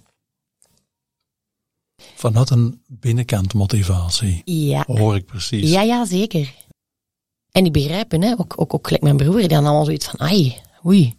Vanuit 2.15 2.49
een 2.49 2.81
binnenkant 2.87 3.53
motivatie. 3.53 4.41
Ja. 4.45 4.83
Hoor 4.87 5.15
ik 5.15 5.25
precies. 5.25 5.71
Ja, 5.71 5.81
ja, 5.81 6.05
zeker. 6.05 6.53
En 7.51 7.65
ik 7.65 7.71
begrijp 7.71 8.11
hen, 8.11 8.21
hè. 8.21 8.31
Ook, 8.31 8.53
ook, 8.55 8.73
ook 8.73 8.85
gelijk 8.87 9.03
mijn 9.03 9.17
broer, 9.17 9.35
die 9.35 9.55
had 9.55 9.65
allemaal 9.65 9.85
zoiets 9.85 10.05
van, 10.05 10.19
ai, 10.19 10.61
oei. 10.85 11.17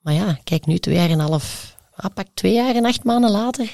Maar 0.00 0.14
ja, 0.14 0.38
kijk 0.44 0.66
nu, 0.66 0.78
twee 0.78 0.94
jaar 0.94 1.10
en 1.10 1.18
een 1.18 1.28
half, 1.28 1.76
ah, 1.94 2.14
pak 2.14 2.26
twee 2.34 2.52
jaar 2.54 2.74
en 2.74 2.84
acht 2.84 3.04
maanden 3.04 3.30
later, 3.30 3.70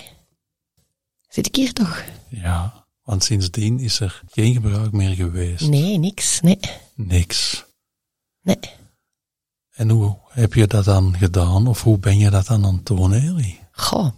zit 1.29 1.47
ik 1.47 1.55
hier 1.57 1.73
toch? 1.73 2.05
Ja, 2.29 2.87
want 3.03 3.25
sindsdien 3.25 3.79
is 3.81 4.01
er 4.01 4.23
geen 4.31 4.53
gebruik 4.53 4.93
meer 4.93 5.15
geweest. 5.15 5.69
Nee, 5.69 5.99
niks, 5.99 6.41
nee, 6.41 6.59
Niks. 6.95 7.65
nee. 8.43 8.59
En 9.71 9.91
hoe 9.91 10.17
heb 10.29 10.55
je 10.55 10.67
dat 10.67 10.85
dan 10.85 11.17
gedaan? 11.19 11.67
Of 11.67 11.83
hoe 11.83 11.99
ben 11.99 12.19
je 12.19 12.31
dat 12.31 12.47
dan 12.47 12.65
aan 12.67 12.81
het? 12.85 13.57
Goh. 13.73 14.09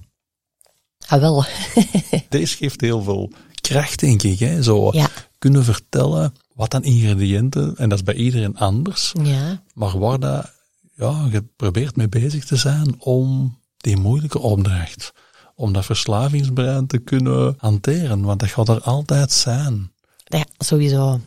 Ah, 1.09 1.21
wel. 1.21 1.45
Deze 2.29 2.57
geeft 2.57 2.81
heel 2.81 3.03
veel 3.03 3.33
kracht, 3.61 3.99
denk 4.01 4.23
ik. 4.23 4.39
Hè? 4.39 4.63
Zo 4.63 4.91
Ja. 4.93 5.09
kunnen 5.39 5.65
vertellen 5.65 6.35
wat 6.55 6.71
dan 6.71 6.85
ingrediënten, 6.85 7.77
en 7.77 7.89
dat 7.89 7.99
is 7.99 8.05
bij 8.05 8.15
iedereen 8.15 8.57
anders, 8.57 9.13
Ja, 9.23 9.63
maar 9.75 9.99
waar 9.99 10.19
dat, 10.21 10.53
ja, 10.97 11.29
je 11.31 11.45
probeert 11.57 11.97
mee 11.97 12.09
bezig 12.09 12.45
te 12.45 12.57
zijn 12.57 13.01
om 13.01 13.59
die 13.77 13.97
moeilijke 13.97 14.39
opdracht, 14.39 15.13
om 15.55 15.73
dat 15.73 15.85
verslavingsbrein 15.85 16.87
te 16.87 16.99
kunnen 16.99 17.55
hanteren, 17.59 18.23
want 18.23 18.41
dat 18.41 18.49
gaat 18.49 18.69
er 18.69 18.81
altijd 18.81 19.33
zijn. 19.33 19.93
ja, 20.25 20.45
sowieso. 20.59 21.21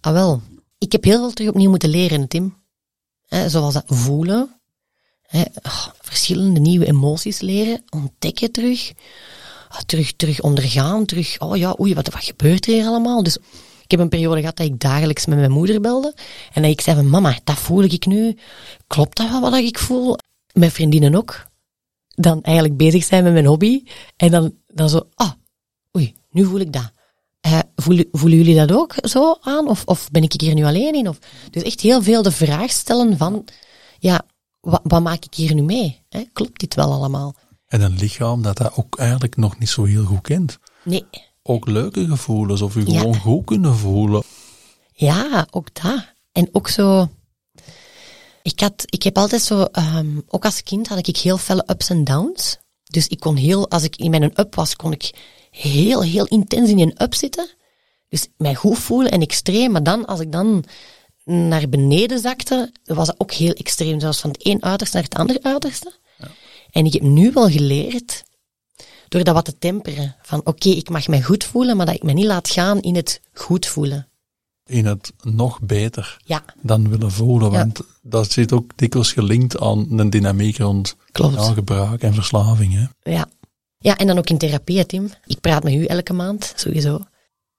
Ah, 0.00 0.12
wel. 0.12 0.42
Ik 0.78 0.92
heb 0.92 1.04
heel 1.04 1.18
veel 1.18 1.32
terug 1.32 1.50
opnieuw 1.50 1.70
moeten 1.70 1.88
leren, 1.88 2.28
Tim. 2.28 2.56
Zoals 3.46 3.74
dat 3.74 3.84
voelen. 3.86 4.60
Oh, 5.32 5.86
verschillende 6.00 6.60
nieuwe 6.60 6.86
emoties 6.86 7.40
leren. 7.40 7.82
Ontdekken 7.90 8.52
terug. 8.52 8.92
Ah, 9.68 9.80
terug, 9.80 10.12
terug 10.12 10.40
ondergaan. 10.40 11.04
Terug, 11.04 11.38
oh 11.38 11.56
ja, 11.56 11.76
oei, 11.80 11.94
wat, 11.94 12.08
wat 12.08 12.24
gebeurt 12.24 12.66
er 12.66 12.72
hier 12.72 12.86
allemaal? 12.86 13.22
Dus 13.22 13.38
ik 13.84 13.90
heb 13.90 14.00
een 14.00 14.08
periode 14.08 14.40
gehad 14.40 14.56
dat 14.56 14.66
ik 14.66 14.80
dagelijks 14.80 15.26
met 15.26 15.38
mijn 15.38 15.50
moeder 15.50 15.80
belde. 15.80 16.14
En 16.52 16.62
dat 16.62 16.70
ik 16.70 16.80
zei 16.80 16.96
van, 16.96 17.10
mama, 17.10 17.38
dat 17.44 17.58
voel 17.58 17.82
ik 17.82 18.06
nu. 18.06 18.36
Klopt 18.86 19.16
dat 19.16 19.30
wel 19.30 19.40
wat 19.40 19.54
ik 19.54 19.78
voel? 19.78 20.16
Mijn 20.52 20.70
vriendinnen 20.70 21.14
ook. 21.14 21.46
Dan 22.14 22.42
eigenlijk 22.42 22.76
bezig 22.76 23.04
zijn 23.04 23.24
met 23.24 23.32
mijn 23.32 23.46
hobby. 23.46 23.82
En 24.16 24.30
dan, 24.30 24.54
dan 24.66 24.88
zo, 24.88 25.08
ah, 25.14 25.30
oei, 25.96 26.14
nu 26.30 26.44
voel 26.44 26.60
ik 26.60 26.72
dat. 26.72 26.90
Eh, 27.40 27.58
voelen, 27.76 28.08
voelen 28.12 28.38
jullie 28.38 28.56
dat 28.56 28.72
ook 28.72 28.94
zo 29.02 29.36
aan? 29.40 29.68
Of, 29.68 29.82
of 29.84 30.10
ben 30.10 30.22
ik 30.22 30.40
hier 30.40 30.54
nu 30.54 30.64
alleen 30.64 30.94
in? 30.94 31.08
Of, 31.08 31.18
dus 31.50 31.62
echt 31.62 31.80
heel 31.80 32.02
veel 32.02 32.22
de 32.22 32.30
vraag 32.30 32.70
stellen 32.70 33.16
van, 33.16 33.44
ja, 33.98 34.22
wat, 34.60 34.80
wat 34.82 35.02
maak 35.02 35.24
ik 35.24 35.34
hier 35.34 35.54
nu 35.54 35.62
mee? 35.62 36.02
Hè? 36.08 36.22
Klopt 36.32 36.60
dit 36.60 36.74
wel 36.74 36.92
allemaal? 36.92 37.34
En 37.66 37.80
een 37.80 37.96
lichaam 37.96 38.42
dat 38.42 38.56
dat 38.56 38.76
ook 38.76 38.98
eigenlijk 38.98 39.36
nog 39.36 39.58
niet 39.58 39.68
zo 39.68 39.84
heel 39.84 40.04
goed 40.04 40.20
kent. 40.20 40.58
Nee. 40.82 41.04
Ook 41.46 41.66
leuke 41.66 42.06
gevoelens, 42.06 42.62
of 42.62 42.74
je 42.74 42.90
Ja. 42.90 42.98
gewoon 42.98 43.16
goed 43.16 43.44
kunnen 43.44 43.74
voelen. 43.76 44.22
Ja, 44.94 45.46
ook 45.50 45.82
dat. 45.82 46.04
En 46.32 46.48
ook 46.52 46.68
zo, 46.68 47.08
ik 48.42 48.60
had, 48.60 48.82
ik 48.86 49.02
heb 49.02 49.18
altijd 49.18 49.42
zo, 49.42 49.62
ehm, 49.62 50.20
ook 50.28 50.44
als 50.44 50.62
kind 50.62 50.88
had 50.88 51.06
ik 51.08 51.16
heel 51.16 51.38
felle 51.38 51.64
ups 51.66 51.88
en 51.90 52.04
downs. 52.04 52.58
Dus 52.84 53.06
ik 53.08 53.20
kon 53.20 53.36
heel, 53.36 53.70
als 53.70 53.82
ik 53.82 53.96
in 53.96 54.10
mijn 54.10 54.22
up 54.40 54.54
was, 54.54 54.76
kon 54.76 54.92
ik 54.92 55.10
heel, 55.50 56.02
heel 56.02 56.26
intens 56.26 56.70
in 56.70 56.78
een 56.78 57.02
up 57.02 57.14
zitten. 57.14 57.50
Dus 58.08 58.26
mij 58.36 58.54
goed 58.54 58.78
voelen 58.78 59.10
en 59.10 59.20
extreem, 59.20 59.70
maar 59.72 59.82
dan, 59.82 60.04
als 60.04 60.20
ik 60.20 60.32
dan 60.32 60.64
naar 61.24 61.68
beneden 61.68 62.18
zakte, 62.20 62.72
was 62.84 63.06
het 63.08 63.20
ook 63.20 63.32
heel 63.32 63.52
extreem. 63.52 64.00
Zoals 64.00 64.20
van 64.20 64.30
het 64.30 64.46
een 64.46 64.62
uiterste 64.64 64.96
naar 64.96 65.04
het 65.04 65.14
andere 65.18 65.42
uiterste. 65.42 65.92
En 66.70 66.86
ik 66.86 66.92
heb 66.92 67.02
nu 67.02 67.32
wel 67.32 67.48
geleerd, 67.50 68.24
door 69.08 69.24
dat 69.24 69.34
wat 69.34 69.44
te 69.44 69.58
temperen, 69.58 70.16
van 70.22 70.40
oké, 70.44 70.68
ik 70.68 70.88
mag 70.88 71.08
mij 71.08 71.22
goed 71.22 71.44
voelen, 71.44 71.76
maar 71.76 71.86
dat 71.86 71.94
ik 71.94 72.02
me 72.02 72.12
niet 72.12 72.24
laat 72.24 72.50
gaan 72.50 72.80
in 72.80 72.94
het 72.94 73.20
goed 73.32 73.66
voelen. 73.66 74.08
In 74.66 74.86
het 74.86 75.12
nog 75.22 75.60
beter 75.60 76.16
Ja, 76.24 76.44
dan 76.62 76.88
willen 76.88 77.10
voelen, 77.10 77.50
want 77.50 77.80
dat 78.02 78.30
zit 78.30 78.52
ook 78.52 78.70
dikwijls 78.76 79.12
gelinkt 79.12 79.60
aan 79.60 79.98
een 79.98 80.10
dynamiek 80.10 80.56
rond 80.56 80.96
gebruik 81.54 82.02
en 82.02 82.14
verslaving. 82.14 82.72
Hè? 82.74 83.10
ja. 83.12 83.28
Ja, 83.78 83.96
en 83.96 84.06
dan 84.06 84.18
ook 84.18 84.28
in 84.28 84.38
therapie, 84.38 84.86
Tim. 84.86 85.10
Ik 85.26 85.40
praat 85.40 85.62
met 85.62 85.72
u 85.72 85.84
elke 85.84 86.12
maand, 86.12 86.52
sowieso. 86.56 87.00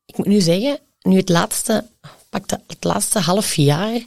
Ik 0.05 0.17
moet 0.17 0.27
nu 0.27 0.41
zeggen, 0.41 0.79
nu 1.01 1.17
het 1.17 1.29
laatste, 1.29 1.87
pak 2.29 2.49
het 2.67 2.83
laatste 2.83 3.19
half 3.19 3.55
jaar, 3.55 4.01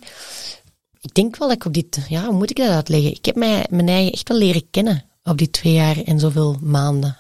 ik 1.00 1.14
denk 1.14 1.36
wel 1.36 1.48
dat 1.48 1.56
ik 1.56 1.64
op 1.64 1.74
dit, 1.74 2.06
ja, 2.08 2.24
hoe 2.24 2.34
moet 2.34 2.50
ik 2.50 2.56
dat 2.56 2.68
uitleggen? 2.68 3.10
Ik 3.10 3.24
heb 3.24 3.36
mij, 3.36 3.66
mijn 3.70 3.88
eigen 3.88 4.12
echt 4.12 4.28
wel 4.28 4.38
leren 4.38 4.70
kennen 4.70 5.04
op 5.22 5.38
die 5.38 5.50
twee 5.50 5.72
jaar 5.72 6.02
en 6.02 6.20
zoveel 6.20 6.56
maanden. 6.60 7.16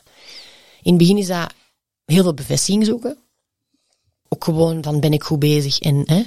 In 0.82 0.92
het 0.92 0.98
begin 0.98 1.16
is 1.18 1.26
dat 1.26 1.52
heel 2.04 2.22
veel 2.22 2.34
bevestiging 2.34 2.86
zoeken. 2.86 3.18
Ook 4.28 4.44
gewoon 4.44 4.82
van, 4.82 5.00
ben 5.00 5.12
ik 5.12 5.22
goed 5.22 5.38
bezig? 5.38 5.78
En, 5.78 6.02
hè? 6.04 6.22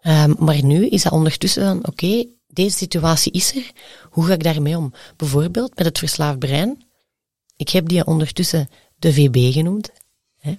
Ehm, 0.00 0.34
maar 0.38 0.64
nu 0.64 0.88
is 0.88 1.02
dat 1.02 1.12
ondertussen 1.12 1.64
van, 1.66 1.86
oké, 1.86 2.26
deze 2.46 2.76
situatie 2.76 3.32
is 3.32 3.56
er. 3.56 3.70
Hoe 4.10 4.24
ga 4.24 4.32
ik 4.32 4.42
daarmee 4.42 4.76
om? 4.76 4.92
Bijvoorbeeld 5.16 5.76
met 5.76 5.86
het 5.86 5.98
verslaafd 5.98 6.38
brein. 6.38 6.84
Ik 7.56 7.68
heb 7.68 7.88
die 7.88 8.06
ondertussen 8.06 8.68
de 8.98 9.12
VB 9.12 9.52
genoemd. 9.52 9.90
Hè? 10.38 10.50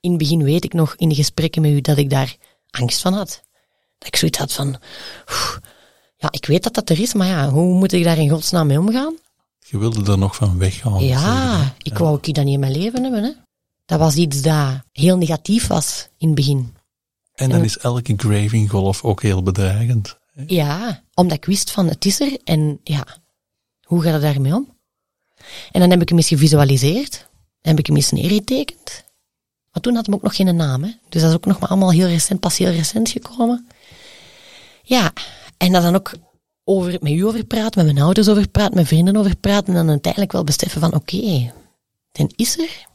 In 0.00 0.10
het 0.10 0.18
begin 0.18 0.42
weet 0.42 0.64
ik 0.64 0.72
nog 0.72 0.94
in 0.96 1.08
de 1.08 1.14
gesprekken 1.14 1.62
met 1.62 1.70
u 1.70 1.80
dat 1.80 1.98
ik 1.98 2.10
daar 2.10 2.36
angst 2.70 3.00
van 3.00 3.12
had. 3.12 3.42
Dat 3.98 4.08
ik 4.08 4.16
zoiets 4.16 4.38
had 4.38 4.52
van, 4.52 4.68
"Oeh, 5.30 5.56
ja, 6.16 6.28
ik 6.30 6.46
weet 6.46 6.62
dat 6.62 6.74
dat 6.74 6.90
er 6.90 7.00
is, 7.00 7.14
maar 7.14 7.26
ja, 7.26 7.50
hoe 7.50 7.74
moet 7.74 7.92
ik 7.92 8.04
daar 8.04 8.18
in 8.18 8.28
godsnaam 8.28 8.66
mee 8.66 8.78
omgaan? 8.78 9.16
Je 9.70 9.78
wilde 9.78 10.12
er 10.12 10.18
nog 10.18 10.36
van 10.36 10.58
weggaan. 10.58 11.04
Ja, 11.04 11.74
ik 11.82 11.98
wou 11.98 12.12
ook 12.14 12.34
dat 12.34 12.44
niet 12.44 12.54
in 12.54 12.60
mijn 12.60 12.72
leven 12.72 13.02
hebben. 13.02 13.22
Hè. 13.22 13.32
Dat 13.86 13.98
was 13.98 14.14
iets 14.14 14.42
dat 14.42 14.82
heel 14.92 15.16
negatief 15.16 15.66
was 15.66 16.08
in 16.18 16.26
het 16.26 16.36
begin. 16.36 16.76
En 17.34 17.50
dan 17.50 17.64
is 17.64 17.78
elke 17.78 18.14
graving 18.16 18.70
golf 18.70 19.04
ook 19.04 19.22
heel 19.22 19.42
bedreigend. 19.42 20.18
hè. 20.32 20.44
Ja, 20.46 21.02
omdat 21.14 21.36
ik 21.36 21.44
wist 21.44 21.70
van 21.70 21.88
het 21.88 22.04
is 22.04 22.20
er 22.20 22.38
en 22.44 22.80
ja, 22.84 23.06
hoe 23.82 24.02
gaat 24.02 24.12
het 24.12 24.22
daarmee 24.22 24.54
om? 24.54 24.76
En 25.72 25.80
dan 25.80 25.90
heb 25.90 26.02
ik 26.02 26.08
hem 26.08 26.18
eens 26.18 26.28
gevisualiseerd, 26.28 27.12
dan 27.60 27.70
heb 27.70 27.78
ik 27.78 27.86
hem 27.86 27.96
eens 27.96 28.10
neergetekend. 28.10 29.04
Maar 29.72 29.82
toen 29.82 29.94
had 29.94 30.06
hem 30.06 30.14
ook 30.14 30.22
nog 30.22 30.36
geen 30.36 30.56
naam, 30.56 30.82
hè? 30.82 30.90
dus 31.08 31.20
dat 31.22 31.30
is 31.30 31.36
ook 31.36 31.46
nog 31.46 31.58
maar 31.58 31.68
allemaal 31.68 31.90
heel 31.90 32.06
recent, 32.06 32.40
pas 32.40 32.58
heel 32.58 32.70
recent 32.70 33.08
gekomen. 33.08 33.68
Ja, 34.82 35.12
en 35.56 35.72
dat 35.72 35.82
dan 35.82 35.94
ook 35.94 36.12
over, 36.68 36.98
met 37.00 37.12
u 37.12 37.26
over 37.26 37.44
praten, 37.44 37.84
met 37.84 37.94
mijn 37.94 38.04
ouders 38.04 38.28
over 38.28 38.48
praten, 38.48 38.76
met 38.76 38.86
vrienden 38.86 39.16
over 39.16 39.36
praten, 39.36 39.66
en 39.66 39.74
dan 39.74 39.88
uiteindelijk 39.88 40.32
wel 40.32 40.44
beseffen 40.44 40.80
van 40.80 40.94
oké, 40.94 41.52
dan 42.12 42.32
is 42.36 42.58
er. 42.58 42.86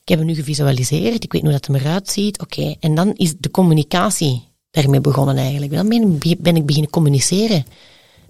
Ik 0.00 0.08
heb 0.08 0.18
hem 0.18 0.26
nu 0.26 0.34
gevisualiseerd, 0.34 1.24
ik 1.24 1.32
weet 1.32 1.42
hoe 1.42 1.50
dat 1.50 1.66
hem 1.66 1.76
eruit 1.76 2.08
ziet, 2.08 2.40
oké. 2.40 2.74
En 2.80 2.94
dan 2.94 3.14
is 3.14 3.34
de 3.36 3.50
communicatie 3.50 4.48
daarmee 4.70 5.00
begonnen 5.00 5.36
eigenlijk. 5.36 5.72
Dan 5.72 5.88
ben 5.88 6.18
ik, 6.22 6.40
ben 6.40 6.56
ik 6.56 6.66
beginnen 6.66 6.90
communiceren 6.90 7.66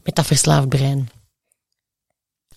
met 0.03 0.15
dat 0.15 0.27
verslaafd 0.27 0.69
brein. 0.69 1.09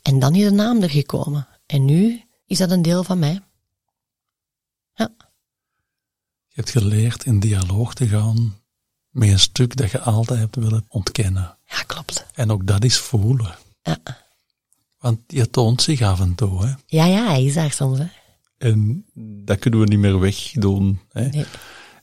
En 0.01 0.19
dan 0.19 0.35
is 0.35 0.43
de 0.43 0.51
naam 0.51 0.81
er 0.81 0.89
gekomen. 0.89 1.47
En 1.65 1.85
nu 1.85 2.21
is 2.45 2.57
dat 2.57 2.71
een 2.71 2.81
deel 2.81 3.03
van 3.03 3.19
mij. 3.19 3.39
Ja, 4.93 5.11
Je 6.47 6.55
hebt 6.55 6.69
geleerd 6.69 7.25
in 7.25 7.39
dialoog 7.39 7.93
te 7.93 8.07
gaan 8.07 8.62
met 9.13 9.29
een 9.29 9.39
stuk 9.39 9.75
dat 9.75 9.91
je 9.91 9.99
altijd 9.99 10.39
hebt 10.39 10.55
willen 10.55 10.85
ontkennen. 10.87 11.57
ja 11.67 11.83
klopt. 11.83 12.25
En 12.33 12.51
ook 12.51 12.67
dat 12.67 12.83
is 12.83 12.97
voelen. 12.97 13.55
Ja, 13.83 13.97
Want 14.99 15.19
je 15.27 15.49
toont 15.49 15.81
zich 15.81 16.01
af 16.01 16.19
en 16.19 16.35
toe. 16.35 16.65
Hè? 16.65 16.73
ja, 16.85 17.05
ja 17.05 17.27
hij 17.27 17.43
is 17.43 17.53
daar 17.53 17.71
soms. 17.71 17.97
Hè. 17.99 18.05
En 18.57 19.05
dat 19.45 19.59
kunnen 19.59 19.79
we 19.79 19.85
niet 19.85 19.99
meer 19.99 20.19
wegdoen. 20.19 20.99
Hè? 21.11 21.27
Nee. 21.27 21.45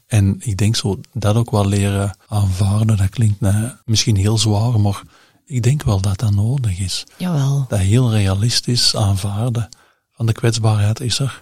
En 0.07 0.37
ik 0.41 0.57
denk 0.57 0.77
zo 0.77 1.01
dat 1.13 1.37
ook 1.37 1.51
wel 1.51 1.67
leren 1.67 2.17
aanvaarden. 2.27 2.97
Dat 2.97 3.09
klinkt 3.09 3.41
nou, 3.41 3.73
misschien 3.85 4.17
heel 4.17 4.39
zwaar, 4.39 4.81
maar 4.81 5.03
ik 5.45 5.63
denk 5.63 5.83
wel 5.83 6.01
dat 6.01 6.19
dat 6.19 6.31
nodig 6.35 6.79
is. 6.79 7.05
Jawel. 7.19 7.65
Dat 7.69 7.79
heel 7.79 8.13
realistisch 8.13 8.97
aanvaarden 8.97 9.69
van 10.13 10.27
de 10.27 10.33
kwetsbaarheid 10.33 11.01
is 11.01 11.19
er. 11.19 11.41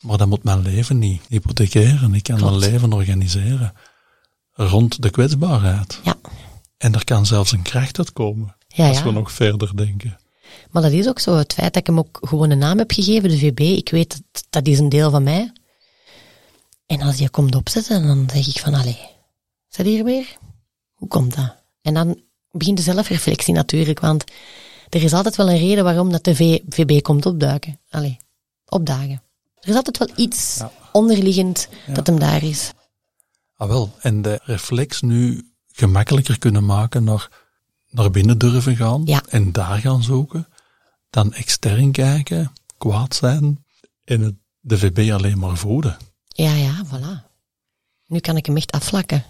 Maar 0.00 0.18
dat 0.18 0.28
moet 0.28 0.44
mijn 0.44 0.62
leven 0.62 0.98
niet 0.98 1.22
hypothekeren. 1.28 2.14
Ik 2.14 2.22
kan 2.22 2.36
Klopt. 2.36 2.58
mijn 2.58 2.70
leven 2.72 2.92
organiseren 2.92 3.72
rond 4.56 5.02
de 5.02 5.10
kwetsbaarheid. 5.10 6.00
Ja, 6.04 6.14
En 6.78 6.94
er 6.94 7.04
kan 7.04 7.26
zelfs 7.26 7.52
een 7.52 7.62
kracht 7.62 7.98
uit 7.98 8.12
komen. 8.12 8.56
ja, 8.68 8.88
Als 8.88 9.02
we 9.02 9.10
nog 9.10 9.32
verder 9.32 9.76
denken. 9.76 10.18
Maar 10.70 10.82
dat 10.82 10.92
is 10.92 11.08
ook 11.08 11.18
zo. 11.18 11.36
Het 11.36 11.52
feit 11.52 11.72
dat 11.72 11.82
ik 11.82 11.86
hem 11.86 11.98
ook 11.98 12.18
gewoon 12.20 12.50
een 12.50 12.58
naam 12.58 12.78
heb 12.78 12.90
gegeven, 12.92 13.28
de 13.28 13.38
VB, 13.38 13.60
ik 13.60 13.88
weet 13.90 14.10
dat 14.32 14.44
dat 14.50 14.66
is 14.66 14.78
een 14.78 14.88
deel 14.88 15.10
van 15.10 15.22
mij. 15.22 15.52
En 16.86 17.00
als 17.00 17.16
je 17.18 17.30
komt 17.30 17.54
opzetten, 17.54 18.06
dan 18.06 18.28
zeg 18.32 18.46
ik 18.48 18.58
van, 18.60 18.74
allee, 18.74 18.98
is 19.70 19.76
dat 19.76 19.86
hier 19.86 20.04
weer? 20.04 20.36
Hoe 20.94 21.08
komt 21.08 21.36
dat? 21.36 21.56
En 21.82 21.94
dan 21.94 22.20
begint 22.50 22.76
de 22.76 22.82
zelfreflectie 22.82 23.54
natuurlijk, 23.54 24.00
want 24.00 24.24
er 24.88 25.02
is 25.02 25.12
altijd 25.12 25.36
wel 25.36 25.50
een 25.50 25.58
reden 25.58 25.84
waarom 25.84 26.12
dat 26.12 26.24
de 26.24 26.34
V- 26.34 26.60
VB 26.68 27.02
komt 27.02 27.26
opduiken. 27.26 27.80
Allee, 27.90 28.16
opdagen. 28.68 29.22
Er 29.60 29.68
is 29.68 29.74
altijd 29.74 29.98
wel 29.98 30.08
iets 30.16 30.56
Ja. 30.58 30.70
onderliggend 30.92 31.68
dat 31.86 32.06
hem 32.06 32.18
daar 32.18 32.42
is. 32.42 32.72
Ah 33.56 33.68
wel, 33.68 33.94
en 34.00 34.22
de 34.22 34.40
reflex 34.42 35.00
nu 35.00 35.50
gemakkelijker 35.72 36.38
kunnen 36.38 36.64
maken 36.64 37.04
naar, 37.04 37.28
naar 37.90 38.10
binnen 38.10 38.38
durven 38.38 38.76
gaan 38.76 39.02
Ja. 39.04 39.22
en 39.28 39.52
daar 39.52 39.78
gaan 39.78 40.02
zoeken, 40.02 40.48
dan 41.10 41.32
extern 41.32 41.92
kijken, 41.92 42.52
kwaad 42.78 43.14
zijn 43.14 43.64
en 44.04 44.20
het, 44.20 44.34
de 44.60 44.78
VB 44.78 45.12
alleen 45.12 45.38
maar 45.38 45.56
voeden. 45.56 45.96
Ja, 46.28 46.54
ja, 46.54 46.84
voilà. 46.86 47.34
Nu 48.06 48.18
kan 48.18 48.36
ik 48.36 48.46
hem 48.46 48.56
echt 48.56 48.72
afvlakken. 48.72 49.24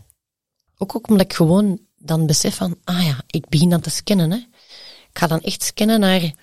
Ook, 0.78 0.96
ook 0.96 1.08
omdat 1.08 1.24
ik 1.24 1.32
gewoon 1.34 1.80
dan 1.98 2.26
besef 2.26 2.56
van, 2.56 2.76
ah 2.84 3.04
ja, 3.04 3.22
ik 3.26 3.48
begin 3.48 3.70
dan 3.70 3.80
te 3.80 3.90
scannen. 3.90 4.30
Hè. 4.30 4.36
Ik 5.10 5.18
ga 5.22 5.26
dan 5.26 5.40
echt 5.40 5.62
scannen 5.62 6.00
naar 6.00 6.34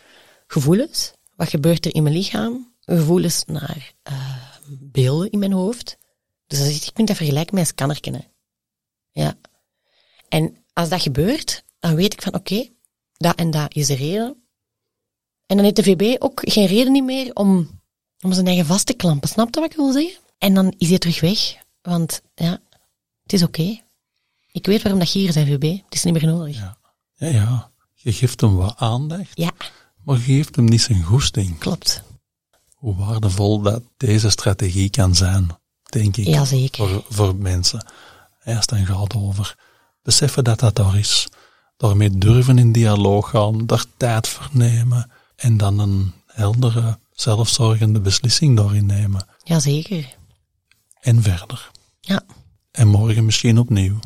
gevoelens. 0.48 1.14
Wat 1.36 1.50
gebeurt 1.50 1.86
er 1.86 1.96
in 1.96 2.04
mijn 2.04 2.16
lichaam? 2.16 2.74
Gevoelens 2.80 3.44
naar 3.46 3.94
eh, 4.04 4.36
beelden 4.70 5.32
in 5.32 5.40
mijn 5.40 5.52
hoofd. 5.52 5.98
Dus 6.54 6.62
als 6.62 6.76
ik, 6.76 6.84
je 6.84 6.92
kunt 6.92 7.08
dat 7.08 7.18
vergelijken 7.18 7.56
met 7.56 7.64
een 7.64 7.70
scanner 7.70 8.00
kennen. 8.00 8.26
Ja. 9.12 9.38
En 10.30 10.58
als 10.74 10.90
dat 10.90 11.02
gebeurt, 11.02 11.64
dan 11.80 11.96
weet 11.96 12.14
ik 12.14 12.22
van, 12.22 12.34
oké, 12.34 12.70
dat 13.18 13.36
en 13.36 13.52
dat 13.52 13.76
is 13.76 13.88
de 13.88 13.96
reden. 13.96 14.44
En 15.46 15.56
dan 15.56 15.64
heeft 15.66 15.76
de 15.76 15.84
VB 15.84 16.16
ook 16.20 16.42
geen 16.44 16.66
reden 16.66 16.92
niet 16.92 17.04
meer 17.04 17.34
om, 17.34 17.82
om 18.20 18.34
zijn 18.34 18.48
eigen 18.48 18.66
vast 18.66 18.86
te 18.86 18.94
klampen. 18.94 19.30
Snap 19.30 19.54
je 19.54 19.60
wat 19.60 19.70
ik 19.72 19.76
wil 19.76 19.92
zeggen? 19.92 20.22
En 20.38 20.54
dan 20.54 20.74
is 20.78 20.90
hij 20.90 20.98
terug 20.98 21.20
weg. 21.20 21.56
Want 21.82 22.22
ja, 22.36 22.62
het 23.24 23.34
is 23.34 23.44
oké. 23.44 23.82
Ik 24.52 24.66
weet 24.66 24.82
waarom 24.82 25.00
dat 25.00 25.14
je 25.14 25.20
hier 25.20 25.34
bent, 25.34 25.48
VB. 25.48 25.78
Het 25.86 25.94
is 25.94 26.04
niet 26.04 26.14
meer 26.14 26.26
nodig. 26.26 26.56
Ja, 26.56 26.78
Ja, 27.14 27.28
ja, 27.28 27.72
je 27.94 28.14
geeft 28.14 28.42
hem 28.42 28.56
wat 28.56 28.78
aandacht, 28.78 29.38
maar 30.04 30.18
je 30.18 30.24
geeft 30.24 30.56
hem 30.56 30.66
niet 30.66 30.82
zijn 30.82 31.04
goesting. 31.04 31.58
klopt. 31.58 32.04
Hoe 32.74 32.96
waardevol 32.96 33.62
dat 33.62 33.84
deze 33.98 34.30
strategie 34.30 34.90
kan 34.90 35.16
zijn, 35.16 35.62
denk 35.94 36.18
ik, 36.18 36.28
Jazeker. 36.28 36.88
voor, 36.90 37.04
voor 37.10 37.36
mensen. 37.36 37.86
Het 38.40 38.68
dan 38.68 38.86
gaat 38.86 39.16
over 39.16 39.56
beseffen 40.02 40.44
dat 40.44 40.60
dat 40.60 40.76
daar 40.76 40.98
is, 40.98 41.28
daarmee 41.78 42.18
durven 42.18 42.58
in 42.58 42.72
dialoog 42.72 43.30
gaan, 43.30 43.66
daar 43.66 43.86
tijd 43.98 44.28
voor 44.28 44.50
nemen 44.52 45.12
en 45.36 45.58
dan 45.58 45.80
een 45.80 46.14
heldere, 46.26 47.00
zelfzorgende 47.12 48.00
beslissing 48.00 48.58
daarin 48.58 48.86
nemen. 48.86 49.28
Jazeker. 49.44 50.18
En 51.00 51.22
verder. 51.22 51.72
Ja, 52.00 52.22
En 52.72 52.88
morgen 52.88 53.26
misschien 53.26 53.58
opnieuw. 53.60 54.00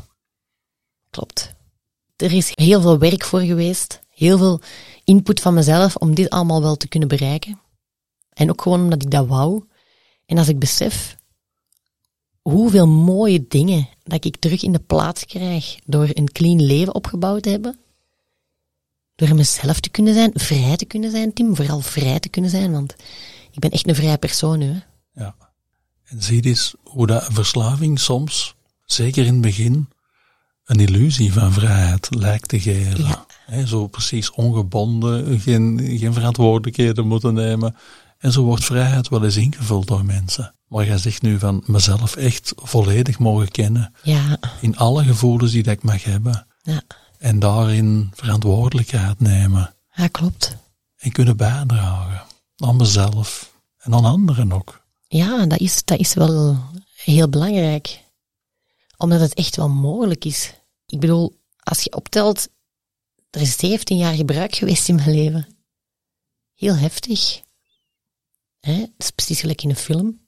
klopt. 1.10 1.56
Er 2.16 2.32
is 2.32 2.50
heel 2.54 2.80
veel 2.80 2.98
werk 2.98 3.24
voor 3.24 3.40
geweest. 3.40 4.00
Heel 4.08 4.38
veel 4.38 4.60
input 5.04 5.40
van 5.40 5.54
mezelf 5.54 5.96
om 5.96 6.14
dit 6.14 6.30
allemaal 6.30 6.62
wel 6.62 6.76
te 6.76 6.88
kunnen 6.88 7.08
bereiken. 7.08 7.60
En 8.32 8.50
ook 8.50 8.62
gewoon 8.62 8.82
omdat 8.82 9.02
ik 9.02 9.10
dat 9.10 9.26
wou. 9.26 9.64
En 10.26 10.38
als 10.38 10.48
ik 10.48 10.58
besef 10.58 11.16
hoeveel 12.50 12.88
mooie 12.88 13.44
dingen 13.48 13.88
dat 14.02 14.24
ik 14.24 14.36
terug 14.36 14.62
in 14.62 14.72
de 14.72 14.78
plaats 14.78 15.24
krijg 15.24 15.78
door 15.84 16.08
een 16.12 16.32
clean 16.32 16.62
leven 16.62 16.94
opgebouwd 16.94 17.42
te 17.42 17.48
hebben. 17.48 17.78
Door 19.14 19.34
mezelf 19.34 19.80
te 19.80 19.88
kunnen 19.88 20.14
zijn, 20.14 20.30
vrij 20.34 20.76
te 20.76 20.84
kunnen 20.84 21.10
zijn, 21.10 21.32
Tim. 21.32 21.56
Vooral 21.56 21.80
vrij 21.80 22.18
te 22.18 22.28
kunnen 22.28 22.50
zijn, 22.50 22.72
want 22.72 22.94
ik 23.50 23.58
ben 23.58 23.70
echt 23.70 23.88
een 23.88 23.94
vrije 23.94 24.18
persoon 24.18 24.58
nu. 24.58 24.66
Hè. 24.66 24.80
Ja. 25.22 25.34
En 26.04 26.22
zie 26.22 26.42
eens 26.42 26.74
hoe 26.82 27.06
dat 27.06 27.28
een 27.28 27.34
verslaving 27.34 28.00
soms, 28.00 28.54
zeker 28.84 29.26
in 29.26 29.32
het 29.32 29.42
begin, 29.42 29.88
een 30.64 30.80
illusie 30.80 31.32
van 31.32 31.52
vrijheid 31.52 32.14
lijkt 32.14 32.48
te 32.48 32.60
geven. 32.60 33.04
Ja. 33.48 33.66
Zo 33.66 33.86
precies 33.86 34.30
ongebonden, 34.30 35.40
geen, 35.40 35.80
geen 35.98 36.12
verantwoordelijkheden 36.12 37.06
moeten 37.06 37.34
nemen. 37.34 37.76
En 38.18 38.32
zo 38.32 38.42
wordt 38.42 38.64
vrijheid 38.64 39.08
wel 39.08 39.24
eens 39.24 39.36
ingevuld 39.36 39.86
door 39.86 40.04
mensen. 40.04 40.54
Maar 40.66 40.86
jij 40.86 40.98
zegt 40.98 41.22
nu 41.22 41.38
van 41.38 41.62
mezelf 41.66 42.16
echt 42.16 42.52
volledig 42.56 43.18
mogen 43.18 43.50
kennen. 43.50 43.94
Ja, 44.02 44.38
In 44.60 44.76
alle 44.76 45.04
gevoelens 45.04 45.52
die 45.52 45.62
dat 45.62 45.72
ik 45.74 45.82
mag 45.82 46.04
hebben. 46.04 46.46
ja, 46.62 46.82
En 47.18 47.38
daarin 47.38 48.10
verantwoordelijkheid 48.14 49.20
nemen. 49.20 49.74
ja 49.92 50.06
klopt. 50.06 50.56
En 50.96 51.12
kunnen 51.12 51.36
bijdragen. 51.36 52.22
Aan 52.56 52.76
mezelf. 52.76 53.52
En 53.78 53.94
aan 53.94 54.04
anderen 54.04 54.52
ook. 54.52 54.86
Ja, 55.08 55.46
dat 55.46 55.58
is, 55.60 55.84
dat 55.84 55.98
is 55.98 56.14
wel 56.14 56.58
heel 56.94 57.28
belangrijk. 57.28 58.04
Omdat 58.96 59.20
het 59.20 59.34
echt 59.34 59.56
wel 59.56 59.68
mogelijk 59.68 60.24
is. 60.24 60.52
Ik 60.86 61.00
bedoel, 61.00 61.40
als 61.62 61.82
je 61.82 61.94
optelt, 61.96 62.48
er 63.30 63.40
is 63.40 63.56
17 63.56 63.96
jaar 63.96 64.14
gebruik 64.14 64.54
geweest 64.56 64.88
in 64.88 64.94
mijn 64.94 65.10
leven. 65.10 65.46
Heel 66.54 66.74
heftig. 66.76 67.40
Hè? 68.60 68.78
Dat 68.78 68.90
is 68.98 69.10
precies 69.10 69.40
gelijk 69.40 69.62
in 69.62 69.70
een 69.70 69.76
film. 69.76 70.26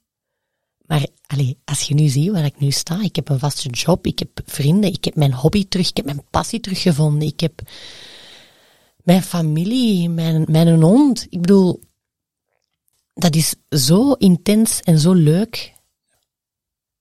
Maar 0.85 1.07
allee, 1.27 1.57
als 1.65 1.81
je 1.81 1.93
nu 1.93 2.07
ziet 2.07 2.31
waar 2.31 2.45
ik 2.45 2.59
nu 2.59 2.71
sta, 2.71 3.01
ik 3.01 3.15
heb 3.15 3.29
een 3.29 3.39
vaste 3.39 3.69
job, 3.69 4.05
ik 4.05 4.19
heb 4.19 4.41
vrienden, 4.45 4.93
ik 4.93 5.03
heb 5.05 5.15
mijn 5.15 5.33
hobby 5.33 5.67
terug, 5.67 5.89
ik 5.89 5.97
heb 5.97 6.05
mijn 6.05 6.23
passie 6.29 6.59
teruggevonden, 6.59 7.27
ik 7.27 7.39
heb 7.39 7.61
mijn 9.03 9.23
familie, 9.23 10.09
mijn, 10.09 10.45
mijn 10.49 10.81
hond. 10.81 11.27
Ik 11.29 11.41
bedoel, 11.41 11.81
dat 13.13 13.35
is 13.35 13.55
zo 13.69 14.11
intens 14.11 14.81
en 14.81 14.99
zo 14.99 15.13
leuk. 15.13 15.73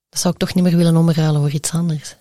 Dat 0.09 0.20
zou 0.20 0.35
ik 0.35 0.41
toch 0.41 0.55
niet 0.55 0.64
meer 0.64 0.76
willen 0.76 0.97
omruilen 0.97 1.41
voor 1.41 1.51
iets 1.51 1.70
anders. 1.70 2.16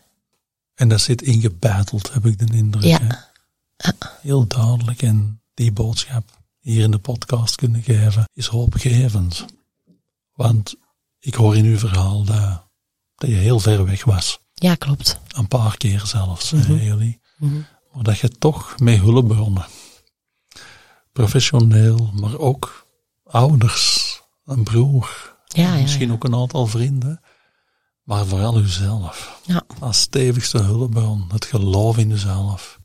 En 0.76 0.90
dat 0.90 1.02
zit 1.02 1.22
ingebeiteld, 1.22 2.14
heb 2.14 2.26
ik 2.26 2.48
de 2.48 2.58
indruk. 2.58 2.84
Ja. 2.84 3.30
hè. 3.78 3.92
Heel 4.22 4.48
duidelijk. 4.48 5.02
En 5.02 5.42
die 5.54 5.72
boodschap 5.72 6.39
hier 6.60 6.84
in 6.84 6.92
de 6.92 7.00
podcast 7.00 7.56
kunnen 7.56 7.84
geven, 7.84 8.30
is 8.34 8.46
hoopgevend. 8.46 9.46
Want 10.34 10.76
ik 11.20 11.34
hoor 11.34 11.56
in 11.56 11.66
uw 11.66 11.78
verhaal 11.78 12.24
dat, 12.24 12.68
dat 13.16 13.30
je 13.30 13.36
heel 13.36 13.60
ver 13.60 13.86
weg 13.86 14.04
was. 14.04 14.40
Ja, 14.54 14.76
klopt. 14.76 15.20
Een 15.28 15.48
paar 15.48 15.78
keer 15.78 16.02
zelfs, 16.06 16.52
hè, 16.52 16.74
jullie. 16.74 17.20
Mhm. 17.38 17.62
Maar 17.94 18.04
dat 18.04 18.20
je 18.20 18.30
toch 18.30 18.80
met 18.80 19.00
hulpbronnen, 19.00 19.66
professioneel, 21.12 22.12
maar 22.14 22.38
ook 22.38 22.88
ouders, 23.24 24.22
een 24.46 24.64
broer, 24.64 25.38
Ja, 25.48 25.76
ja, 25.76 25.82
misschien 25.82 26.08
ja. 26.08 26.14
ook 26.14 26.24
een 26.24 26.36
aantal 26.36 26.68
vrienden, 26.68 27.22
maar 28.04 28.26
vooral 28.26 28.60
uzelf. 28.60 29.42
Ja, 29.46 29.64
Als 29.80 30.00
stevigste 30.02 30.58
hulpbron, 30.62 31.26
het 31.32 31.46
geloof 31.46 31.98
in 31.98 32.10
jezelf. 32.10 32.79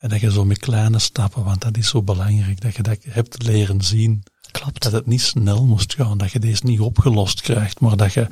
En 0.00 0.08
dat 0.08 0.20
je 0.20 0.30
zo 0.32 0.44
met 0.44 0.58
kleine 0.58 0.98
stappen, 0.98 1.44
want 1.44 1.60
dat 1.60 1.76
is 1.76 1.88
zo 1.88 2.02
belangrijk, 2.02 2.60
dat 2.60 2.76
je 2.76 2.82
dat 2.82 2.98
hebt 3.04 3.42
leren 3.42 3.82
zien, 3.82 4.22
klopt. 4.50 4.82
dat 4.82 4.92
het 4.92 5.06
niet 5.06 5.20
snel 5.20 5.64
moest 5.66 5.94
gaan, 5.94 6.18
dat 6.18 6.32
je 6.32 6.38
deze 6.38 6.66
niet 6.66 6.80
opgelost 6.80 7.40
krijgt, 7.40 7.80
maar 7.80 7.96
dat 7.96 8.12
je 8.12 8.28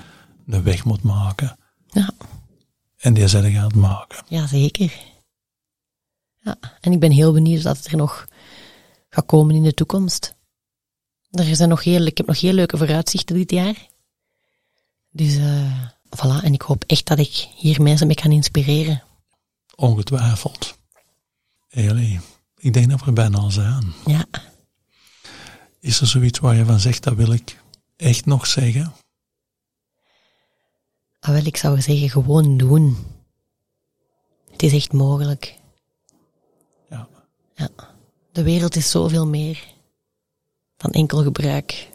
een 0.47 0.62
weg 0.62 0.85
moet 0.85 1.03
maken. 1.03 1.59
Ja, 1.91 2.11
En 2.97 3.14
die 3.14 3.29
zijn 3.29 3.51
je 3.53 3.59
aan 3.59 3.64
het 3.64 3.75
maken. 3.75 4.25
ja, 4.29 4.47
zeker. 4.47 4.93
Ja, 6.41 6.57
en 6.81 6.93
ik 6.93 7.01
ben 7.01 7.11
heel 7.11 7.33
benieuwd 7.33 7.62
dat 7.62 7.77
het 7.77 7.87
er 7.87 7.97
nog 7.97 8.27
gaat 9.09 9.27
komen 9.27 9.55
in 9.55 9.62
de 9.62 9.75
toekomst. 9.75 10.35
Er 11.31 11.57
zijn 11.57 11.69
nog 11.69 11.85
heel, 11.85 12.07
ik 12.07 12.16
heb 12.16 12.27
nog 12.27 12.41
heel 12.41 12.53
leuke 12.53 12.77
vooruitzichten 12.77 13.37
dit 13.37 13.51
jaar. 13.51 13.89
Dus, 15.11 15.37
eh 15.37 15.83
voilà. 16.16 16.43
En 16.43 16.53
ik 16.53 16.62
hoop 16.62 16.85
echt 16.87 17.07
dat 17.07 17.19
ik 17.19 17.49
hier 17.57 17.83
mensen 17.83 18.07
mee 18.07 18.16
kan 18.16 18.33
inspireren. 18.33 19.03
Ongetwijfeld. 19.77 20.78
Eli, 21.79 22.20
ik 22.59 22.72
denk 22.72 22.91
dat 22.91 23.05
we 23.05 23.12
bijna 23.12 23.51
zijn. 23.51 23.93
Ja. 24.07 24.26
Is 25.81 26.01
er 26.01 26.07
zoiets 26.07 26.39
waar 26.39 26.55
je 26.55 26.64
van 26.64 26.81
zegt, 26.81 27.03
dat 27.03 27.14
wil 27.14 27.33
ik 27.33 27.62
echt 27.97 28.26
nog 28.26 28.47
zeggen? 28.47 28.93
Ah, 31.20 31.31
wel, 31.31 31.45
ik 31.45 31.57
zou 31.57 31.81
zeggen, 31.81 32.11
gewoon 32.11 32.57
doen. 32.57 32.97
Het 34.51 34.62
is 34.62 34.72
echt 34.72 34.93
mogelijk. 34.93 35.59
Ja. 36.91 37.09
Ja. 37.55 37.68
De 38.33 38.43
wereld 38.43 38.76
is 38.76 38.91
zoveel 38.91 39.26
meer 39.26 39.64
dan 40.76 40.91
enkel 40.91 41.22
gebruik. 41.22 41.89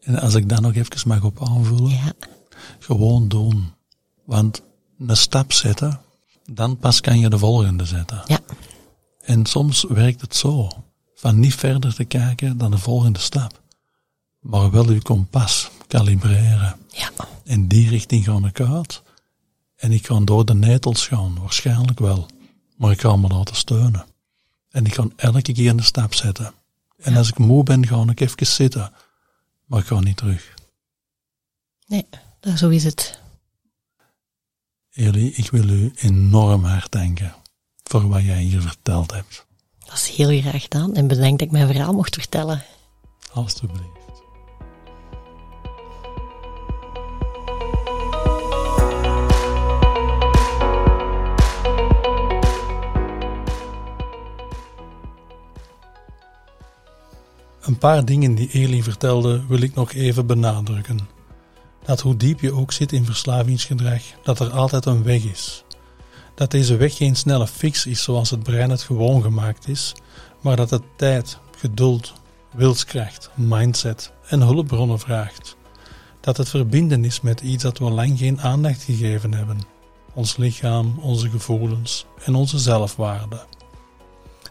En 0.00 0.18
als 0.20 0.34
ik 0.34 0.48
daar 0.48 0.60
nog 0.60 0.74
even 0.74 1.08
mag 1.08 1.24
op 1.24 1.42
aanvullen, 1.42 1.90
Ja, 1.90 2.12
gewoon 2.78 3.28
doen. 3.28 3.72
Want 4.24 4.62
een 4.98 5.16
stap 5.16 5.52
zetten, 5.52 6.00
dan 6.50 6.76
pas 6.78 7.00
kan 7.00 7.18
je 7.18 7.28
de 7.28 7.38
volgende 7.38 7.84
zetten. 7.84 8.22
ja, 8.26 8.40
En 9.28 9.46
soms 9.46 9.84
werkt 9.88 10.20
het 10.20 10.36
zo, 10.36 10.70
van 11.14 11.38
niet 11.38 11.54
verder 11.54 11.94
te 11.94 12.04
kijken 12.04 12.58
dan 12.58 12.70
de 12.70 12.78
volgende 12.78 13.18
stap. 13.18 13.60
Maar 14.40 14.70
wel 14.70 14.86
uw 14.86 15.00
kompas 15.00 15.70
kalibreren. 15.86 16.76
ja, 16.90 17.10
In 17.44 17.66
die 17.66 17.88
richting 17.88 18.24
ga 18.24 18.40
ik 18.46 18.60
uit. 18.60 19.02
En 19.76 19.92
ik 19.92 20.06
ga 20.06 20.20
door 20.20 20.44
de 20.44 20.54
netels 20.54 21.06
gaan, 21.06 21.40
waarschijnlijk 21.40 21.98
wel. 21.98 22.26
Maar 22.76 22.90
ik 22.90 23.00
ga 23.00 23.16
me 23.16 23.28
laten 23.28 23.56
steunen. 23.56 24.06
En 24.70 24.86
ik 24.86 24.94
ga 24.94 25.08
elke 25.16 25.52
keer 25.52 25.70
een 25.70 25.84
stap 25.84 26.14
zetten. 26.14 26.52
En 26.96 27.16
als 27.16 27.28
ik 27.28 27.38
moe 27.38 27.62
ben, 27.62 27.86
ga 27.86 28.04
ik 28.10 28.20
even 28.20 28.46
zitten. 28.46 28.92
Maar 29.64 29.80
ik 29.80 29.86
ga 29.86 30.00
niet 30.00 30.16
terug. 30.16 30.54
nee, 31.86 32.06
zo 32.56 32.68
is 32.68 32.84
het. 32.84 33.20
Eli, 34.90 35.32
ik 35.34 35.50
wil 35.50 35.68
u 35.68 35.92
enorm 35.94 36.64
hard 36.64 36.92
danken 36.92 37.34
voor 37.88 38.08
wat 38.08 38.22
jij 38.22 38.40
hier 38.40 38.60
verteld 38.60 39.12
hebt. 39.12 39.46
Dat 39.84 39.94
is 39.94 40.08
heel 40.08 40.40
graag 40.40 40.62
gedaan 40.62 40.94
en 40.94 41.06
bedankt 41.06 41.38
dat 41.38 41.46
ik 41.46 41.50
mijn 41.50 41.66
verhaal 41.66 41.92
mocht 41.92 42.14
vertellen. 42.14 42.64
Alsjeblieft. 43.32 43.86
Een 57.60 57.78
paar 57.78 58.04
dingen 58.04 58.34
die 58.34 58.50
Eli 58.52 58.82
vertelde 58.82 59.46
wil 59.46 59.60
ik 59.60 59.74
nog 59.74 59.92
even 59.92 60.26
benadrukken. 60.26 61.08
Dat 61.84 62.00
hoe 62.00 62.16
diep 62.16 62.40
je 62.40 62.52
ook 62.52 62.72
zit 62.72 62.92
in 62.92 63.04
verslavingsgedrag, 63.04 64.02
dat 64.22 64.40
er 64.40 64.50
altijd 64.50 64.86
een 64.86 65.02
weg 65.02 65.24
is. 65.24 65.64
Dat 66.38 66.50
deze 66.50 66.76
weg 66.76 66.96
geen 66.96 67.16
snelle 67.16 67.46
fix 67.46 67.86
is 67.86 68.02
zoals 68.02 68.30
het 68.30 68.42
brein 68.42 68.70
het 68.70 68.82
gewoon 68.82 69.22
gemaakt 69.22 69.68
is, 69.68 69.94
maar 70.40 70.56
dat 70.56 70.70
het 70.70 70.82
tijd, 70.96 71.38
geduld, 71.56 72.12
wilskracht, 72.54 73.30
mindset 73.34 74.12
en 74.28 74.40
hulpbronnen 74.40 74.98
vraagt. 74.98 75.56
Dat 76.20 76.36
het 76.36 76.48
verbinden 76.48 77.04
is 77.04 77.20
met 77.20 77.40
iets 77.40 77.62
dat 77.62 77.78
we 77.78 77.90
lang 77.90 78.18
geen 78.18 78.40
aandacht 78.40 78.82
gegeven 78.82 79.34
hebben. 79.34 79.58
Ons 80.14 80.36
lichaam, 80.36 80.98
onze 81.00 81.30
gevoelens 81.30 82.06
en 82.24 82.34
onze 82.34 82.58
zelfwaarde. 82.58 83.40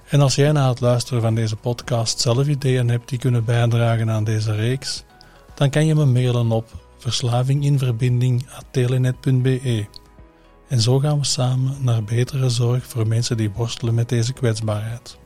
En 0.09 0.21
als 0.21 0.35
jij 0.35 0.51
na 0.51 0.69
het 0.69 0.79
luisteren 0.79 1.21
van 1.21 1.35
deze 1.35 1.55
podcast 1.55 2.19
zelf 2.19 2.47
ideeën 2.47 2.89
hebt 2.89 3.09
die 3.09 3.19
kunnen 3.19 3.45
bijdragen 3.45 4.09
aan 4.09 4.23
deze 4.23 4.55
reeks, 4.55 5.03
dan 5.53 5.69
kan 5.69 5.85
je 5.85 5.95
me 5.95 6.05
mailen 6.05 6.51
op 6.51 6.69
verslavinginverbinding.telenet.be. 6.97 9.85
En 10.67 10.81
zo 10.81 10.99
gaan 10.99 11.19
we 11.19 11.25
samen 11.25 11.75
naar 11.79 12.03
betere 12.03 12.49
zorg 12.49 12.85
voor 12.85 13.07
mensen 13.07 13.37
die 13.37 13.51
worstelen 13.51 13.93
met 13.93 14.09
deze 14.09 14.33
kwetsbaarheid. 14.33 15.17